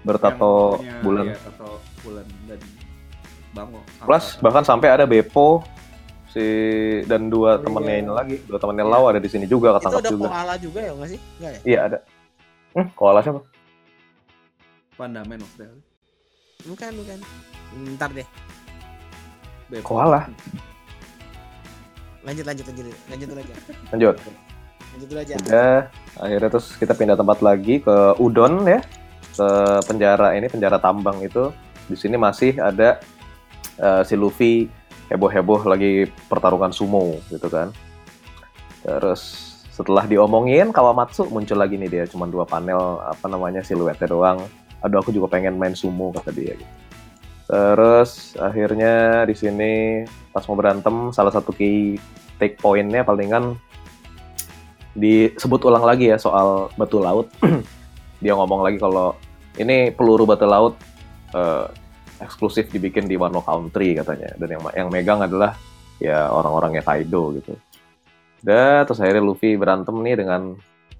bertato 0.05 0.77
Yang 0.77 0.85
punya, 0.85 1.01
bulan. 1.01 1.25
Iya, 1.25 1.37
tato 1.41 1.69
bulan 2.05 2.25
dan 2.45 2.59
bango. 3.57 3.79
Plus 4.05 4.25
bahkan 4.37 4.61
sampai 4.61 4.87
ada 4.93 5.09
Beppo 5.09 5.65
si 6.29 6.45
dan 7.09 7.33
dua 7.33 7.57
Oh, 7.57 7.65
temennya 7.65 7.95
iya. 7.97 8.03
ini 8.05 8.11
lagi, 8.13 8.35
dua 8.45 8.59
temennya 8.61 8.85
Iya. 8.85 8.93
Lau 8.93 9.03
ada 9.09 9.17
di 9.17 9.29
sini 9.33 9.45
juga 9.49 9.73
Itu 9.73 9.75
ketangkap 9.81 10.01
ada 10.05 10.11
juga. 10.13 10.27
koala 10.29 10.55
juga 10.61 10.79
ya 10.85 10.91
nggak 10.93 11.09
sih? 11.09 11.19
Enggak 11.41 11.51
ya? 11.51 11.59
Iya 11.65 11.79
ada. 11.89 11.97
Hmm, 12.75 12.87
koala 12.93 13.19
siapa? 13.25 13.41
Pandamen 14.93 15.37
maksudnya. 15.41 15.69
Bukan, 16.69 16.91
bukan. 17.01 17.17
Ntar 17.97 18.09
deh. 18.13 18.27
Beppo. 19.73 19.89
Koala. 19.89 20.29
Lanjut, 22.21 22.45
lanjut, 22.45 22.65
lanjut. 22.69 22.85
Lanjut 23.09 23.27
aja. 23.33 23.55
Lanjut. 23.89 24.15
Lanjut 24.95 25.19
aja. 25.19 25.35
Udah, 25.35 25.77
akhirnya 26.23 26.49
terus 26.55 26.67
kita 26.79 26.95
pindah 26.95 27.19
tempat 27.19 27.43
lagi 27.43 27.83
ke 27.83 27.95
Udon 28.15 28.63
ya. 28.63 28.79
Ke 29.35 29.47
penjara 29.83 30.31
ini, 30.39 30.47
penjara 30.47 30.79
tambang 30.79 31.19
itu. 31.19 31.51
Di 31.91 31.99
sini 31.99 32.15
masih 32.15 32.55
ada 32.63 33.03
eh, 33.75 34.01
si 34.07 34.15
Luffy 34.15 34.71
heboh-heboh 35.11 35.67
lagi 35.67 36.07
pertarungan 36.31 36.71
sumo 36.71 37.19
gitu 37.27 37.51
kan. 37.51 37.75
Terus 38.87 39.55
setelah 39.75 40.07
diomongin 40.07 40.71
Kawamatsu 40.71 41.27
muncul 41.27 41.59
lagi 41.59 41.75
nih 41.75 41.91
dia 41.91 42.03
cuma 42.07 42.23
dua 42.23 42.47
panel 42.47 43.03
apa 43.03 43.27
namanya 43.27 43.59
siluetnya 43.59 44.07
doang 44.07 44.39
aduh 44.79 45.03
aku 45.03 45.11
juga 45.11 45.35
pengen 45.35 45.59
main 45.59 45.75
sumo 45.75 46.15
kata 46.15 46.31
dia 46.31 46.55
gitu. 46.55 46.73
terus 47.51 48.39
akhirnya 48.39 49.27
di 49.27 49.35
sini 49.35 49.73
pas 50.31 50.47
mau 50.47 50.55
berantem 50.55 51.11
salah 51.11 51.35
satu 51.35 51.51
key 51.51 51.99
take 52.39 52.55
pointnya 52.55 53.03
palingan 53.03 53.59
disebut 54.95 55.61
ulang 55.67 55.83
lagi 55.83 56.09
ya 56.09 56.17
soal 56.17 56.71
batu 56.79 57.03
laut 57.03 57.27
dia 58.23 58.33
ngomong 58.33 58.63
lagi 58.63 58.79
kalau 58.79 59.13
ini 59.59 59.91
peluru 59.91 60.23
batu 60.23 60.47
laut 60.47 60.79
eh, 61.35 61.67
eksklusif 62.23 62.71
dibikin 62.71 63.05
di 63.05 63.19
Wano 63.19 63.43
Country 63.43 63.99
katanya 63.99 64.31
dan 64.39 64.47
yang 64.47 64.61
yang 64.71 64.87
megang 64.87 65.19
adalah 65.19 65.55
ya 65.99 66.31
orang-orangnya 66.31 66.83
Kaido 66.83 67.35
gitu. 67.35 67.53
Dan 68.39 68.85
terus 68.85 69.01
akhirnya 69.01 69.23
Luffy 69.25 69.57
berantem 69.57 69.95
nih 69.99 70.15
dengan 70.21 70.55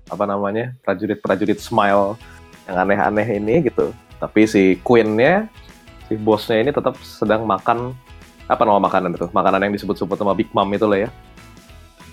apa 0.10 0.24
namanya 0.26 0.74
prajurit-prajurit 0.82 1.62
Smile 1.62 2.18
yang 2.66 2.78
aneh-aneh 2.82 3.28
ini 3.38 3.70
gitu. 3.70 3.94
Tapi 4.18 4.50
si 4.50 4.80
Queen-nya, 4.82 5.46
si 6.10 6.18
bosnya 6.18 6.64
ini 6.66 6.72
tetap 6.74 6.98
sedang 7.06 7.46
makan 7.46 7.94
apa 8.50 8.62
nama 8.66 8.82
makanan 8.82 9.14
itu? 9.14 9.28
Makanan 9.30 9.70
yang 9.70 9.74
disebut-sebut 9.78 10.18
sama 10.18 10.34
Big 10.34 10.50
Mom 10.54 10.70
itu 10.74 10.86
lah 10.90 11.06
ya. 11.06 11.10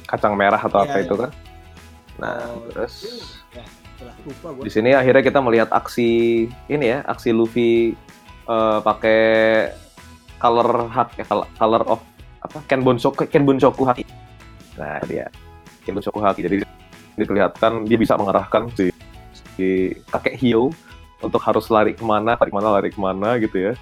Kacang 0.09 0.37
merah 0.37 0.61
atau 0.61 0.85
Iya, 0.85 0.89
apa 0.93 0.97
iya. 1.01 1.05
itu 1.09 1.15
kan? 1.17 1.31
Nah, 2.21 2.45
Oh, 2.51 2.69
terus 2.69 2.95
Ya, 3.53 3.65
gua. 4.43 4.65
di 4.65 4.71
sini 4.73 4.91
akhirnya 4.93 5.23
kita 5.23 5.39
melihat 5.41 5.69
aksi 5.71 6.11
ini 6.67 6.87
ya, 6.91 7.01
aksi 7.07 7.31
Luffy 7.31 7.95
eh, 8.45 8.79
pakai 8.83 9.21
color 10.37 10.91
hak 10.91 11.09
ya, 11.17 11.25
color- 11.55 11.87
of 11.89 12.01
apa 12.43 12.59
Ken 12.67 12.83
Bunsoku 12.83 13.23
Ken 13.31 13.47
Bunsoku 13.47 13.87
haki. 13.87 14.03
Nah, 14.75 14.99
dia 15.07 15.31
Ken 15.87 15.95
Bunsoku 15.95 16.19
haki. 16.19 16.43
Jadi 16.43 16.57
dikelihatan 17.15 17.87
dia 17.87 17.95
bisa 18.01 18.19
mengarahkan 18.19 18.67
si, 18.75 18.91
si 19.55 19.95
kakek 20.11 20.35
Hio 20.43 20.75
untuk 21.23 21.39
harus 21.47 21.71
lari 21.71 21.95
ke 21.95 22.03
mana, 22.03 22.35
lari 22.35 22.51
ke 22.51 22.57
mana, 22.57 22.69
lari 22.75 22.91
ke 22.91 22.99
mana 22.99 23.39
gitu 23.39 23.71
ya. 23.71 23.73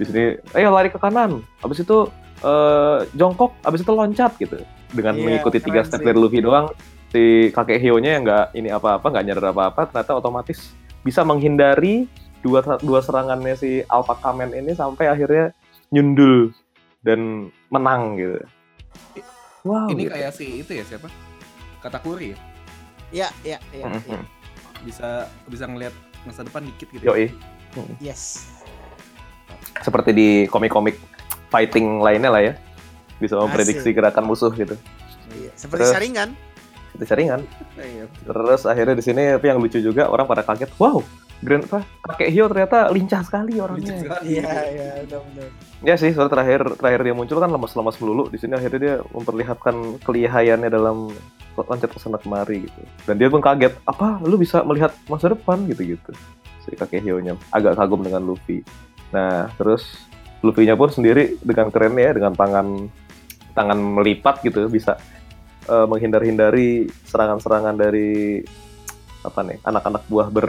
Di 0.00 0.04
sini, 0.08 0.24
ayo 0.56 0.72
lari 0.72 0.88
ke 0.88 0.96
kanan. 0.96 1.44
Habis 1.60 1.84
itu 1.84 2.08
eh, 2.40 2.98
jongkok, 3.12 3.52
habis 3.60 3.84
itu 3.84 3.92
loncat 3.92 4.32
gitu. 4.40 4.56
Dengan 4.96 5.20
Iya, 5.20 5.24
mengikuti 5.28 5.58
tiga 5.60 5.84
step 5.84 6.00
dari 6.00 6.16
Luffy 6.16 6.40
doang, 6.40 6.72
si 7.16 7.24
kakek 7.48 7.80
Hio-nya 7.80 8.20
yang 8.20 8.28
nggak 8.28 8.46
ini 8.52 8.68
apa-apa, 8.68 9.08
nggak 9.08 9.24
nyadar 9.24 9.56
apa-apa, 9.56 9.88
ternyata 9.88 10.12
otomatis 10.12 10.76
bisa 11.00 11.24
menghindari 11.24 12.04
dua 12.44 12.60
dua 12.84 13.00
serangannya 13.00 13.56
si 13.56 13.80
Alpha 13.88 14.20
Kamen 14.20 14.52
ini 14.52 14.76
sampai 14.76 15.08
akhirnya 15.08 15.56
nyundul 15.88 16.52
dan 17.00 17.48
menang 17.72 18.20
gitu. 18.20 18.36
Wow. 19.64 19.88
Ini 19.88 20.04
gitu. 20.04 20.12
kayak 20.12 20.30
si 20.36 20.46
itu 20.60 20.72
ya 20.76 20.84
siapa? 20.84 21.08
Katakuri 21.80 22.36
ya? 22.36 22.38
Ya, 23.14 23.28
ya, 23.42 23.58
ya, 23.72 23.86
Mm, 23.88 24.02
ya. 24.04 24.18
mm. 24.20 24.24
Bisa 24.84 25.08
bisa 25.48 25.64
ngelihat 25.64 25.94
masa 26.22 26.44
depan 26.44 26.68
dikit 26.68 26.92
gitu. 26.92 27.02
Yoi. 27.06 27.32
Yes. 27.98 28.44
Seperti 29.80 30.10
di 30.12 30.28
komik-komik 30.46 31.00
fighting 31.48 31.98
lainnya 31.98 32.28
lah 32.28 32.42
ya. 32.44 32.52
Bisa 33.16 33.40
memprediksi 33.40 33.88
Asik. 33.88 33.96
gerakan 33.96 34.28
musuh 34.28 34.52
gitu. 34.52 34.76
Iya. 35.32 35.50
Seperti 35.56 35.82
Terus- 35.86 35.94
saringan. 35.96 36.30
Itu 36.96 37.04
saringan. 37.04 37.44
Iya. 37.76 38.08
Terus 38.24 38.64
akhirnya 38.64 38.96
di 38.96 39.04
sini 39.04 39.36
tapi 39.36 39.52
yang 39.52 39.60
lucu 39.60 39.78
juga 39.78 40.08
orang 40.08 40.24
pada 40.24 40.40
kaget. 40.40 40.72
Wow, 40.80 41.04
Grand 41.44 41.68
apa? 41.68 41.84
Kakek 42.08 42.32
Hio 42.32 42.48
ternyata 42.48 42.88
lincah 42.88 43.20
sekali 43.20 43.60
orangnya. 43.60 44.00
Iya, 44.24 44.48
iya, 44.72 44.88
benar-benar. 45.04 45.48
Ya 45.84 45.94
sih, 46.00 46.08
soalnya 46.16 46.32
terakhir 46.32 46.60
terakhir 46.80 47.00
dia 47.04 47.14
muncul 47.14 47.36
kan 47.36 47.52
lemas-lemas 47.52 48.00
melulu. 48.00 48.32
Di 48.32 48.40
sini 48.40 48.56
akhirnya 48.56 48.80
dia 48.80 48.94
memperlihatkan 49.12 50.00
kelihayannya 50.00 50.72
dalam 50.72 51.12
loncat 51.56 51.92
ke 51.92 52.00
sana 52.00 52.16
kemari 52.16 52.64
gitu. 52.64 52.80
Dan 53.04 53.20
dia 53.20 53.28
pun 53.28 53.44
kaget, 53.44 53.76
apa 53.84 54.20
lu 54.24 54.40
bisa 54.40 54.64
melihat 54.64 54.96
masa 55.12 55.28
depan 55.28 55.68
gitu-gitu. 55.68 56.12
Si 56.64 56.72
kakek 56.72 57.04
Hio-nya 57.04 57.36
agak 57.52 57.76
kagum 57.76 58.00
dengan 58.00 58.24
Luffy. 58.24 58.64
Nah, 59.12 59.52
terus 59.60 60.08
Luffy-nya 60.40 60.72
pun 60.72 60.88
sendiri 60.88 61.36
dengan 61.44 61.68
kerennya 61.68 62.12
ya, 62.12 62.12
dengan 62.16 62.32
tangan 62.32 62.88
tangan 63.52 63.78
melipat 63.80 64.44
gitu 64.44 64.68
bisa 64.68 65.00
eh, 65.66 65.86
menghindar-hindari 65.86 66.70
serangan-serangan 67.04 67.74
dari 67.74 68.40
apa 69.20 69.40
nih 69.42 69.58
anak-anak 69.62 70.02
buah 70.06 70.28
ber 70.30 70.48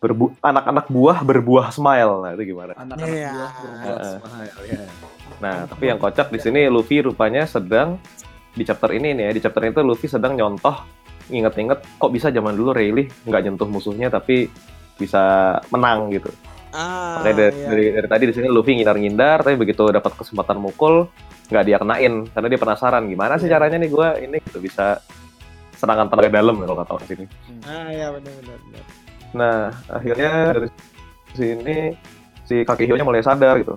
berbu 0.00 0.32
anak-anak 0.40 0.88
buah 0.88 1.18
berbuah 1.20 1.68
smile 1.70 2.24
nah 2.24 2.30
itu 2.32 2.50
gimana 2.50 2.72
Anak-anak 2.74 3.04
Iya. 3.06 3.30
buah 3.30 3.52
berbuat 3.52 3.84
Heeh. 4.00 4.16
smile 4.16 4.60
ya. 4.64 4.80
Nah, 5.40 5.56
tapi 5.64 5.84
yang 5.86 5.96
kocak 5.96 6.28
di 6.28 6.40
sini 6.40 6.66
Luffy 6.66 7.00
rupanya 7.00 7.44
sedang 7.44 8.00
di 8.50 8.64
chapter 8.64 8.90
ini 8.90 9.14
nih 9.14 9.24
ya, 9.28 9.32
di 9.36 9.40
chapter 9.40 9.62
itu 9.62 9.80
Luffy 9.80 10.08
sedang 10.08 10.34
nyontoh 10.34 10.74
nginget-nginget 11.30 11.80
kok 12.00 12.10
bisa 12.10 12.32
zaman 12.32 12.56
dulu 12.56 12.74
Rayleigh 12.74 13.06
nggak 13.24 13.42
nyentuh 13.46 13.68
musuhnya 13.68 14.10
tapi 14.10 14.50
bisa 14.96 15.54
menang 15.70 16.10
gitu. 16.10 16.32
Ah, 16.70 17.18
Makanya 17.18 17.34
dari, 17.34 17.50
iya. 17.50 17.66
dari, 17.66 17.84
dari 17.98 18.08
tadi 18.08 18.24
di 18.30 18.34
sini 18.34 18.46
Luffy 18.46 18.78
ngindar-ngindar 18.78 19.42
tapi 19.42 19.58
begitu 19.58 19.90
dapat 19.90 20.14
kesempatan 20.14 20.62
mukul 20.62 21.10
nggak 21.50 21.64
dia 21.66 21.76
kenain 21.82 22.30
karena 22.30 22.46
dia 22.46 22.60
penasaran 22.62 23.02
gimana 23.10 23.34
sih 23.42 23.50
caranya 23.50 23.74
nih 23.74 23.90
gua 23.90 24.14
ini 24.16 24.38
gitu 24.38 24.62
bisa 24.62 25.02
serangan 25.74 26.06
tenaga 26.06 26.30
dalam 26.30 26.60
kalau 26.60 26.76
kata 26.78 26.90
orang 26.94 27.08
sini. 27.10 27.24
Ah, 27.66 27.88
iya 27.90 28.06
benar-benar. 28.12 28.58
benar. 28.62 28.84
Nah, 29.30 29.58
akhirnya 29.88 30.32
dari 30.54 30.68
sini 31.34 31.76
si 32.44 32.54
kakek 32.62 32.86
hionya 32.86 33.02
mulai 33.02 33.24
sadar 33.24 33.58
gitu. 33.58 33.74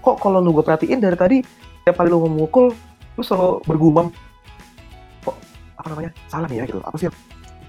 Kok 0.00 0.16
kalau 0.20 0.38
lu 0.38 0.54
gue 0.54 0.62
perhatiin 0.62 1.00
dari 1.00 1.16
tadi 1.18 1.38
tiap 1.82 1.96
kali 1.96 2.12
lu 2.12 2.28
memukul 2.28 2.70
lu 3.16 3.22
selalu 3.24 3.58
bergumam. 3.64 4.06
Kok 5.24 5.34
apa 5.80 5.86
namanya? 5.90 6.10
Salah 6.28 6.46
nih 6.46 6.62
ya 6.62 6.64
gitu. 6.68 6.80
Apa 6.84 6.96
sih? 7.00 7.08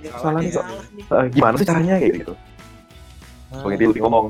Ya, 0.01 0.11
Salah 0.19 0.39
nih, 0.43 0.51
kok. 0.51 0.63
salah 0.67 0.85
nih. 0.91 1.03
Eh, 1.07 1.25
gimana 1.31 1.55
sih 1.57 1.65
caranya 1.65 1.95
kayak 1.97 2.13
gitu. 2.21 2.33
Sebagai 3.51 3.77
dia 3.79 3.87
lebih 3.89 4.01
ngomong. 4.03 4.25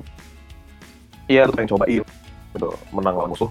Iya, 1.29 1.45
lu 1.47 1.53
pengen 1.53 1.69
cobain 1.77 2.03
gitu, 2.51 2.69
menang 2.91 3.15
lawan 3.15 3.31
musuh 3.31 3.49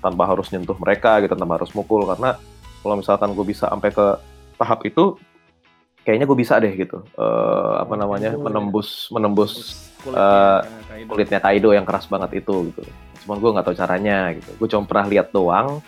tanpa 0.00 0.28
harus 0.28 0.48
nyentuh 0.52 0.76
mereka 0.76 1.20
gitu, 1.24 1.32
tanpa 1.32 1.56
harus 1.56 1.72
mukul 1.72 2.04
karena 2.04 2.36
kalau 2.84 2.94
misalkan 3.00 3.32
gue 3.32 3.46
bisa 3.48 3.68
sampai 3.72 3.88
ke 3.88 4.06
tahap 4.60 4.84
itu 4.84 5.16
kayaknya 6.04 6.28
gue 6.28 6.36
bisa 6.36 6.60
deh 6.60 6.72
gitu. 6.76 7.00
Eh, 7.16 7.72
apa 7.80 7.94
namanya? 7.96 8.36
menembus 8.36 9.08
menembus 9.08 9.52
kulitnya 10.04 10.60
Kaido. 10.84 11.08
kulitnya 11.08 11.40
Kaido 11.40 11.68
yang 11.72 11.86
keras 11.88 12.04
banget 12.12 12.44
itu 12.44 12.68
gitu. 12.68 12.82
Cuman 13.24 13.40
gue 13.40 13.50
nggak 13.56 13.64
tahu 13.64 13.76
caranya 13.78 14.18
gitu. 14.36 14.50
Gue 14.60 14.68
cuma 14.68 14.84
pernah 14.84 15.06
lihat 15.08 15.32
doang. 15.32 15.80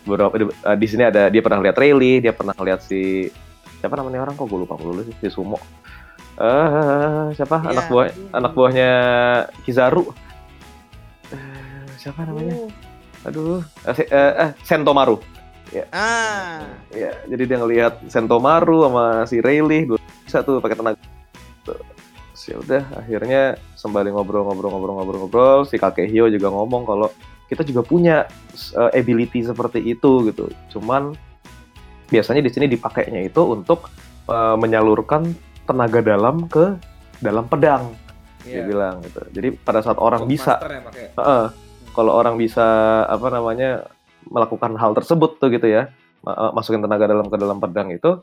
Beberapa 0.00 0.32
di, 0.40 0.48
eh, 0.48 0.76
di 0.80 0.86
sini 0.88 1.04
ada 1.04 1.28
dia 1.28 1.44
pernah 1.44 1.60
lihat 1.60 1.76
Rayleigh, 1.76 2.24
dia 2.24 2.32
pernah 2.32 2.56
lihat 2.56 2.80
si 2.80 3.28
siapa 3.84 4.00
namanya 4.00 4.24
orang 4.24 4.32
kok 4.36 4.48
gue 4.48 4.60
lupa 4.64 4.80
dulu 4.80 5.04
sih 5.04 5.12
si 5.20 5.28
Sumo. 5.28 5.60
Eh 6.40 7.36
siapa 7.36 7.60
Iya. 7.60 7.76
anak 7.76 7.84
buah 7.92 8.06
anak 8.32 8.52
buahnya 8.56 8.90
Kizaru? 9.68 10.08
Siapa 12.00 12.24
namanya? 12.24 12.56
Aduh, 13.28 13.60
eh, 13.84 14.08
eh, 14.08 14.32
eh, 14.48 14.50
Sentomaru. 14.64 15.20
Ah, 15.92 16.64
Ya, 16.90 17.12
jadi 17.28 17.42
dia 17.46 17.58
ngelihat 17.60 18.00
Sentomaru 18.08 18.88
sama 18.88 19.04
si 19.28 19.38
Rayleigh 19.38 19.86
bisa 20.24 20.40
tuh 20.40 20.58
pakai 20.58 20.80
tenaga. 20.80 20.98
Ya 22.50 22.56
udah 22.58 22.82
akhirnya 22.98 23.42
sembari 23.78 24.10
ngobrol-ngobrol-ngobrol-ngobrol-ngobrol 24.10 25.68
si 25.70 25.78
kakek 25.78 26.10
Hio 26.10 26.26
juga 26.26 26.50
ngomong 26.50 26.82
kalau 26.82 27.06
kita 27.46 27.62
juga 27.62 27.86
punya 27.86 28.26
uh, 28.74 28.90
ability 28.90 29.46
seperti 29.46 29.78
itu 29.84 30.26
gitu. 30.26 30.50
Cuman 30.72 31.14
biasanya 32.10 32.42
di 32.42 32.50
sini 32.50 32.66
dipakainya 32.66 33.22
itu 33.22 33.44
untuk 33.44 33.92
uh, 34.26 34.58
menyalurkan 34.58 35.30
tenaga 35.62 36.02
dalam 36.02 36.50
ke 36.50 36.74
dalam 37.22 37.46
pedang 37.46 37.94
dia 38.42 38.64
Iya. 38.64 38.66
bilang 38.66 38.94
gitu. 39.04 39.20
Jadi 39.30 39.48
pada 39.60 39.84
saat 39.84 40.00
orang 40.00 40.26
bisa 40.26 40.58
ya 40.58 40.80
pakai. 40.82 41.06
Kalau 41.90 42.14
orang 42.14 42.34
bisa 42.34 42.62
apa 43.04 43.26
namanya 43.28 43.90
melakukan 44.24 44.76
hal 44.76 44.92
tersebut 44.92 45.36
tuh 45.36 45.50
gitu 45.50 45.66
ya 45.66 45.90
eh, 46.22 46.50
masukin 46.52 46.80
tenaga 46.80 47.08
dalam 47.08 47.26
ke 47.26 47.36
dalam 47.36 47.58
pedang 47.58 47.88
itu 47.88 48.20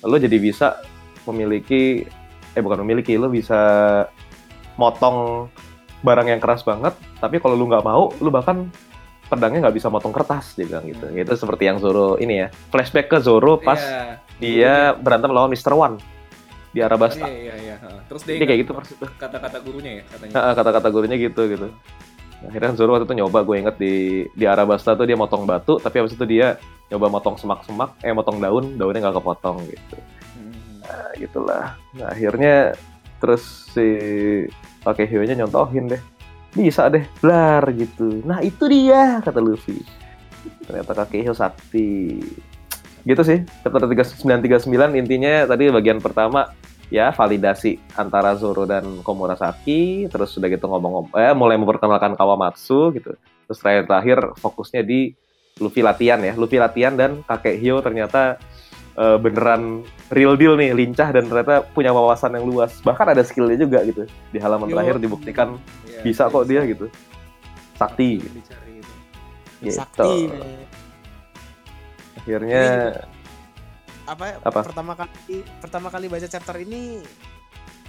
lo 0.00 0.16
jadi 0.16 0.38
bisa 0.38 0.78
memiliki 1.26 2.06
eh 2.50 2.62
bukan 2.62 2.80
memiliki 2.80 3.18
lo 3.18 3.28
bisa 3.28 3.58
motong 4.76 5.50
barang 6.00 6.32
yang 6.32 6.40
keras 6.40 6.64
banget 6.64 6.94
tapi 7.18 7.36
kalau 7.36 7.52
lu 7.52 7.68
nggak 7.68 7.84
mau 7.84 8.08
lu 8.22 8.32
bahkan 8.32 8.70
pedangnya 9.28 9.68
nggak 9.68 9.76
bisa 9.76 9.92
motong 9.92 10.10
kertas 10.10 10.56
dia 10.56 10.66
bilang 10.66 10.86
gitu 10.88 11.06
itu 11.12 11.32
seperti 11.36 11.68
yang 11.68 11.76
Zoro 11.76 12.16
ini 12.16 12.46
ya 12.46 12.48
flashback 12.72 13.10
ke 13.10 13.18
Zoro 13.20 13.60
pas 13.60 13.78
Iya. 13.78 14.16
dia 14.40 14.72
berantem 14.96 15.28
lawan 15.28 15.52
Mr. 15.52 15.76
One 15.76 16.00
di 16.70 16.80
Arabasta 16.80 17.26
Iya 17.28 17.54
iya 17.60 17.76
iya. 17.76 17.76
Terus 18.08 18.22
dia 18.24 18.38
dia 18.40 18.46
kayak 18.48 18.60
gitu 18.64 18.72
persis 18.72 18.96
kata-kata 18.96 19.58
gurunya 19.60 20.00
ya 20.00 20.02
katanya. 20.06 20.32
Kata-kata 20.54 20.88
gurunya 20.88 21.16
gitu 21.18 21.42
gitu. 21.50 21.66
Akhirnya 22.40 22.72
Zoro 22.72 22.96
waktu 22.96 23.04
itu 23.04 23.20
nyoba, 23.20 23.44
gue 23.44 23.56
inget 23.60 23.76
di 23.76 24.24
di 24.32 24.44
Arabasta 24.48 24.96
tuh 24.96 25.04
dia 25.04 25.16
motong 25.18 25.44
batu, 25.44 25.76
tapi 25.76 26.00
habis 26.00 26.16
itu 26.16 26.24
dia 26.24 26.56
nyoba 26.88 27.12
motong 27.12 27.36
semak-semak, 27.36 28.00
eh 28.00 28.12
motong 28.16 28.40
daun, 28.40 28.80
daunnya 28.80 29.04
nggak 29.08 29.16
kepotong 29.20 29.60
gitu. 29.68 29.96
Hmm. 30.34 30.80
Nah, 30.80 31.10
gitulah. 31.20 31.66
Nah, 31.94 32.08
akhirnya 32.08 32.72
terus 33.20 33.68
si 33.76 33.86
pakai 34.80 35.04
hio-nya 35.04 35.36
nyontohin 35.36 35.92
deh. 35.92 36.02
Bisa 36.56 36.88
deh, 36.90 37.04
blar 37.20 37.62
gitu. 37.76 38.24
Nah, 38.24 38.40
itu 38.40 38.64
dia 38.66 39.20
kata 39.20 39.38
Luffy. 39.38 39.84
Ternyata 40.64 40.92
kakek 41.04 41.28
hio 41.28 41.34
sakti. 41.36 42.18
gitu 43.00 43.24
sih 43.24 43.40
chapter 43.64 43.80
939 43.88 44.68
intinya 44.92 45.48
tadi 45.48 45.72
bagian 45.72 46.04
pertama 46.04 46.52
ya 46.90 47.14
validasi 47.14 47.78
antara 47.94 48.34
Zoro 48.34 48.66
dan 48.66 49.00
Komurasaki 49.06 50.10
terus 50.10 50.34
sudah 50.34 50.50
gitu 50.50 50.66
ngomong 50.66 51.14
eh 51.14 51.32
mulai 51.32 51.56
memperkenalkan 51.56 52.18
Kawamatsu 52.18 52.90
gitu. 52.98 53.14
Terus 53.46 53.58
terakhir 53.62 53.84
terakhir 53.86 54.18
fokusnya 54.42 54.82
di 54.82 55.14
Luffy 55.62 55.80
latihan 55.80 56.18
ya. 56.18 56.34
Luffy 56.34 56.58
latihan 56.58 56.98
dan 56.98 57.22
kakek 57.24 57.62
Hyo 57.62 57.78
ternyata 57.78 58.42
eh, 58.98 59.18
beneran 59.22 59.86
real 60.10 60.34
deal 60.34 60.58
nih 60.58 60.74
lincah 60.74 61.14
dan 61.14 61.30
ternyata 61.30 61.62
punya 61.70 61.94
wawasan 61.94 62.34
yang 62.34 62.44
luas. 62.44 62.82
Bahkan 62.82 63.14
ada 63.14 63.22
skillnya 63.22 63.56
juga 63.56 63.86
gitu. 63.86 64.10
Di 64.34 64.38
halaman 64.42 64.66
Yo. 64.66 64.74
terakhir 64.74 64.98
dibuktikan 64.98 65.56
Iya, 65.86 66.02
bisa 66.02 66.22
kok 66.32 66.48
dia 66.48 66.64
gitu. 66.66 66.90
Sakti. 67.76 68.10
Gitu. 68.18 68.38
Sakti. 69.68 70.32
men. 70.32 70.68
akhirnya 72.20 72.64
Apa, 74.10 74.42
Apa? 74.42 74.60
pertama 74.66 74.92
kali 74.98 75.46
pertama 75.62 75.86
kali 75.86 76.10
baca 76.10 76.26
chapter 76.26 76.58
ini 76.58 76.98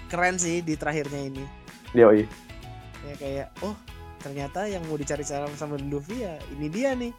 keren 0.05 0.37
sih 0.37 0.61
di 0.61 0.77
terakhirnya 0.77 1.17
ini. 1.17 1.43
yoi 1.97 2.29
Ya 3.01 3.13
kayak 3.17 3.47
oh 3.65 3.73
ternyata 4.21 4.69
yang 4.69 4.85
mau 4.85 5.01
dicari 5.01 5.25
sama 5.25 5.49
sama 5.57 5.81
Luffy 5.81 6.21
ya 6.21 6.37
ini 6.53 6.69
dia 6.69 6.93
nih. 6.93 7.09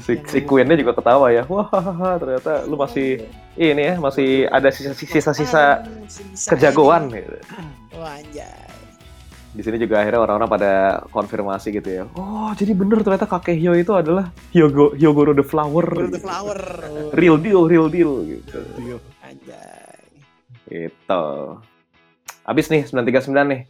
Si, 0.00 0.14
Yang 0.16 0.28
si 0.30 0.38
Queen-nya 0.46 0.78
juga 0.78 0.94
ketawa 0.96 1.28
ya. 1.34 1.42
Wah, 1.50 2.14
ternyata 2.16 2.62
lu 2.64 2.78
masih 2.78 3.26
ini 3.58 3.82
ya, 3.90 3.94
masih 3.98 4.46
ada 4.46 4.70
sisa-sisa 4.70 5.82
Ah, 5.82 6.06
sisa 6.06 6.48
kejagoan 6.54 7.10
gitu. 7.10 7.36
Wah 7.98 8.16
anjay. 8.16 8.70
Di 9.50 9.66
sini 9.66 9.82
juga 9.82 9.98
akhirnya 9.98 10.22
orang-orang 10.22 10.46
pada 10.46 10.72
konfirmasi 11.10 11.74
gitu 11.74 11.90
ya. 11.90 12.02
Oh, 12.14 12.54
jadi 12.54 12.70
bener 12.70 13.02
ternyata 13.02 13.26
kakek 13.26 13.58
Hyo 13.58 13.74
itu 13.74 13.90
adalah 13.90 14.30
Hyogo 14.54 14.94
Hyogoro 14.94 15.34
the 15.34 15.42
Flower. 15.42 15.82
The 16.06 16.22
flower. 16.22 16.60
Oh, 16.86 17.10
Real 17.10 17.34
deal, 17.34 17.66
real 17.66 17.90
deal 17.90 18.22
gitu. 18.30 18.62
Anjay. 19.26 19.98
Gitu. 20.70 21.24
Habis 22.46 22.66
nih 22.70 22.86
939 22.86 23.50
nih. 23.50 23.60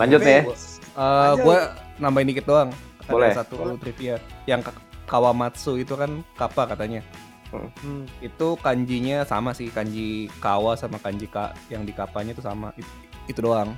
Lanjut 0.00 0.20
nih 0.24 0.32
ya. 0.32 0.42
Eh, 0.42 0.48
Lanjut. 0.96 1.44
gue 1.44 1.58
nambahin 2.00 2.28
dikit 2.32 2.44
doang. 2.48 2.70
Boleh. 3.04 3.36
Ada 3.36 3.44
satu 3.44 3.76
trivia. 3.76 4.16
Yang 4.48 4.72
Ka- 4.72 4.84
Kawamatsu 5.04 5.76
itu 5.76 5.92
kan 5.92 6.24
kappa 6.40 6.64
katanya. 6.64 7.04
Hmm. 7.52 8.08
Itu 8.24 8.56
kanjinya 8.64 9.28
sama 9.28 9.52
sih, 9.52 9.68
kanji 9.68 10.32
kawa 10.40 10.72
sama 10.72 10.96
kanji 10.96 11.28
ka 11.28 11.52
yang 11.68 11.84
di 11.84 11.92
kapanya 11.92 12.32
itu 12.32 12.40
sama. 12.40 12.72
Itu, 12.80 12.88
itu 13.28 13.40
doang. 13.44 13.76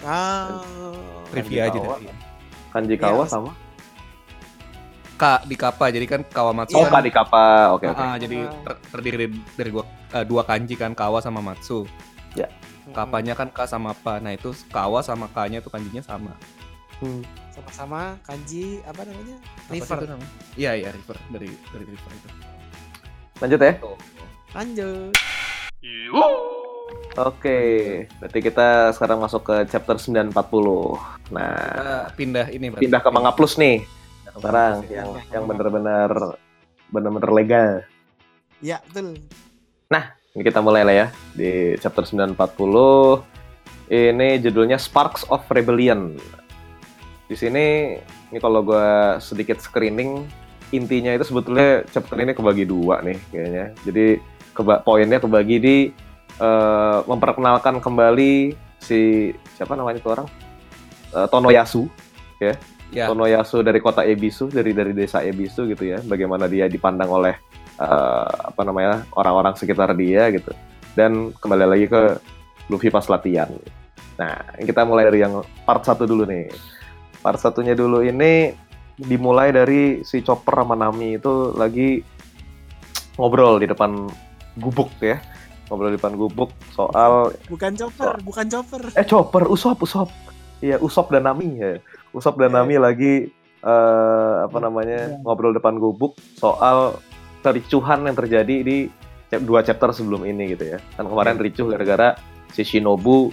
Ah. 0.00 0.62
Trivia 1.30 1.66
aja 1.66 1.76
kawa. 1.76 1.96
dari. 1.96 2.14
Kanji 2.70 2.94
Kawa 2.96 3.24
Iya. 3.24 3.30
sama. 3.30 3.52
Ka 5.14 5.44
di 5.44 5.52
kappa, 5.52 5.92
jadi 5.92 6.06
kan 6.08 6.24
Kawamatsu 6.24 6.74
Oh, 6.74 6.88
kan 6.88 6.92
Kak 6.92 7.02
di 7.02 7.12
Kappa. 7.12 7.76
Oke, 7.76 7.84
oke. 7.86 8.00
Ah, 8.00 8.16
jadi 8.16 8.48
ter- 8.64 8.80
terdiri 8.88 9.16
dari, 9.18 9.28
dari 9.52 9.70
dua, 9.70 9.84
eh, 10.16 10.24
dua 10.24 10.42
kanji 10.42 10.74
kan 10.74 10.96
kawa 10.96 11.20
sama 11.20 11.44
matsu. 11.44 11.84
Kapanya 12.90 13.38
kan 13.38 13.46
ka 13.46 13.70
sama 13.70 13.94
pa. 13.94 14.18
Nah 14.18 14.34
itu 14.34 14.50
kawa 14.66 14.98
sama 14.98 15.30
ka-nya 15.30 15.62
tuh 15.62 15.70
kanjinya 15.70 16.02
sama. 16.02 16.34
Hmm. 17.00 17.24
sama-sama 17.50 18.16
kanji 18.20 18.80
apa 18.84 19.04
namanya? 19.04 19.36
Apa 19.40 19.72
River. 19.72 19.98
itu? 20.00 20.16
Iya 20.56 20.70
iya 20.76 20.88
river 20.92 21.16
dari 21.28 21.48
dari 21.70 21.84
river 21.86 22.12
itu. 22.12 22.28
Lanjut 23.40 23.60
ya. 23.60 23.72
Lanjut. 24.52 25.12
Oke, 27.18 27.60
berarti 28.22 28.38
kita 28.40 28.94
sekarang 28.94 29.18
masuk 29.20 29.42
ke 29.44 29.56
chapter 29.68 29.98
940. 29.98 30.30
Nah, 31.34 31.52
Kita 31.58 31.90
pindah 32.14 32.46
ini 32.54 32.66
berarti. 32.70 32.82
pindah 32.86 33.00
ke 33.02 33.10
Manga 33.10 33.32
Plus 33.34 33.58
nih. 33.58 33.82
Sekarang 34.30 34.86
ya. 34.86 35.02
yang 35.02 35.10
yang 35.34 35.44
bener-bener 35.50 36.38
bener-bener 36.88 37.30
legal. 37.34 37.70
Ya, 38.62 38.78
betul. 38.88 39.18
Ini 40.30 40.46
kita 40.46 40.62
mulai 40.62 40.86
lah 40.86 40.94
ya 40.94 41.06
di 41.34 41.74
chapter 41.82 42.06
940. 42.06 42.38
Ini 43.90 44.38
judulnya 44.38 44.78
Sparks 44.78 45.26
of 45.26 45.42
Rebellion. 45.50 46.14
Di 47.26 47.34
sini 47.34 47.98
ini 48.30 48.38
kalau 48.38 48.62
gua 48.62 49.18
sedikit 49.18 49.58
screening 49.58 50.30
intinya 50.70 51.10
itu 51.18 51.26
sebetulnya 51.26 51.82
chapter 51.90 52.14
ini 52.22 52.30
kebagi 52.30 52.62
dua 52.62 53.02
nih 53.02 53.18
kayaknya. 53.34 53.66
Jadi 53.82 54.06
keba 54.54 54.78
poinnya 54.86 55.18
kebagi 55.18 55.56
di 55.58 55.76
eh, 56.40 56.98
memperkenalkan 57.04 57.84
kembali 57.84 58.56
si 58.80 59.30
siapa 59.54 59.76
namanya 59.76 60.00
itu 60.00 60.08
orang? 60.08 60.28
Eh, 61.12 61.26
Tonoyasu 61.28 61.86
Ya. 62.90 63.06
Tonoyasu 63.06 63.62
dari 63.62 63.78
kota 63.78 64.02
Ebisu 64.02 64.50
dari 64.50 64.74
dari 64.74 64.90
desa 64.90 65.22
Ebisu 65.22 65.70
gitu 65.70 65.84
ya. 65.86 66.02
Bagaimana 66.02 66.50
dia 66.50 66.66
dipandang 66.66 67.06
oleh 67.06 67.38
eh, 67.78 68.34
apa 68.50 68.62
namanya 68.66 69.06
orang-orang 69.14 69.54
sekitar 69.54 69.94
dia 69.94 70.26
gitu. 70.34 70.50
Dan 70.96 71.30
kembali 71.38 71.66
lagi 71.70 71.86
ke 71.86 72.18
Luffy 72.66 72.90
pas 72.90 73.06
latihan. 73.06 73.46
Nah 74.18 74.58
kita 74.58 74.82
mulai 74.82 75.06
dari 75.06 75.22
yang 75.22 75.38
part 75.62 75.86
satu 75.86 76.02
dulu 76.02 76.26
nih. 76.26 76.50
Part 77.22 77.38
satunya 77.38 77.78
dulu 77.78 78.02
ini 78.02 78.50
dimulai 78.98 79.54
dari 79.54 80.02
si 80.02 80.20
Chopper 80.20 80.60
sama 80.60 80.76
Nami 80.76 81.16
itu 81.16 81.54
lagi 81.56 82.04
ngobrol 83.16 83.60
di 83.60 83.68
depan 83.68 84.08
gubuk 84.60 84.92
ya 85.00 85.16
ngobrol 85.70 85.88
di 85.88 85.96
depan 85.96 86.12
gubuk 86.12 86.50
soal 86.70 87.30
Bukan 87.46 87.72
chopper, 87.72 88.18
bukan 88.20 88.46
chopper. 88.46 88.82
eh 88.92 89.06
Chopper 89.06 89.46
Usop 89.46 89.78
Usop 89.80 90.10
iya 90.58 90.76
Usop 90.76 91.08
dan 91.08 91.24
Nami 91.24 91.56
ya 91.56 91.78
Usop 92.10 92.34
dan 92.34 92.50
Iya. 92.50 92.56
Nami 92.58 92.74
lagi 92.76 93.14
eh, 93.62 94.34
apa 94.42 94.58
namanya 94.58 95.22
ngobrol 95.22 95.54
depan 95.54 95.78
gubuk 95.78 96.18
soal 96.34 96.98
kericuhan 97.40 98.02
yang 98.02 98.12
terjadi 98.14 98.56
di 98.60 98.78
dua 99.38 99.62
chapter 99.62 99.88
sebelum 99.90 100.22
ini 100.22 100.52
gitu 100.52 100.66
ya 100.66 100.78
kan 100.92 101.06
kemarin 101.06 101.38
ricuh 101.38 101.70
gara-gara 101.70 102.18
si 102.50 102.60
Shinobu 102.60 103.30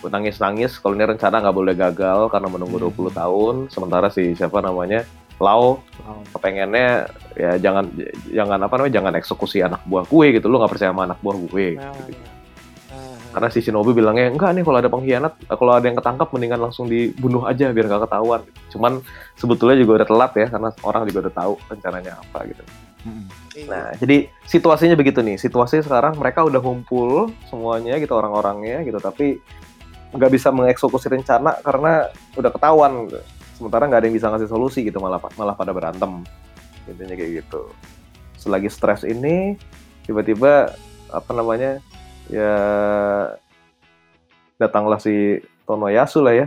nangis-nangis 0.00 0.76
kalau 0.76 0.94
ini 0.94 1.08
rencana 1.08 1.40
nggak 1.40 1.56
boleh 1.56 1.74
gagal 1.74 2.28
karena 2.28 2.46
menunggu 2.46 2.78
Hmm. 2.78 2.92
20 2.92 3.10
tahun 3.10 3.54
sementara 3.66 4.06
si 4.08 4.30
siapa 4.32 4.60
namanya 4.60 5.02
Lau 5.38 5.78
kepengennya 6.34 7.06
ya 7.38 7.54
jangan 7.62 7.86
jangan 8.32 8.58
apa 8.58 8.74
namanya 8.74 8.94
jangan 8.98 9.12
eksekusi 9.14 9.62
anak 9.62 9.84
buah 9.86 10.02
gue 10.08 10.26
gitu 10.40 10.50
lu 10.50 10.58
nggak 10.58 10.72
percaya 10.74 10.90
sama 10.90 11.06
anak 11.06 11.18
buah 11.22 11.36
gue 11.38 11.68
Nah, 11.78 11.94
gitu. 12.10 12.22
nah. 12.90 13.16
Karena 13.28 13.48
si 13.52 13.60
Shinobu 13.60 13.92
bilangnya, 13.92 14.32
enggak 14.32 14.56
nih 14.56 14.64
kalau 14.64 14.78
ada 14.80 14.90
pengkhianat, 14.90 15.32
kalau 15.46 15.72
ada 15.76 15.84
yang 15.84 15.94
ketangkap 16.00 16.32
mendingan 16.32 16.60
langsung 16.64 16.88
dibunuh 16.88 17.44
aja 17.44 17.70
biar 17.70 17.86
nggak 17.86 18.08
ketahuan. 18.08 18.40
Cuman 18.72 18.92
sebetulnya 19.36 19.76
juga 19.78 20.02
udah 20.02 20.08
telat 20.08 20.32
ya, 20.32 20.46
karena 20.48 20.68
orang 20.82 21.02
juga 21.06 21.18
udah 21.28 21.34
tahu 21.36 21.52
rencananya 21.68 22.12
apa 22.18 22.38
gitu. 22.48 22.62
Iya. 23.54 23.68
Nah, 23.68 23.86
jadi 24.00 24.16
situasinya 24.48 24.96
begitu 24.96 25.20
nih. 25.20 25.36
Situasi 25.36 25.84
sekarang 25.84 26.16
mereka 26.16 26.42
udah 26.42 26.58
ngumpul 26.58 27.30
semuanya 27.52 28.00
gitu 28.00 28.16
orang-orangnya 28.16 28.82
gitu, 28.82 28.98
tapi 28.98 29.38
nggak 30.16 30.30
bisa 30.32 30.48
mengeksekusi 30.48 31.12
rencana 31.12 31.60
karena 31.60 32.08
udah 32.34 32.50
ketahuan. 32.50 33.06
Gitu. 33.06 33.20
Sementara 33.58 33.90
nggak 33.90 33.98
ada 33.98 34.06
yang 34.06 34.14
bisa 34.14 34.30
ngasih 34.30 34.46
solusi 34.46 34.86
gitu, 34.86 35.02
malah 35.02 35.18
malah 35.34 35.58
pada 35.58 35.74
berantem. 35.74 36.22
Intinya 36.86 37.18
kayak 37.18 37.42
gitu. 37.42 37.74
Selagi 38.38 38.70
stres 38.70 39.02
ini, 39.02 39.58
tiba-tiba 40.06 40.70
apa 41.10 41.30
namanya 41.34 41.82
ya 42.30 42.54
datanglah 44.62 45.02
si 45.02 45.42
Tonoyasu 45.66 46.22
lah 46.22 46.38
ya. 46.38 46.46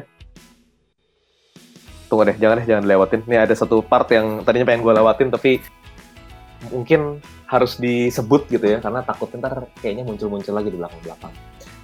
Tunggu 2.07 2.31
deh, 2.31 2.37
jangan 2.39 2.63
deh, 2.63 2.67
jangan 2.71 2.87
lewatin. 2.87 3.27
Nih 3.27 3.43
ada 3.43 3.51
satu 3.51 3.83
part 3.83 4.07
yang 4.15 4.47
tadinya 4.47 4.71
pengen 4.71 4.87
gue 4.87 4.93
lewatin 4.95 5.27
tapi 5.27 5.59
mungkin 6.71 7.19
harus 7.49 7.75
disebut 7.75 8.47
gitu 8.47 8.63
ya 8.63 8.77
karena 8.79 9.01
takut 9.03 9.27
ntar 9.35 9.67
kayaknya 9.83 10.07
muncul-muncul 10.07 10.55
lagi 10.55 10.71
di 10.71 10.79
belakang-belakang. 10.79 11.33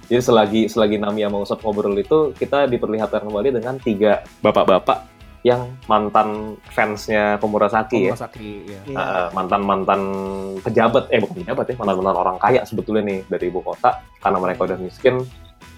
Jadi 0.08 0.20
selagi 0.24 0.60
selagi 0.72 0.96
Nami 0.96 1.20
sama 1.20 1.44
Usop 1.44 1.60
ngobrol 1.60 1.92
itu 2.00 2.32
kita 2.32 2.64
diperlihatkan 2.64 3.28
kembali 3.28 3.60
dengan 3.60 3.76
tiga 3.76 4.24
bapak-bapak 4.40 5.17
yang 5.46 5.70
mantan 5.86 6.58
fansnya 6.74 7.38
Komurasaki 7.38 8.10
ya. 8.10 8.14
Komurasaki 8.14 8.50
ya. 8.66 8.80
Iya. 8.90 8.96
Uh, 8.98 9.28
mantan-mantan 9.32 10.00
pejabat, 10.60 11.06
eh 11.14 11.22
bukan 11.22 11.46
pejabat 11.46 11.64
ya, 11.70 11.74
mantan-mantan 11.78 12.16
orang 12.18 12.36
kaya 12.42 12.60
sebetulnya 12.66 13.02
nih 13.06 13.18
dari 13.30 13.46
ibu 13.46 13.62
kota 13.62 14.02
karena 14.18 14.38
mereka 14.42 14.66
udah 14.66 14.78
miskin, 14.82 15.22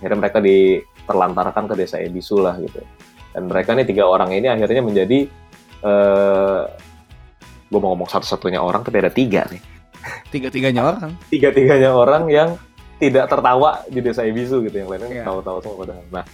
akhirnya 0.00 0.16
mereka 0.16 0.38
diterlantarkan 0.40 1.64
ke 1.68 1.74
desa 1.76 2.00
Ebisu 2.00 2.40
lah 2.40 2.56
gitu. 2.56 2.80
Dan 3.36 3.46
mereka 3.46 3.76
nih 3.76 3.84
tiga 3.84 4.08
orang 4.08 4.32
ini 4.32 4.48
akhirnya 4.48 4.80
menjadi, 4.80 5.28
eh 5.84 6.62
gue 7.70 7.78
mau 7.78 7.94
ngomong 7.94 8.10
satu-satunya 8.10 8.58
orang 8.58 8.82
tapi 8.82 8.98
ada 8.98 9.12
tiga 9.12 9.46
nih, 9.46 9.62
Tiga-tiganya 10.32 10.82
orang. 10.82 11.12
tiga-tiganya 11.28 11.94
orang 11.94 12.26
yang 12.26 12.56
tidak 12.98 13.28
tertawa 13.30 13.84
di 13.86 14.00
desa 14.00 14.24
Ebisu 14.24 14.64
gitu, 14.66 14.76
yang 14.82 14.88
lainnya 14.90 15.22
Iya. 15.22 15.24
tawa-tawa 15.28 15.58
semua 15.62 15.76
padahal. 15.84 16.04
Nah, 16.10 16.24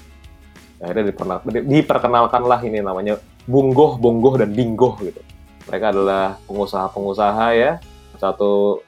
akhirnya 0.76 1.04
diperkenal- 1.08 1.44
di- 1.44 1.66
diperkenalkanlah 1.66 2.60
ini 2.62 2.80
namanya 2.80 3.16
Bunggoh, 3.46 3.96
Bonggoh, 3.96 4.36
dan 4.36 4.50
Binggoh 4.50 4.98
gitu. 4.98 5.22
Mereka 5.66 5.94
adalah 5.94 6.34
pengusaha-pengusaha 6.46 7.46
ya. 7.54 7.78
Satu 8.16 8.82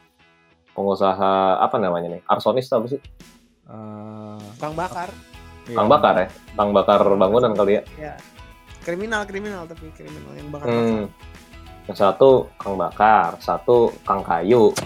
pengusaha 0.73 1.59
apa 1.59 1.77
namanya 1.79 2.19
nih? 2.19 2.23
Arsonis 2.25 2.71
apa 2.71 2.87
sih? 2.87 3.01
Eh, 3.69 4.39
Tukang 4.57 4.75
bakar. 4.75 5.09
iya. 5.67 5.77
Tang 5.77 5.87
bakar 5.87 6.15
ya? 6.17 6.29
Tang 6.55 6.71
bakar 6.73 7.01
bangunan 7.05 7.53
kali 7.53 7.79
ya. 7.79 7.83
Ya. 7.99 8.15
Kriminal, 8.81 9.29
kriminal 9.29 9.69
tapi 9.69 9.91
kriminal 9.93 10.33
yang 10.33 10.49
bakar 10.49 10.67
Hmm. 10.67 11.05
Yang 11.85 11.99
satu 11.99 12.31
Kang 12.57 12.77
Bakar, 12.77 13.41
satu 13.41 13.93
Kang 14.05 14.21
Kayu. 14.21 14.77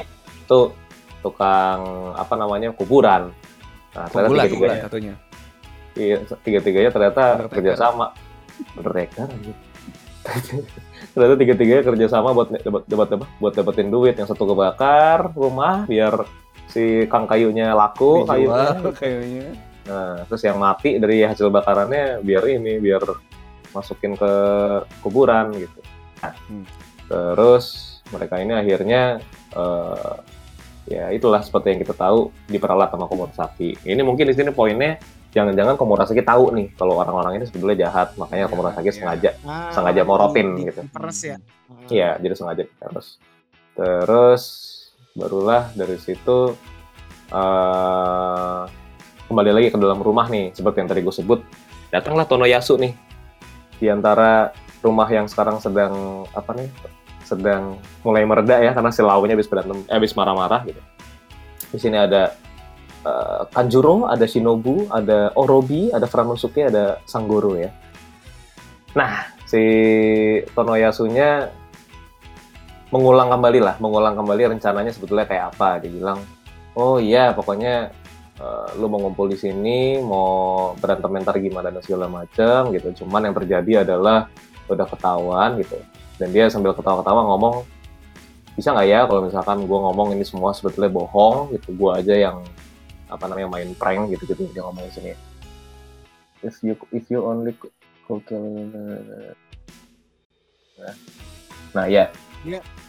Itu 0.43 0.71
tukang 1.19 1.83
apa 2.15 2.35
namanya 2.35 2.71
kuburan. 2.71 3.31
Nah, 3.93 4.07
ternyata 4.07 4.27
Pembulan, 4.27 4.45
tiga-tiganya 4.47 4.53
pembulan 4.53 4.87
satunya. 4.87 5.15
Iya, 5.93 6.25
tiga-tiganya 6.41 6.91
ternyata 6.91 7.23
Undertaker. 7.37 7.53
kerjasama. 7.53 8.07
Undertaker 8.79 9.27
anjir. 9.29 9.57
ternyata 11.13 11.35
tiga-tiganya 11.35 11.83
kerjasama 11.83 12.31
buat 12.31 12.49
dapat 12.55 12.83
dapat 12.87 13.09
apa? 13.19 13.27
Buat 13.43 13.55
dapetin 13.59 13.89
duit. 13.91 14.15
Yang 14.17 14.33
satu 14.33 14.49
kebakar 14.49 15.35
rumah 15.35 15.85
biar 15.85 16.25
si 16.71 17.05
kang 17.11 17.29
kayunya 17.29 17.75
laku 17.77 18.25
kayunya. 18.25 18.73
Dijual 18.79 18.93
kayaknya. 18.97 19.49
Nah, 19.83 20.15
terus 20.31 20.43
yang 20.47 20.63
mati 20.63 20.97
dari 21.03 21.27
hasil 21.27 21.51
bakarannya 21.51 22.23
biar 22.23 22.45
ini 22.47 22.79
biar 22.79 23.03
masukin 23.75 24.15
ke 24.15 24.33
kuburan 25.03 25.53
gitu. 25.59 25.81
Nah, 26.23 26.35
Hmm. 26.47 26.65
Terus 27.11 27.99
mereka 28.15 28.39
ini 28.41 28.55
akhirnya 28.55 29.19
eh, 29.53 30.15
ya 30.87 31.11
itulah 31.11 31.43
seperti 31.43 31.75
yang 31.77 31.81
kita 31.83 31.95
tahu 31.99 32.31
diperalat 32.47 32.95
sama 32.95 33.11
Komurasaki. 33.11 33.75
Ini 33.83 34.01
mungkin 34.07 34.31
di 34.31 34.35
sini 34.39 34.55
poinnya 34.55 34.97
jangan-jangan 35.33 35.75
Komurasaki 35.75 36.21
tahu 36.21 36.53
nih 36.53 36.71
kalau 36.73 36.97
orang-orang 36.97 37.41
ini 37.41 37.45
sebetulnya 37.45 37.89
jahat, 37.89 38.13
makanya 38.15 38.45
Ya, 38.45 38.49
Komurasaki 38.49 38.89
ya. 38.89 38.95
sengaja 38.95 39.31
Ah, 39.43 39.73
Sengaja 39.73 40.03
morotin 40.05 40.49
di- 40.55 40.69
gitu. 40.69 40.81
diperes 40.83 41.21
ya. 41.23 41.37
Iya, 41.89 42.21
jadi 42.21 42.35
sengaja 42.35 42.63
terus. 42.71 43.17
Terus 43.73 44.43
barulah 45.13 45.73
dari 45.73 45.97
situ 45.97 46.53
eh 47.33 48.61
kembali 49.25 49.51
lagi 49.51 49.69
ke 49.69 49.79
dalam 49.79 49.99
rumah 49.99 50.29
nih, 50.29 50.53
seperti 50.53 50.77
yang 50.79 50.89
tadi 50.89 51.01
gue 51.01 51.15
sebut. 51.15 51.41
Datanglah 51.89 52.25
Tonoyasu 52.25 52.77
nih 52.77 52.93
di 53.75 53.89
antara 53.89 54.53
rumah 54.79 55.09
yang 55.09 55.25
sekarang 55.25 55.57
sedang 55.59 55.93
apa 56.31 56.53
nih? 56.53 56.69
Sedang 57.25 57.77
mulai 58.03 58.29
mereda 58.29 58.61
ya 58.61 58.73
karena 58.73 58.93
si 58.93 59.01
launya 59.01 59.33
habis 59.33 59.49
berantem, 59.49 59.81
eh, 59.83 59.97
habis 59.97 60.13
marah-marah 60.13 60.61
gitu. 60.63 60.81
Di 61.73 61.79
sini 61.79 61.97
ada 61.97 62.37
eh, 63.03 63.43
Kanjuro, 63.51 64.07
ada 64.07 64.25
Shinobu, 64.25 64.89
ada 64.89 65.35
Orobi, 65.35 65.91
ada 65.91 66.07
Franosuke, 66.07 66.67
ada 66.67 66.99
Sanggoro 67.05 67.59
ya. 67.59 67.71
Nah, 68.93 69.29
si 69.49 69.63
Tonoyasunya 70.53 71.49
mengulang 72.93 73.33
kembali 73.33 73.61
lah, 73.61 73.75
mengulang 73.81 74.13
kembali 74.17 74.57
rencananya 74.57 74.93
sebetulnya 74.93 75.25
kayak 75.25 75.57
apa. 75.57 75.81
Dia 75.81 75.91
bilang, 75.93 76.19
oh 76.77 77.01
iya 77.01 77.33
pokoknya 77.33 77.89
eh, 78.37 78.69
lu 78.77 78.89
mau 78.93 79.01
ngumpul 79.01 79.33
di 79.33 79.39
sini, 79.41 80.01
mau 80.01 80.73
berantem 80.77 81.09
mentar 81.09 81.37
gimana 81.41 81.73
dan 81.73 81.81
segala 81.81 82.09
macam 82.09 82.73
gitu. 82.73 83.05
Cuman 83.05 83.29
yang 83.29 83.37
terjadi 83.37 83.73
adalah 83.89 84.29
udah 84.69 84.87
ketahuan 84.89 85.57
gitu. 85.61 85.81
Dan 86.21 86.31
dia 86.31 86.47
sambil 86.53 86.77
ketawa-ketawa 86.77 87.25
ngomong, 87.35 87.65
bisa 88.53 88.71
nggak 88.77 88.89
ya 88.89 89.01
kalau 89.09 89.25
misalkan 89.25 89.65
gue 89.65 89.79
ngomong 89.81 90.13
ini 90.13 90.25
semua 90.29 90.53
sebetulnya 90.53 90.93
bohong 90.93 91.57
gitu, 91.57 91.73
gue 91.73 91.91
aja 91.97 92.15
yang 92.15 92.45
apa 93.13 93.25
namanya 93.29 93.49
main 93.53 93.71
prank 93.77 94.09
gitu 94.17 94.25
gitu 94.33 94.49
dia 94.51 94.65
ngomong 94.65 94.89
di 94.89 94.93
sini. 94.93 95.13
If 96.43 96.59
you 96.65 96.75
if 96.91 97.07
you 97.13 97.23
only 97.23 97.55
could 97.55 98.25
Nah, 100.83 100.95
nah 101.73 101.87
ya, 101.87 102.11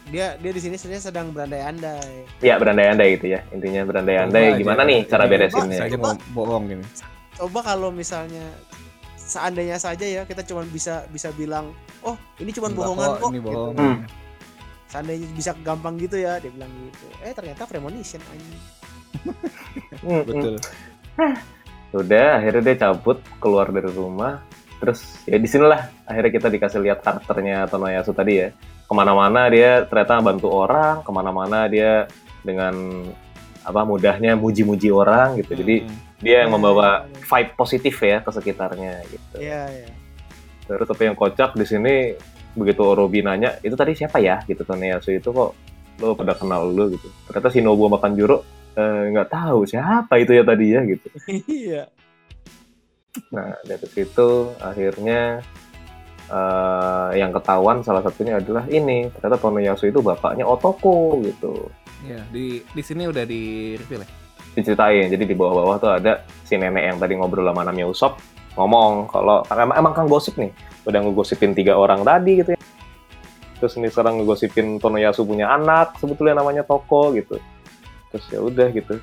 Dia 0.09 0.35
dia 0.35 0.51
di 0.51 0.59
sini 0.59 0.75
sebenarnya 0.75 1.13
sedang 1.13 1.29
berandai-andai. 1.31 2.41
ya 2.41 2.57
berandai-andai 2.57 3.07
gitu 3.15 3.37
ya. 3.37 3.39
Intinya 3.53 3.85
berandai-andai 3.85 4.57
gimana 4.59 4.81
aja. 4.83 4.89
nih 4.89 4.99
cara 5.07 5.23
Ini 5.23 5.31
beresinnya? 5.31 5.77
Saya 5.79 5.87
aja 5.93 5.97
mau 6.01 6.15
bohong 6.33 6.63
gini. 6.73 6.83
Coba 7.37 7.59
kalau 7.63 7.89
misalnya 7.93 8.43
seandainya 9.15 9.77
saja 9.79 10.03
ya 10.03 10.21
kita 10.27 10.43
cuma 10.43 10.65
bisa 10.67 11.05
bisa 11.13 11.31
bilang, 11.37 11.71
"Oh, 12.03 12.17
ini 12.41 12.51
cuma 12.51 12.67
bohongan 12.73 13.09
kok." 13.21 13.29
Ini 13.31 13.39
gitu. 13.39 13.47
bohong. 13.47 13.75
Hmm. 13.77 13.97
Seandainya 14.91 15.27
bisa 15.37 15.51
gampang 15.63 15.95
gitu 16.01 16.17
ya, 16.19 16.41
dia 16.43 16.51
bilang 16.51 16.69
gitu. 16.89 17.05
Eh, 17.23 17.31
ternyata 17.31 17.63
premonition 17.69 18.19
anjing. 18.33 18.61
Betul. 20.27 20.55
Udah, 21.93 22.41
akhirnya 22.41 22.61
dia 22.73 22.75
cabut 22.89 23.21
keluar 23.37 23.69
dari 23.69 23.89
rumah. 23.93 24.41
Terus 24.81 24.99
ya 25.23 25.37
di 25.39 25.47
sinilah 25.47 25.87
akhirnya 26.03 26.31
kita 26.33 26.47
dikasih 26.51 26.79
lihat 26.83 26.99
karakternya 27.05 27.69
Tonoyasu 27.69 28.11
tadi 28.11 28.33
ya. 28.43 28.49
Ke 28.83 28.93
mana-mana 28.93 29.47
dia 29.47 29.87
ternyata 29.87 30.19
bantu 30.19 30.51
orang, 30.51 31.05
ke 31.05 31.11
mana-mana 31.13 31.69
dia 31.71 32.09
dengan 32.43 32.75
apa 33.63 33.81
mudahnya 33.87 34.35
muji-muji 34.35 34.91
orang 34.91 35.39
gitu. 35.39 35.55
Jadi 35.55 35.87
Hmm. 35.87 35.95
dia 36.19 36.43
yang 36.43 36.51
Ya, 36.51 36.55
membawa 36.55 37.07
vibe 37.07 37.51
positif 37.55 37.95
ya 38.03 38.19
ke 38.19 38.31
sekitarnya 38.31 39.03
gitu. 39.07 39.35
Iya, 39.39 39.71
iya. 39.71 39.89
Terus 40.67 40.87
tapi 40.87 41.07
yang 41.07 41.15
kocak 41.15 41.55
di 41.55 41.63
sini 41.67 42.15
begitu 42.53 42.83
Orobi 42.85 43.23
nanya 43.23 43.57
itu 43.65 43.73
tadi 43.73 43.97
siapa 43.97 44.21
ya 44.21 44.43
gitu 44.45 44.61
Toneyasu 44.67 45.09
itu 45.15 45.31
kok 45.31 45.51
lo 46.01 46.11
pada 46.17 46.35
kenal 46.35 46.67
lu 46.67 46.91
gitu. 46.91 47.07
Ternyata 47.31 47.47
Shinobu 47.55 47.87
sama 47.87 47.97
Kanjuro 48.03 48.37
eh, 48.41 48.43
nggak 48.73 49.29
tahu 49.29 49.69
siapa 49.69 50.17
itu 50.17 50.33
ya 50.33 50.43
tadi 50.45 50.65
ya 50.73 50.81
gitu. 50.85 51.07
Iya. 51.45 51.83
Nah 53.29 53.53
dari 53.61 53.87
situ 53.93 54.49
akhirnya 54.57 55.45
eh, 56.29 57.09
yang 57.21 57.29
ketahuan 57.29 57.85
salah 57.85 58.01
satunya 58.01 58.41
adalah 58.41 58.65
ini 58.69 59.13
ternyata 59.13 59.37
Toneyasu 59.37 59.93
itu 59.93 60.01
bapaknya 60.01 60.49
Otoko 60.49 61.21
gitu. 61.21 61.69
Ya, 62.03 62.19
di 62.33 62.59
di 62.65 62.81
sini 62.83 63.07
udah 63.07 63.23
di 63.23 63.73
reveal 63.77 64.03
ya. 64.03 64.09
Diceritain 64.53 65.09
jadi 65.09 65.23
di 65.25 65.35
bawah-bawah 65.37 65.77
tuh 65.81 65.91
ada 65.93 66.25
si 66.45 66.57
nenek 66.57 66.83
yang 66.93 66.97
tadi 66.97 67.13
ngobrol 67.17 67.45
sama 67.47 67.65
namanya 67.65 67.89
Usop 67.89 68.17
ngomong 68.53 69.09
kalau 69.09 69.41
emang, 69.49 69.77
emang 69.81 69.93
kan 69.97 70.05
gosip 70.05 70.37
nih 70.37 70.53
udah 70.85 70.99
ngegosipin 71.01 71.57
tiga 71.57 71.73
orang 71.77 72.05
tadi 72.05 72.41
gitu 72.41 72.49
ya. 72.53 72.59
Terus 73.57 73.79
ini 73.79 73.87
sekarang 73.87 74.19
ngegosipin 74.19 74.77
Tonoyasu 74.81 75.23
punya 75.23 75.53
anak 75.53 75.95
sebetulnya 76.01 76.41
namanya 76.41 76.65
Toko 76.65 77.13
gitu. 77.15 77.39
Terus 78.13 78.25
ya 78.29 78.39
udah 78.45 78.69
gitu. 78.69 79.01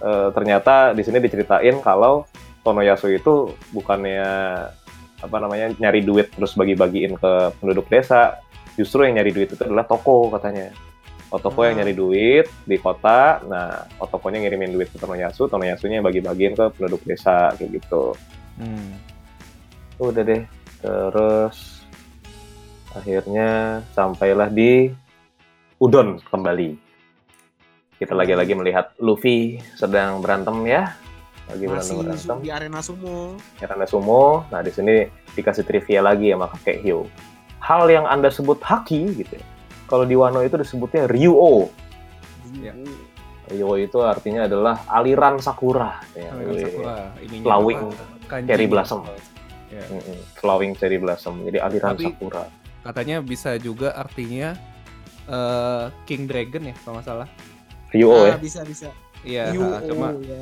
Eh, 0.00 0.28
ternyata 0.32 0.96
di 0.96 1.04
sini 1.04 1.20
diceritain 1.20 1.76
kalau 1.84 2.24
Tonoyasu 2.64 3.12
itu 3.12 3.52
bukannya 3.76 4.24
apa 5.20 5.36
namanya 5.36 5.76
nyari 5.76 6.00
duit 6.00 6.32
terus 6.32 6.56
bagi-bagiin 6.56 7.20
ke 7.20 7.32
penduduk 7.60 7.92
desa, 7.92 8.40
justru 8.80 9.04
yang 9.04 9.20
nyari 9.20 9.36
duit 9.36 9.52
itu 9.52 9.60
adalah 9.60 9.84
toko 9.84 10.32
katanya. 10.32 10.72
Otoko 11.30 11.62
yang 11.62 11.78
Hmm. 11.78 11.86
nyari 11.86 11.94
duit 11.94 12.46
di 12.66 12.74
kota, 12.74 13.38
nah 13.46 13.86
Otokonya 14.02 14.42
ngirimin 14.42 14.74
duit 14.74 14.90
ke 14.90 14.98
Tonoyasu, 14.98 15.46
Tonoyasunya 15.46 16.02
yang 16.02 16.06
bagi-bagiin 16.10 16.58
ke 16.58 16.74
penduduk 16.74 17.06
desa 17.06 17.54
kayak 17.54 17.78
gitu. 17.78 18.18
Hmm. 18.58 18.98
Udah 20.02 20.26
deh, 20.26 20.42
terus 20.82 21.86
akhirnya 22.98 23.78
sampailah 23.94 24.50
di 24.50 24.90
Udon 25.78 26.18
kembali. 26.18 26.89
Kita 28.00 28.16
lagi-lagi 28.16 28.56
melihat 28.56 28.96
Luffy 28.96 29.60
sedang 29.76 30.24
berantem 30.24 30.56
ya, 30.64 30.96
lagi 31.46 31.68
berantem 31.68 31.76
Masih 31.92 31.96
berantem. 32.00 32.32
su- 32.32 32.40
di 32.40 32.48
arena 32.48 32.80
sumo. 32.80 33.36
Karena 33.60 33.84
sumo, 33.84 34.24
nah 34.48 34.64
di 34.64 34.72
sini 34.72 35.04
dikasih 35.30 35.62
trivia 35.62 36.00
lagi 36.00 36.32
sama 36.32 36.48
kakek 36.48 36.80
Hyo. 36.80 37.04
Hal 37.60 37.84
yang 37.86 38.08
anda 38.08 38.32
sebut 38.32 38.56
haki 38.58 39.20
gitu 39.20 39.36
ya. 39.36 39.44
Kalau 39.84 40.08
di 40.08 40.16
Wano 40.16 40.40
itu 40.40 40.56
disebutnya 40.56 41.04
Ryuo. 41.04 41.68
Iya. 42.56 42.72
Ryuo 43.46 43.76
itu 43.76 44.00
artinya 44.00 44.48
adalah 44.48 44.80
aliran 44.88 45.36
sakura. 45.36 46.00
Ya, 46.16 46.32
Aliran. 46.32 46.56
Sakura, 46.56 46.96
ininya 47.20 47.44
Flowing 47.44 47.80
cherry 48.48 48.64
nih. 48.64 48.70
blossom. 48.70 49.00
Ya. 49.68 49.84
Mm-mm. 49.86 50.18
Flowing 50.34 50.72
cherry 50.72 50.96
blossom. 50.96 51.36
Jadi 51.44 51.58
aliran 51.60 51.92
Tapi- 51.94 52.08
sakura. 52.08 52.48
Katanya 52.80 53.20
bisa 53.20 53.60
juga 53.60 53.92
artinya 53.92 54.56
eh, 55.28 55.84
King 56.06 56.24
Dragon 56.24 56.64
ya 56.64 56.74
kalau 56.80 56.96
nggak 56.96 57.04
salah. 57.04 57.28
Ryuo 57.90 58.14
Ah, 58.14 58.34
ya. 58.34 58.36
bisa 58.38 58.60
bisa. 58.62 58.88
Iya, 59.20 59.52
Yu- 59.52 59.60
ha, 59.60 59.84
cuma 59.84 60.06
oh, 60.16 60.22
ya. 60.24 60.40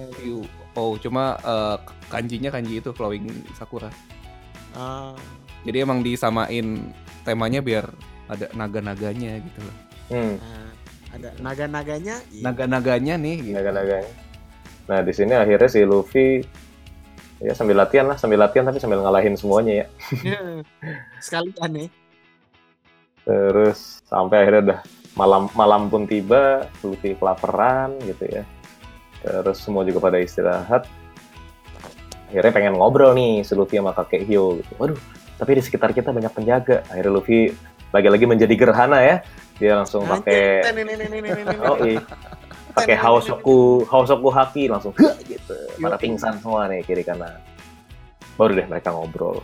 Oh, 0.78 0.92
cuma 0.96 1.34
eh, 1.40 1.76
kanjinya 2.06 2.50
kanji 2.52 2.78
itu 2.78 2.90
flowing 2.94 3.26
sakura. 3.58 3.90
Ah, 4.72 5.16
Jadi 5.66 5.82
emang 5.82 6.06
disamain 6.06 6.94
temanya 7.26 7.58
biar 7.58 7.90
ada 8.30 8.46
naga-naganya 8.54 9.42
gitu 9.42 9.58
loh. 9.64 9.76
Hmm. 10.08 10.34
nah, 10.38 10.70
ada 11.12 11.28
naga-naganya. 11.42 12.16
iya. 12.30 12.42
Naga-naganya 12.46 13.14
nih 13.18 13.36
gitu. 13.42 13.54
naga-naganya. 13.58 14.12
Nah 14.88 14.98
di 15.02 15.12
sini 15.12 15.34
akhirnya 15.34 15.68
si 15.68 15.80
Luffy 15.82 16.40
ya 17.42 17.52
sambil 17.52 17.76
latihan 17.76 18.06
lah, 18.06 18.16
sambil 18.16 18.38
latihan 18.38 18.64
tapi 18.64 18.78
sambil 18.78 19.02
ngalahin 19.02 19.34
semuanya 19.34 19.84
ya. 19.84 19.86
Sekalian 21.24 21.70
nih. 21.74 21.88
Terus 23.26 24.00
sampai 24.06 24.46
akhirnya 24.46 24.62
udah 24.72 24.80
malam 25.18 25.50
malam 25.58 25.90
pun 25.90 26.06
tiba, 26.06 26.70
Luffy 26.86 27.18
kelaparan 27.18 27.98
gitu 28.06 28.24
ya. 28.30 28.46
Terus 29.18 29.58
semua 29.58 29.82
juga 29.82 29.98
pada 29.98 30.22
istirahat. 30.22 30.86
Akhirnya 32.30 32.52
pengen 32.54 32.78
ngobrol 32.78 33.18
nih 33.18 33.42
si 33.42 33.58
Luffy 33.58 33.82
sama 33.82 33.90
kakek 33.90 34.22
Hyo 34.30 34.62
gitu. 34.62 34.72
Waduh, 34.78 34.98
tapi 35.42 35.58
di 35.58 35.62
sekitar 35.66 35.90
kita 35.90 36.14
banyak 36.14 36.30
penjaga. 36.30 36.86
Akhirnya 36.86 37.10
Luffy 37.10 37.50
lagi-lagi 37.90 38.24
menjadi 38.30 38.54
gerhana 38.54 39.02
ya. 39.02 39.16
Dia 39.58 39.74
langsung 39.82 40.06
pakai 40.06 40.62
oh 41.66 41.82
iya. 41.82 41.98
pakai 42.70 42.94
Haosoku 42.94 43.90
Haosoku 43.90 44.28
Haki 44.30 44.70
langsung 44.70 44.94
gitu. 45.26 45.56
Pada 45.82 45.98
Yoi. 45.98 46.02
pingsan 46.06 46.38
semua 46.38 46.70
nih 46.70 46.86
kiri 46.86 47.02
kanan. 47.02 47.42
Baru 48.38 48.54
deh 48.54 48.70
mereka 48.70 48.94
ngobrol. 48.94 49.42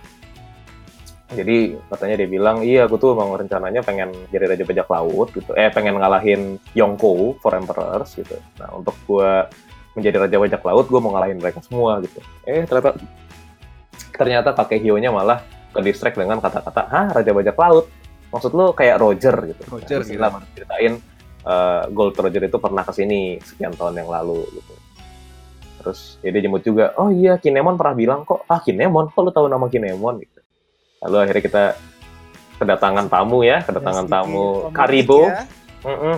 Jadi 1.35 1.77
katanya 1.91 2.15
dia 2.23 2.29
bilang, 2.31 2.57
iya 2.63 2.87
aku 2.87 2.97
tuh 2.97 3.19
emang 3.19 3.35
rencananya 3.35 3.83
pengen 3.83 4.15
jadi 4.31 4.55
raja 4.55 4.65
bajak 4.65 4.89
laut 4.89 5.29
gitu. 5.35 5.51
Eh 5.59 5.69
pengen 5.75 5.99
ngalahin 5.99 6.57
Yonko 6.73 7.37
for 7.43 7.53
Emperors 7.53 8.15
gitu. 8.15 8.39
Nah 8.63 8.71
untuk 8.73 8.95
gue 9.05 9.31
menjadi 9.99 10.17
raja 10.27 10.37
bajak 10.39 10.63
laut, 10.63 10.87
gue 10.87 11.01
mau 11.03 11.13
ngalahin 11.15 11.39
mereka 11.39 11.59
semua 11.61 11.99
gitu. 12.03 12.23
Eh 12.47 12.63
ternyata 12.65 12.97
ternyata 14.15 14.51
kakek 14.55 14.81
Hio-nya 14.83 15.11
malah 15.11 15.43
ke 15.75 15.81
distract 15.83 16.15
dengan 16.15 16.39
kata-kata, 16.39 16.87
hah 16.87 17.09
raja 17.11 17.31
bajak 17.35 17.57
laut? 17.59 17.91
Maksud 18.31 18.51
lu 18.55 18.71
kayak 18.75 18.99
Roger 19.03 19.35
gitu. 19.51 19.63
Roger 19.71 20.01
nah, 20.03 20.07
gitu. 20.07 20.19
gitu. 20.23 20.47
ceritain 20.55 20.95
uh, 21.47 21.87
Gold 21.91 22.15
Roger 22.19 22.43
itu 22.47 22.59
pernah 22.59 22.83
ke 22.83 22.93
sini 22.95 23.39
sekian 23.43 23.75
tahun 23.75 24.03
yang 24.03 24.11
lalu 24.11 24.43
gitu. 24.55 24.75
Terus 25.85 26.17
ya 26.25 26.33
dia 26.33 26.43
jemput 26.43 26.63
juga, 26.65 26.97
oh 26.97 27.13
iya 27.13 27.37
Kinemon 27.37 27.77
pernah 27.77 27.95
bilang 27.95 28.21
kok, 28.25 28.49
ah 28.49 28.59
Kinemon, 28.59 29.13
kok 29.13 29.21
lu 29.21 29.31
tahu 29.31 29.47
nama 29.47 29.67
Kinemon 29.69 30.23
gitu. 30.25 30.34
Lalu 31.03 31.17
akhirnya 31.19 31.43
kita 31.43 31.65
kedatangan 32.59 33.07
tamu 33.11 33.43
ya, 33.43 33.65
kedatangan 33.67 34.07
tamu 34.07 34.71
komedik 34.71 34.77
Karibo. 34.79 35.21
ya. 35.27 35.43
Mm-mm. 35.85 36.17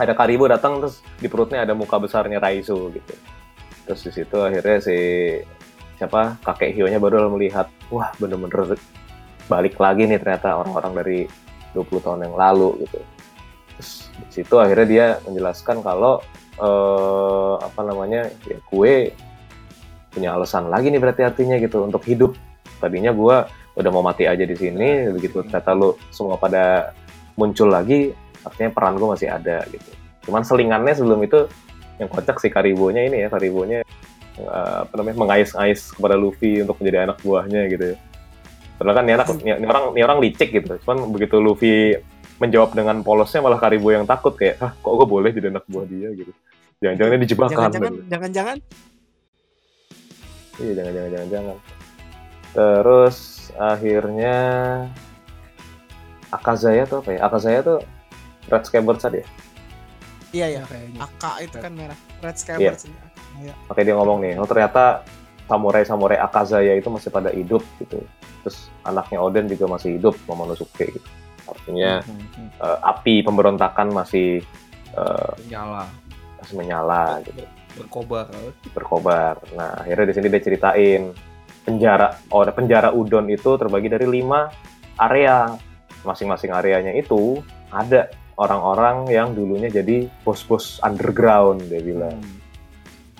Ada 0.00 0.12
Karibo 0.16 0.44
datang 0.48 0.80
terus 0.80 1.04
di 1.20 1.28
perutnya 1.28 1.62
ada 1.62 1.76
muka 1.76 1.96
besarnya 2.00 2.40
Raizo 2.40 2.90
gitu. 2.90 3.14
Terus 3.86 4.00
di 4.06 4.10
situ 4.10 4.36
akhirnya 4.40 4.78
si 4.82 4.96
siapa 6.00 6.40
kakek 6.40 6.72
Hio-nya 6.72 6.96
baru 6.96 7.28
melihat, 7.28 7.68
wah 7.92 8.08
bener-bener 8.16 8.80
balik 9.50 9.76
lagi 9.76 10.08
nih 10.08 10.16
ternyata 10.16 10.56
orang-orang 10.56 10.92
dari 11.04 11.18
20 11.76 12.00
tahun 12.00 12.20
yang 12.24 12.36
lalu 12.38 12.86
gitu. 12.86 12.98
Terus 13.76 13.90
di 14.16 14.32
situ 14.40 14.54
akhirnya 14.56 14.86
dia 14.88 15.06
menjelaskan 15.28 15.84
kalau 15.84 16.24
eh, 16.56 17.54
apa 17.60 17.80
namanya 17.84 18.32
ya 18.48 18.56
gue 18.62 19.12
punya 20.10 20.34
alasan 20.34 20.66
lagi 20.72 20.90
nih 20.90 20.98
berarti 20.98 21.22
artinya 21.22 21.56
gitu 21.60 21.84
untuk 21.84 22.02
hidup. 22.08 22.32
Tadinya 22.80 23.12
gue 23.12 23.36
udah 23.80 23.92
mau 23.92 24.04
mati 24.04 24.28
aja 24.28 24.44
di 24.44 24.56
sini, 24.56 25.08
begitu 25.10 25.42
ternyata 25.44 25.72
lu 25.72 25.96
semua 26.12 26.36
pada 26.36 26.94
muncul 27.34 27.72
lagi, 27.72 28.12
artinya 28.44 28.70
peran 28.70 29.00
gue 29.00 29.08
masih 29.08 29.28
ada 29.32 29.64
gitu. 29.68 29.90
Cuman 30.28 30.44
selingannya 30.44 30.92
sebelum 30.92 31.20
itu 31.24 31.48
yang 32.00 32.08
kocak 32.08 32.40
si 32.40 32.48
Karibonya 32.52 33.08
ini 33.08 33.24
ya, 33.24 33.28
Karibonya 33.28 33.80
eh, 34.38 34.76
apa 34.84 34.92
namanya 35.00 35.16
mengais-ais 35.20 35.96
kepada 35.96 36.16
Luffy 36.16 36.60
untuk 36.60 36.78
menjadi 36.80 37.10
anak 37.10 37.18
buahnya 37.24 37.60
gitu 37.72 37.84
ya. 37.92 37.96
Padahal 38.80 38.96
kan 38.96 39.04
ini 39.04 39.12
anak, 39.12 39.26
ini, 39.44 39.50
ini 39.60 39.66
orang, 39.68 39.84
ini 39.92 40.02
orang 40.04 40.18
licik 40.24 40.48
gitu. 40.56 40.72
Cuman 40.84 41.12
begitu 41.12 41.36
Luffy 41.36 41.96
menjawab 42.40 42.72
dengan 42.72 43.04
polosnya 43.04 43.44
malah 43.44 43.60
Karibo 43.60 43.92
yang 43.92 44.08
takut 44.08 44.32
kayak, 44.32 44.56
hah 44.60 44.72
kok 44.72 44.92
gue 44.96 45.08
boleh 45.08 45.28
jadi 45.32 45.52
anak 45.52 45.68
buah 45.68 45.84
dia 45.84 46.08
gitu. 46.16 46.32
Jangan-jangan 46.80 47.12
ini 47.20 47.26
jebakan. 47.28 47.52
Jangan-jangan, 47.52 47.92
gitu. 47.92 48.08
jangan-jangan 48.08 48.58
Iya 50.60 50.72
jangan 50.76 50.92
jangan 50.92 51.10
jangan 51.10 51.28
jangan. 51.32 51.56
Terus 52.52 53.16
akhirnya 53.58 54.36
Akazaya 56.30 56.86
tuh 56.86 57.02
apa 57.02 57.10
ya? 57.16 57.20
Akazaya 57.26 57.58
tuh 57.64 57.78
Red 58.46 58.64
Scabbard 58.66 58.98
tadi 59.02 59.18
ya. 59.22 59.26
Iya 60.30 60.46
ya. 60.46 60.62
kayaknya. 60.70 60.98
AK 61.02 61.24
itu 61.42 61.56
kan 61.58 61.72
merah. 61.74 61.98
Red 62.22 62.36
Scabbard. 62.38 62.78
Iya. 63.42 63.54
Makanya 63.66 63.86
dia 63.86 63.96
ngomong 63.98 64.18
nih, 64.22 64.32
oh 64.38 64.46
ternyata 64.46 65.02
samurai-samurai 65.50 66.18
Akazaya 66.22 66.78
itu 66.78 66.86
masih 66.86 67.10
pada 67.10 67.34
hidup 67.34 67.66
gitu. 67.82 67.98
Terus 68.46 68.70
anaknya 68.86 69.18
Oden 69.18 69.50
juga 69.50 69.66
masih 69.66 69.98
hidup, 69.98 70.14
Momonosuke 70.30 70.86
gitu. 70.86 71.08
Artinya 71.50 71.98
Hmm, 72.06 72.46
eh, 72.62 72.78
api 72.86 73.26
pemberontakan 73.26 73.90
masih 73.90 74.38
eh, 74.94 75.32
nyala 75.50 75.90
masih 76.38 76.54
menyala 76.56 77.18
gitu. 77.26 77.42
berkobar 77.78 78.26
berkobar. 78.74 79.34
Nah, 79.54 79.82
akhirnya 79.82 80.10
di 80.10 80.14
sini 80.14 80.26
dia 80.30 80.42
ceritain 80.42 81.10
penjara 81.64 82.16
oh 82.32 82.44
penjara 82.48 82.90
udon 82.90 83.28
itu 83.30 83.56
terbagi 83.56 83.88
dari 83.92 84.06
lima 84.08 84.50
area. 84.98 85.54
Masing-masing 86.00 86.48
areanya 86.48 86.96
itu 86.96 87.44
ada 87.68 88.08
orang-orang 88.40 89.04
yang 89.12 89.36
dulunya 89.36 89.68
jadi 89.68 90.08
bos-bos 90.24 90.80
underground 90.80 91.60
dia 91.68 91.84
bilang. 91.84 92.16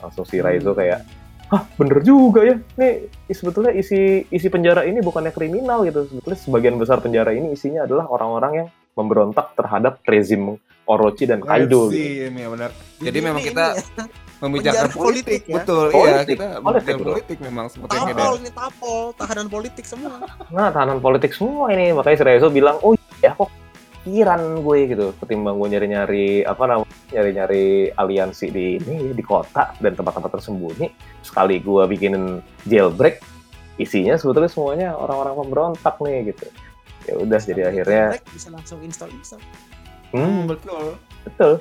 Langsung 0.00 0.24
si 0.24 0.40
Raizo 0.40 0.72
kayak, 0.72 1.04
"Hah, 1.52 1.68
bener 1.76 2.00
juga 2.00 2.40
ya. 2.40 2.56
Nih 2.80 3.12
sebetulnya 3.28 3.76
isi 3.76 4.24
isi 4.32 4.48
penjara 4.48 4.88
ini 4.88 5.04
bukannya 5.04 5.28
kriminal 5.28 5.84
gitu. 5.84 6.08
Sebetulnya 6.08 6.38
sebagian 6.40 6.76
besar 6.80 7.04
penjara 7.04 7.36
ini 7.36 7.52
isinya 7.52 7.84
adalah 7.84 8.08
orang-orang 8.08 8.52
yang 8.64 8.68
memberontak 8.96 9.52
terhadap 9.60 10.00
rezim 10.08 10.56
Orochi 10.90 11.24
dan 11.30 11.38
Kaido." 11.38 11.86
gitu. 11.94 12.34
Ya 12.34 12.48
benar 12.50 12.70
jadi 13.00 13.16
Ini- 13.16 13.26
memang 13.32 13.42
ini- 13.42 13.48
kita 13.50 13.66
ini 13.72 13.80
ya. 13.80 14.04
membicarakan 14.40 14.90
politik, 14.92 15.00
politik 15.00 15.40
ya. 15.48 15.54
betul 15.60 15.84
iya 15.88 15.96
Politik, 16.00 16.36
kita 16.36 16.46
politik, 16.60 16.94
politik 17.00 17.38
memang 17.44 17.66
sepertinya 17.68 18.12
Tapol 18.12 18.34
ini 18.40 18.50
tapol, 18.52 19.02
tahanan 19.16 19.46
politik 19.48 19.84
semua. 19.84 20.14
Nah, 20.48 20.68
tahanan 20.72 20.98
politik 21.00 21.32
semua 21.36 21.72
ini. 21.72 21.92
Makanya 21.92 22.16
si 22.16 22.24
Rezo 22.24 22.48
bilang, 22.48 22.76
oh 22.80 22.96
iya 23.20 23.36
kok 23.36 23.52
pikiran 24.04 24.64
gue 24.64 24.78
gitu. 24.88 25.06
Ketimbang 25.20 25.60
gue 25.60 25.68
nyari-nyari, 25.76 26.26
apa 26.48 26.62
namanya, 26.64 26.96
nyari-nyari 27.12 27.92
aliansi 27.92 28.46
di 28.48 28.80
ini, 28.80 29.12
di 29.12 29.24
kota 29.24 29.76
dan 29.76 29.92
tempat-tempat 29.92 30.40
tersembunyi. 30.40 30.88
Sekali 31.20 31.60
gue 31.60 31.82
bikinin 31.84 32.40
jailbreak, 32.64 33.20
isinya 33.76 34.16
sebetulnya 34.16 34.48
semuanya 34.48 34.88
orang-orang 34.96 35.36
pemberontak 35.36 36.00
nih 36.00 36.32
gitu. 36.32 36.48
Ya 37.08 37.14
udah, 37.16 37.40
jadi 37.40 37.62
akhirnya, 37.72 38.04
bisa 38.32 38.48
langsung 38.52 38.80
install 38.84 39.12
install. 39.16 39.40
Hmm, 40.12 40.40
betul 40.48 40.84
betul. 41.26 41.52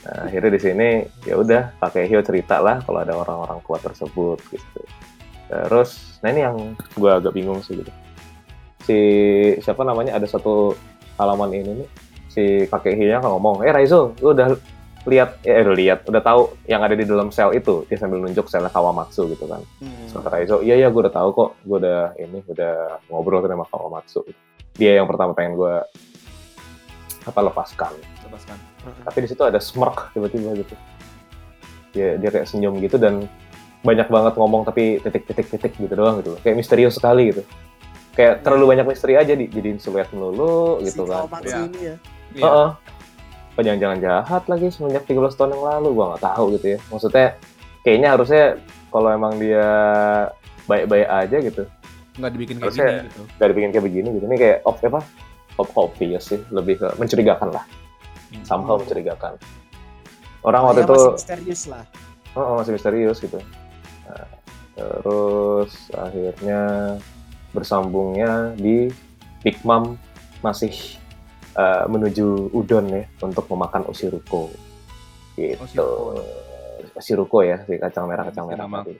Nah, 0.00 0.16
akhirnya 0.24 0.50
di 0.56 0.60
sini 0.60 0.88
ya 1.28 1.36
udah 1.36 1.76
pakai 1.76 2.08
Hio 2.08 2.24
cerita 2.24 2.56
lah 2.64 2.80
kalau 2.80 3.04
ada 3.04 3.12
orang-orang 3.12 3.60
kuat 3.60 3.84
tersebut 3.84 4.40
gitu. 4.48 4.80
Terus, 5.50 6.16
nah 6.22 6.30
ini 6.30 6.40
yang 6.46 6.56
gue 6.96 7.10
agak 7.10 7.36
bingung 7.36 7.60
sih 7.60 7.76
gitu. 7.76 7.92
Si 8.86 8.98
siapa 9.60 9.84
namanya 9.84 10.16
ada 10.16 10.24
satu 10.24 10.72
halaman 11.20 11.52
ini 11.52 11.84
nih 11.84 11.88
si 12.32 12.44
kakek 12.70 12.96
Hio 12.96 13.20
kan 13.20 13.28
ngomong, 13.28 13.60
eh 13.66 13.74
Raizo, 13.74 14.16
lu 14.24 14.32
udah 14.32 14.56
lihat 15.08 15.40
ya 15.40 15.64
udah 15.64 15.76
lihat 15.76 15.98
udah 16.04 16.20
tahu 16.20 16.52
yang 16.68 16.84
ada 16.84 16.92
di 16.92 17.08
dalam 17.08 17.32
sel 17.32 17.56
itu 17.56 17.88
dia 17.88 17.96
sambil 17.96 18.20
nunjuk 18.20 18.44
selnya 18.52 18.68
Kawamatsu 18.68 19.32
gitu 19.32 19.48
kan 19.48 19.64
Terus 19.80 20.12
kata 20.12 20.28
Raizo 20.28 20.56
iya 20.60 20.76
iya 20.76 20.92
gue 20.92 21.00
udah 21.00 21.14
tahu 21.14 21.28
kok 21.32 21.50
gue 21.64 21.78
udah 21.80 22.12
ini 22.20 22.44
udah 22.44 23.00
ngobrol 23.08 23.40
sama 23.40 23.64
Kawamatsu 23.64 24.28
dia 24.76 25.00
yang 25.00 25.08
pertama 25.08 25.32
pengen 25.32 25.56
gue 25.56 25.74
apa 27.22 27.40
lepaskan? 27.42 27.92
Lepaskan. 28.24 28.56
Tapi 29.04 29.18
di 29.20 29.28
situ 29.28 29.42
ada 29.42 29.58
smirk 29.58 30.12
tiba-tiba 30.12 30.56
gitu. 30.56 30.74
Dia 31.90 32.16
dia 32.16 32.30
kayak 32.30 32.46
senyum 32.46 32.78
gitu 32.78 32.96
dan 32.96 33.26
banyak 33.80 34.06
banget 34.06 34.34
ngomong 34.36 34.62
tapi 34.62 35.00
titik-titik-titik 35.00 35.72
gitu 35.74 35.92
doang 35.92 36.20
gitu. 36.20 36.36
Kayak 36.40 36.56
misterius 36.56 36.94
sekali 36.94 37.32
gitu. 37.32 37.42
Kayak 38.12 38.42
terlalu 38.42 38.76
banyak 38.76 38.86
misteri 38.86 39.14
aja 39.14 39.32
di 39.32 39.46
jadiin 39.46 39.78
siluet 39.78 40.08
melulu 40.10 40.80
gitu 40.82 41.04
si 41.04 41.08
kan. 41.08 41.24
Kawamatsu 41.24 41.48
Iya. 41.48 41.60
ini 41.64 41.78
ya. 41.80 41.96
Iya. 42.30 42.42
Heeh. 42.44 42.68
Apa 43.50 43.60
jangan-jangan 43.60 43.98
jahat 44.00 44.42
lagi 44.46 44.66
semenjak 44.70 45.04
13 45.04 45.34
tahun 45.34 45.50
yang 45.52 45.64
lalu? 45.66 45.88
Gua 45.92 46.04
nggak 46.14 46.24
tahu 46.24 46.44
gitu 46.56 46.66
ya. 46.74 46.78
Maksudnya 46.88 47.26
kayaknya 47.82 48.08
harusnya 48.12 48.44
kalau 48.88 49.08
emang 49.08 49.34
dia 49.36 49.66
baik-baik 50.64 51.08
aja 51.08 51.36
gitu. 51.40 51.62
Nggak 52.18 52.30
dibikin 52.30 52.56
kayak 52.56 52.64
Harusnya- 52.66 52.90
gini 52.92 53.08
gitu. 53.08 53.22
gak 53.38 53.48
dibikin 53.48 53.70
kayak 53.70 53.84
begini 53.86 54.08
gitu. 54.12 54.24
Ini 54.26 54.36
kayak 54.36 54.56
op, 54.62 54.76
apa 54.78 55.00
obvious 55.76 56.32
sih 56.32 56.40
lebih 56.52 56.80
ke 56.80 56.88
mencurigakan 56.96 57.50
lah 57.52 57.64
Hmm. 58.30 58.46
somehow 58.46 58.78
mencurigakan 58.78 59.34
orang 60.46 60.62
waktu 60.70 60.80
Ya, 60.80 60.86
itu 60.86 60.94
masih 60.94 61.14
misterius 61.18 61.62
lah. 61.66 61.84
Oh, 62.38 62.62
masih 62.62 62.72
misterius 62.78 63.18
gitu. 63.18 63.38
Nah, 64.06 64.28
terus 64.78 65.72
akhirnya 65.92 66.60
bersambungnya 67.50 68.54
di 68.54 68.88
Big 69.42 69.58
Mom 69.66 69.98
masih 70.40 70.70
eh, 71.58 71.84
menuju 71.90 72.54
Udon 72.54 72.86
ya 72.86 73.04
untuk 73.20 73.50
memakan 73.50 73.84
Oshiruko. 73.90 74.48
Gitu. 75.34 75.58
Oshiruko. 75.58 76.22
Oshiruko 76.94 77.38
ya, 77.42 77.60
si 77.66 77.76
kacang 77.76 78.06
merah 78.06 78.30
kacang 78.30 78.46
merah 78.46 78.64
tadi. 78.70 78.94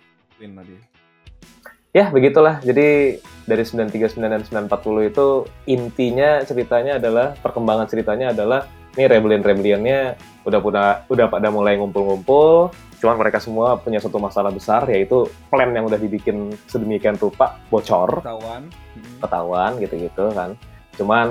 Ya, 1.91 2.07
begitulah. 2.07 2.63
Jadi 2.63 3.19
dari 3.51 3.65
939 3.67 4.31
dan 4.31 4.43
940 4.71 5.11
itu 5.11 5.27
intinya 5.67 6.39
ceritanya 6.47 7.03
adalah 7.03 7.35
perkembangan 7.43 7.91
ceritanya 7.91 8.31
adalah 8.31 8.71
ini 8.95 9.11
rebellion-rebellionnya 9.11 10.01
udah 10.47 10.59
pada 10.63 10.85
udah 11.11 11.27
pada 11.27 11.49
mulai 11.51 11.75
ngumpul-ngumpul. 11.83 12.71
Cuman 13.03 13.17
mereka 13.19 13.43
semua 13.43 13.75
punya 13.75 13.99
satu 13.99 14.23
masalah 14.23 14.55
besar 14.55 14.87
yaitu 14.87 15.27
plan 15.51 15.73
yang 15.75 15.89
udah 15.91 15.99
dibikin 15.99 16.55
sedemikian 16.71 17.19
rupa 17.19 17.59
bocor, 17.73 18.23
ketahuan 18.23 18.71
Hmm. 18.71 19.19
ketahuan 19.23 19.73
gitu-gitu 19.83 20.25
kan. 20.31 20.51
Cuman 20.95 21.27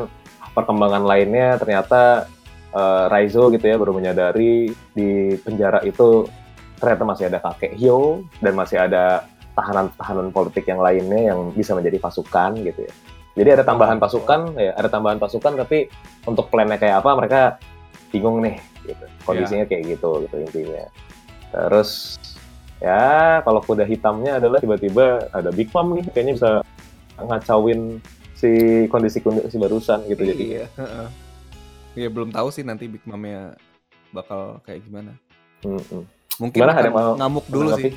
perkembangan 0.51 1.03
lainnya 1.07 1.55
ternyata 1.55 2.27
eh, 2.69 3.05
Raizo 3.07 3.47
gitu 3.49 3.63
ya 3.63 3.79
baru 3.79 3.95
menyadari 3.95 4.75
di 4.91 5.39
penjara 5.39 5.81
itu 5.87 6.27
ternyata 6.77 7.03
masih 7.07 7.25
ada 7.31 7.39
kakek 7.41 7.73
Hyo 7.79 8.27
dan 8.43 8.53
masih 8.55 8.77
ada 8.79 9.25
tahanan-tahanan 9.59 10.31
politik 10.31 10.63
yang 10.71 10.79
lainnya 10.79 11.35
yang 11.35 11.51
bisa 11.51 11.75
menjadi 11.75 11.99
pasukan 11.99 12.55
gitu 12.63 12.87
ya. 12.87 12.93
Jadi 13.35 13.49
ada 13.59 13.63
tambahan 13.67 13.99
pasukan, 13.99 14.55
ya 14.55 14.71
ada 14.75 14.87
tambahan 14.87 15.19
pasukan 15.19 15.59
tapi 15.59 15.91
untuk 16.27 16.47
plannya 16.47 16.79
kayak 16.79 17.03
apa 17.03 17.11
mereka 17.15 17.39
bingung 18.09 18.39
nih 18.39 18.57
gitu. 18.87 19.05
Kondisinya 19.27 19.67
kayak 19.67 19.95
gitu 19.95 20.25
gitu 20.25 20.35
intinya. 20.39 20.87
Terus 21.51 22.19
ya 22.79 23.39
kalau 23.43 23.59
kuda 23.59 23.83
hitamnya 23.83 24.39
adalah 24.39 24.63
tiba-tiba 24.63 25.27
ada 25.35 25.51
Big 25.51 25.67
Mom 25.75 25.99
nih 25.99 26.07
kayaknya 26.15 26.33
bisa 26.39 26.51
ngacauin 27.19 27.99
si 28.39 28.51
kondisi 28.87 29.19
kondisi 29.19 29.59
barusan 29.59 29.99
gitu 30.07 30.23
jadi 30.23 30.43
Iya. 30.43 30.65
Ya 31.97 32.07
belum 32.07 32.31
tahu 32.31 32.47
sih 32.55 32.63
nanti 32.63 32.87
Big 32.87 33.03
Mom-nya 33.03 33.59
bakal 34.15 34.63
kayak 34.63 34.87
gimana. 34.87 35.13
Mm-mm. 35.67 36.07
Mungkin 36.39 36.59
Gimana, 36.63 36.79
ada 36.79 36.89
mau 36.89 37.19
ngamuk 37.19 37.45
dulu 37.51 37.75
sih. 37.75 37.91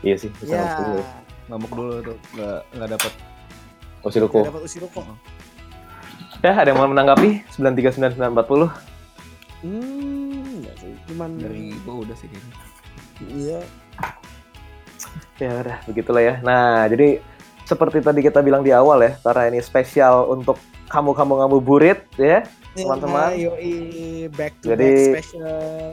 Iya 0.00 0.16
sih 0.16 0.28
bisa 0.34 0.50
Ya, 0.50 0.60
langsung 0.60 0.84
dulu. 0.90 1.02
Ngamuk 1.46 1.72
dulu 1.72 1.92
tuh. 2.02 2.16
Nggak 2.34 2.58
nggak 2.74 2.88
dapat 2.90 3.12
Osiruko. 4.02 4.40
dapat 4.44 4.62
Usiruko. 4.64 5.00
Ya, 6.40 6.52
ada 6.52 6.68
yang 6.68 6.78
mau 6.78 6.86
menanggapi? 6.86 7.42
939940. 7.50 8.68
Hmm, 9.64 10.60
enggak 10.60 10.74
sih. 10.78 10.92
Cuman 11.08 11.30
dari 11.40 11.72
gua 11.82 12.04
udah 12.04 12.14
sih 12.14 12.28
kayaknya. 12.28 12.54
iya. 13.26 13.60
Ya 15.36 15.50
udah, 15.54 15.76
begitulah 15.84 16.22
ya. 16.22 16.34
Nah, 16.40 16.88
jadi 16.88 17.20
seperti 17.62 18.00
tadi 18.00 18.20
kita 18.20 18.40
bilang 18.40 18.60
di 18.60 18.72
awal 18.72 19.00
ya, 19.00 19.12
karena 19.20 19.48
ini 19.48 19.60
spesial 19.60 20.28
untuk 20.28 20.56
kamu-kamu 20.88 21.44
ngabuburit 21.44 22.04
ya. 22.16 22.44
Teman-teman. 22.72 23.32
Ya, 23.32 23.48
yoi, 23.52 23.74
back 24.32 24.52
to 24.60 24.72
Jadi- 24.72 25.12
back 25.12 25.24
special. 25.24 25.92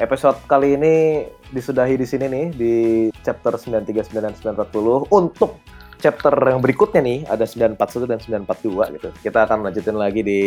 Episode 0.00 0.40
kali 0.48 0.80
ini 0.80 1.28
disudahi 1.52 2.00
di 2.00 2.08
sini 2.08 2.24
nih 2.24 2.46
di 2.56 2.74
chapter 3.20 3.52
939 3.60 4.16
dan 4.16 4.32
940 4.32 5.12
untuk 5.12 5.60
chapter 6.00 6.32
yang 6.32 6.64
berikutnya 6.64 7.04
nih 7.04 7.18
ada 7.28 7.44
941 7.44 8.08
dan 8.08 8.18
942 8.48 8.96
gitu. 8.96 9.08
Kita 9.20 9.44
akan 9.44 9.68
lanjutin 9.68 10.00
lagi 10.00 10.24
di 10.24 10.40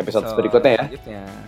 episode 0.00 0.32
So, 0.32 0.40
berikutnya 0.40 0.80
ya. 0.80 0.84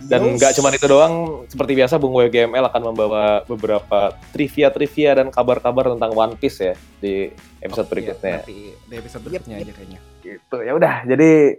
Dan 0.05 0.37
nggak 0.37 0.61
cuma 0.61 0.69
itu 0.69 0.85
doang, 0.85 1.41
seperti 1.49 1.73
biasa 1.73 1.97
Bung 1.97 2.13
WGML 2.21 2.69
akan 2.69 2.93
membawa 2.93 3.41
beberapa 3.49 4.13
trivia-trivia 4.29 5.17
dan 5.17 5.33
kabar-kabar 5.33 5.89
tentang 5.97 6.13
One 6.13 6.37
Piece 6.37 6.61
ya 6.61 6.77
di 7.01 7.33
episode 7.65 7.89
Iya, 7.89 7.93
berikutnya. 7.97 8.35
nanti 8.45 8.77
di 8.77 8.93
episode 8.93 9.25
berikutnya 9.25 9.57
yep. 9.57 9.65
aja 9.65 9.73
kayaknya. 9.73 9.99
Gitu. 10.21 10.57
Ya 10.61 10.71
udah, 10.77 10.93
jadi 11.09 11.57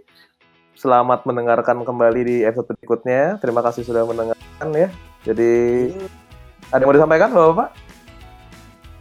selamat 0.79 1.27
mendengarkan 1.27 1.83
kembali 1.83 2.21
di 2.23 2.35
episode 2.47 2.79
berikutnya. 2.79 3.43
Terima 3.43 3.59
kasih 3.59 3.83
sudah 3.83 4.07
mendengarkan 4.07 4.71
ya. 4.71 4.87
Jadi 5.21 5.51
ada 6.69 6.81
yang 6.81 6.87
mau 6.87 6.95
disampaikan 6.95 7.29
Bapak-bapak? 7.29 7.69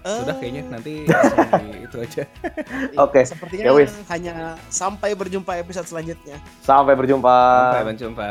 Sudah 0.00 0.32
Eh, 0.32 0.38
kayaknya 0.40 0.62
nanti 0.72 1.04
itu 1.84 1.96
aja. 2.00 2.24
Oke, 3.04 3.20
Sepertinya 3.20 3.64
ya 3.68 3.72
wis. 3.76 3.92
hanya 4.08 4.56
sampai 4.72 5.12
berjumpa 5.12 5.60
episode 5.60 5.84
selanjutnya. 5.84 6.40
Sampai 6.64 6.96
berjumpa. 6.96 7.36
Sampai 7.76 7.84
berjumpa. 7.92 8.30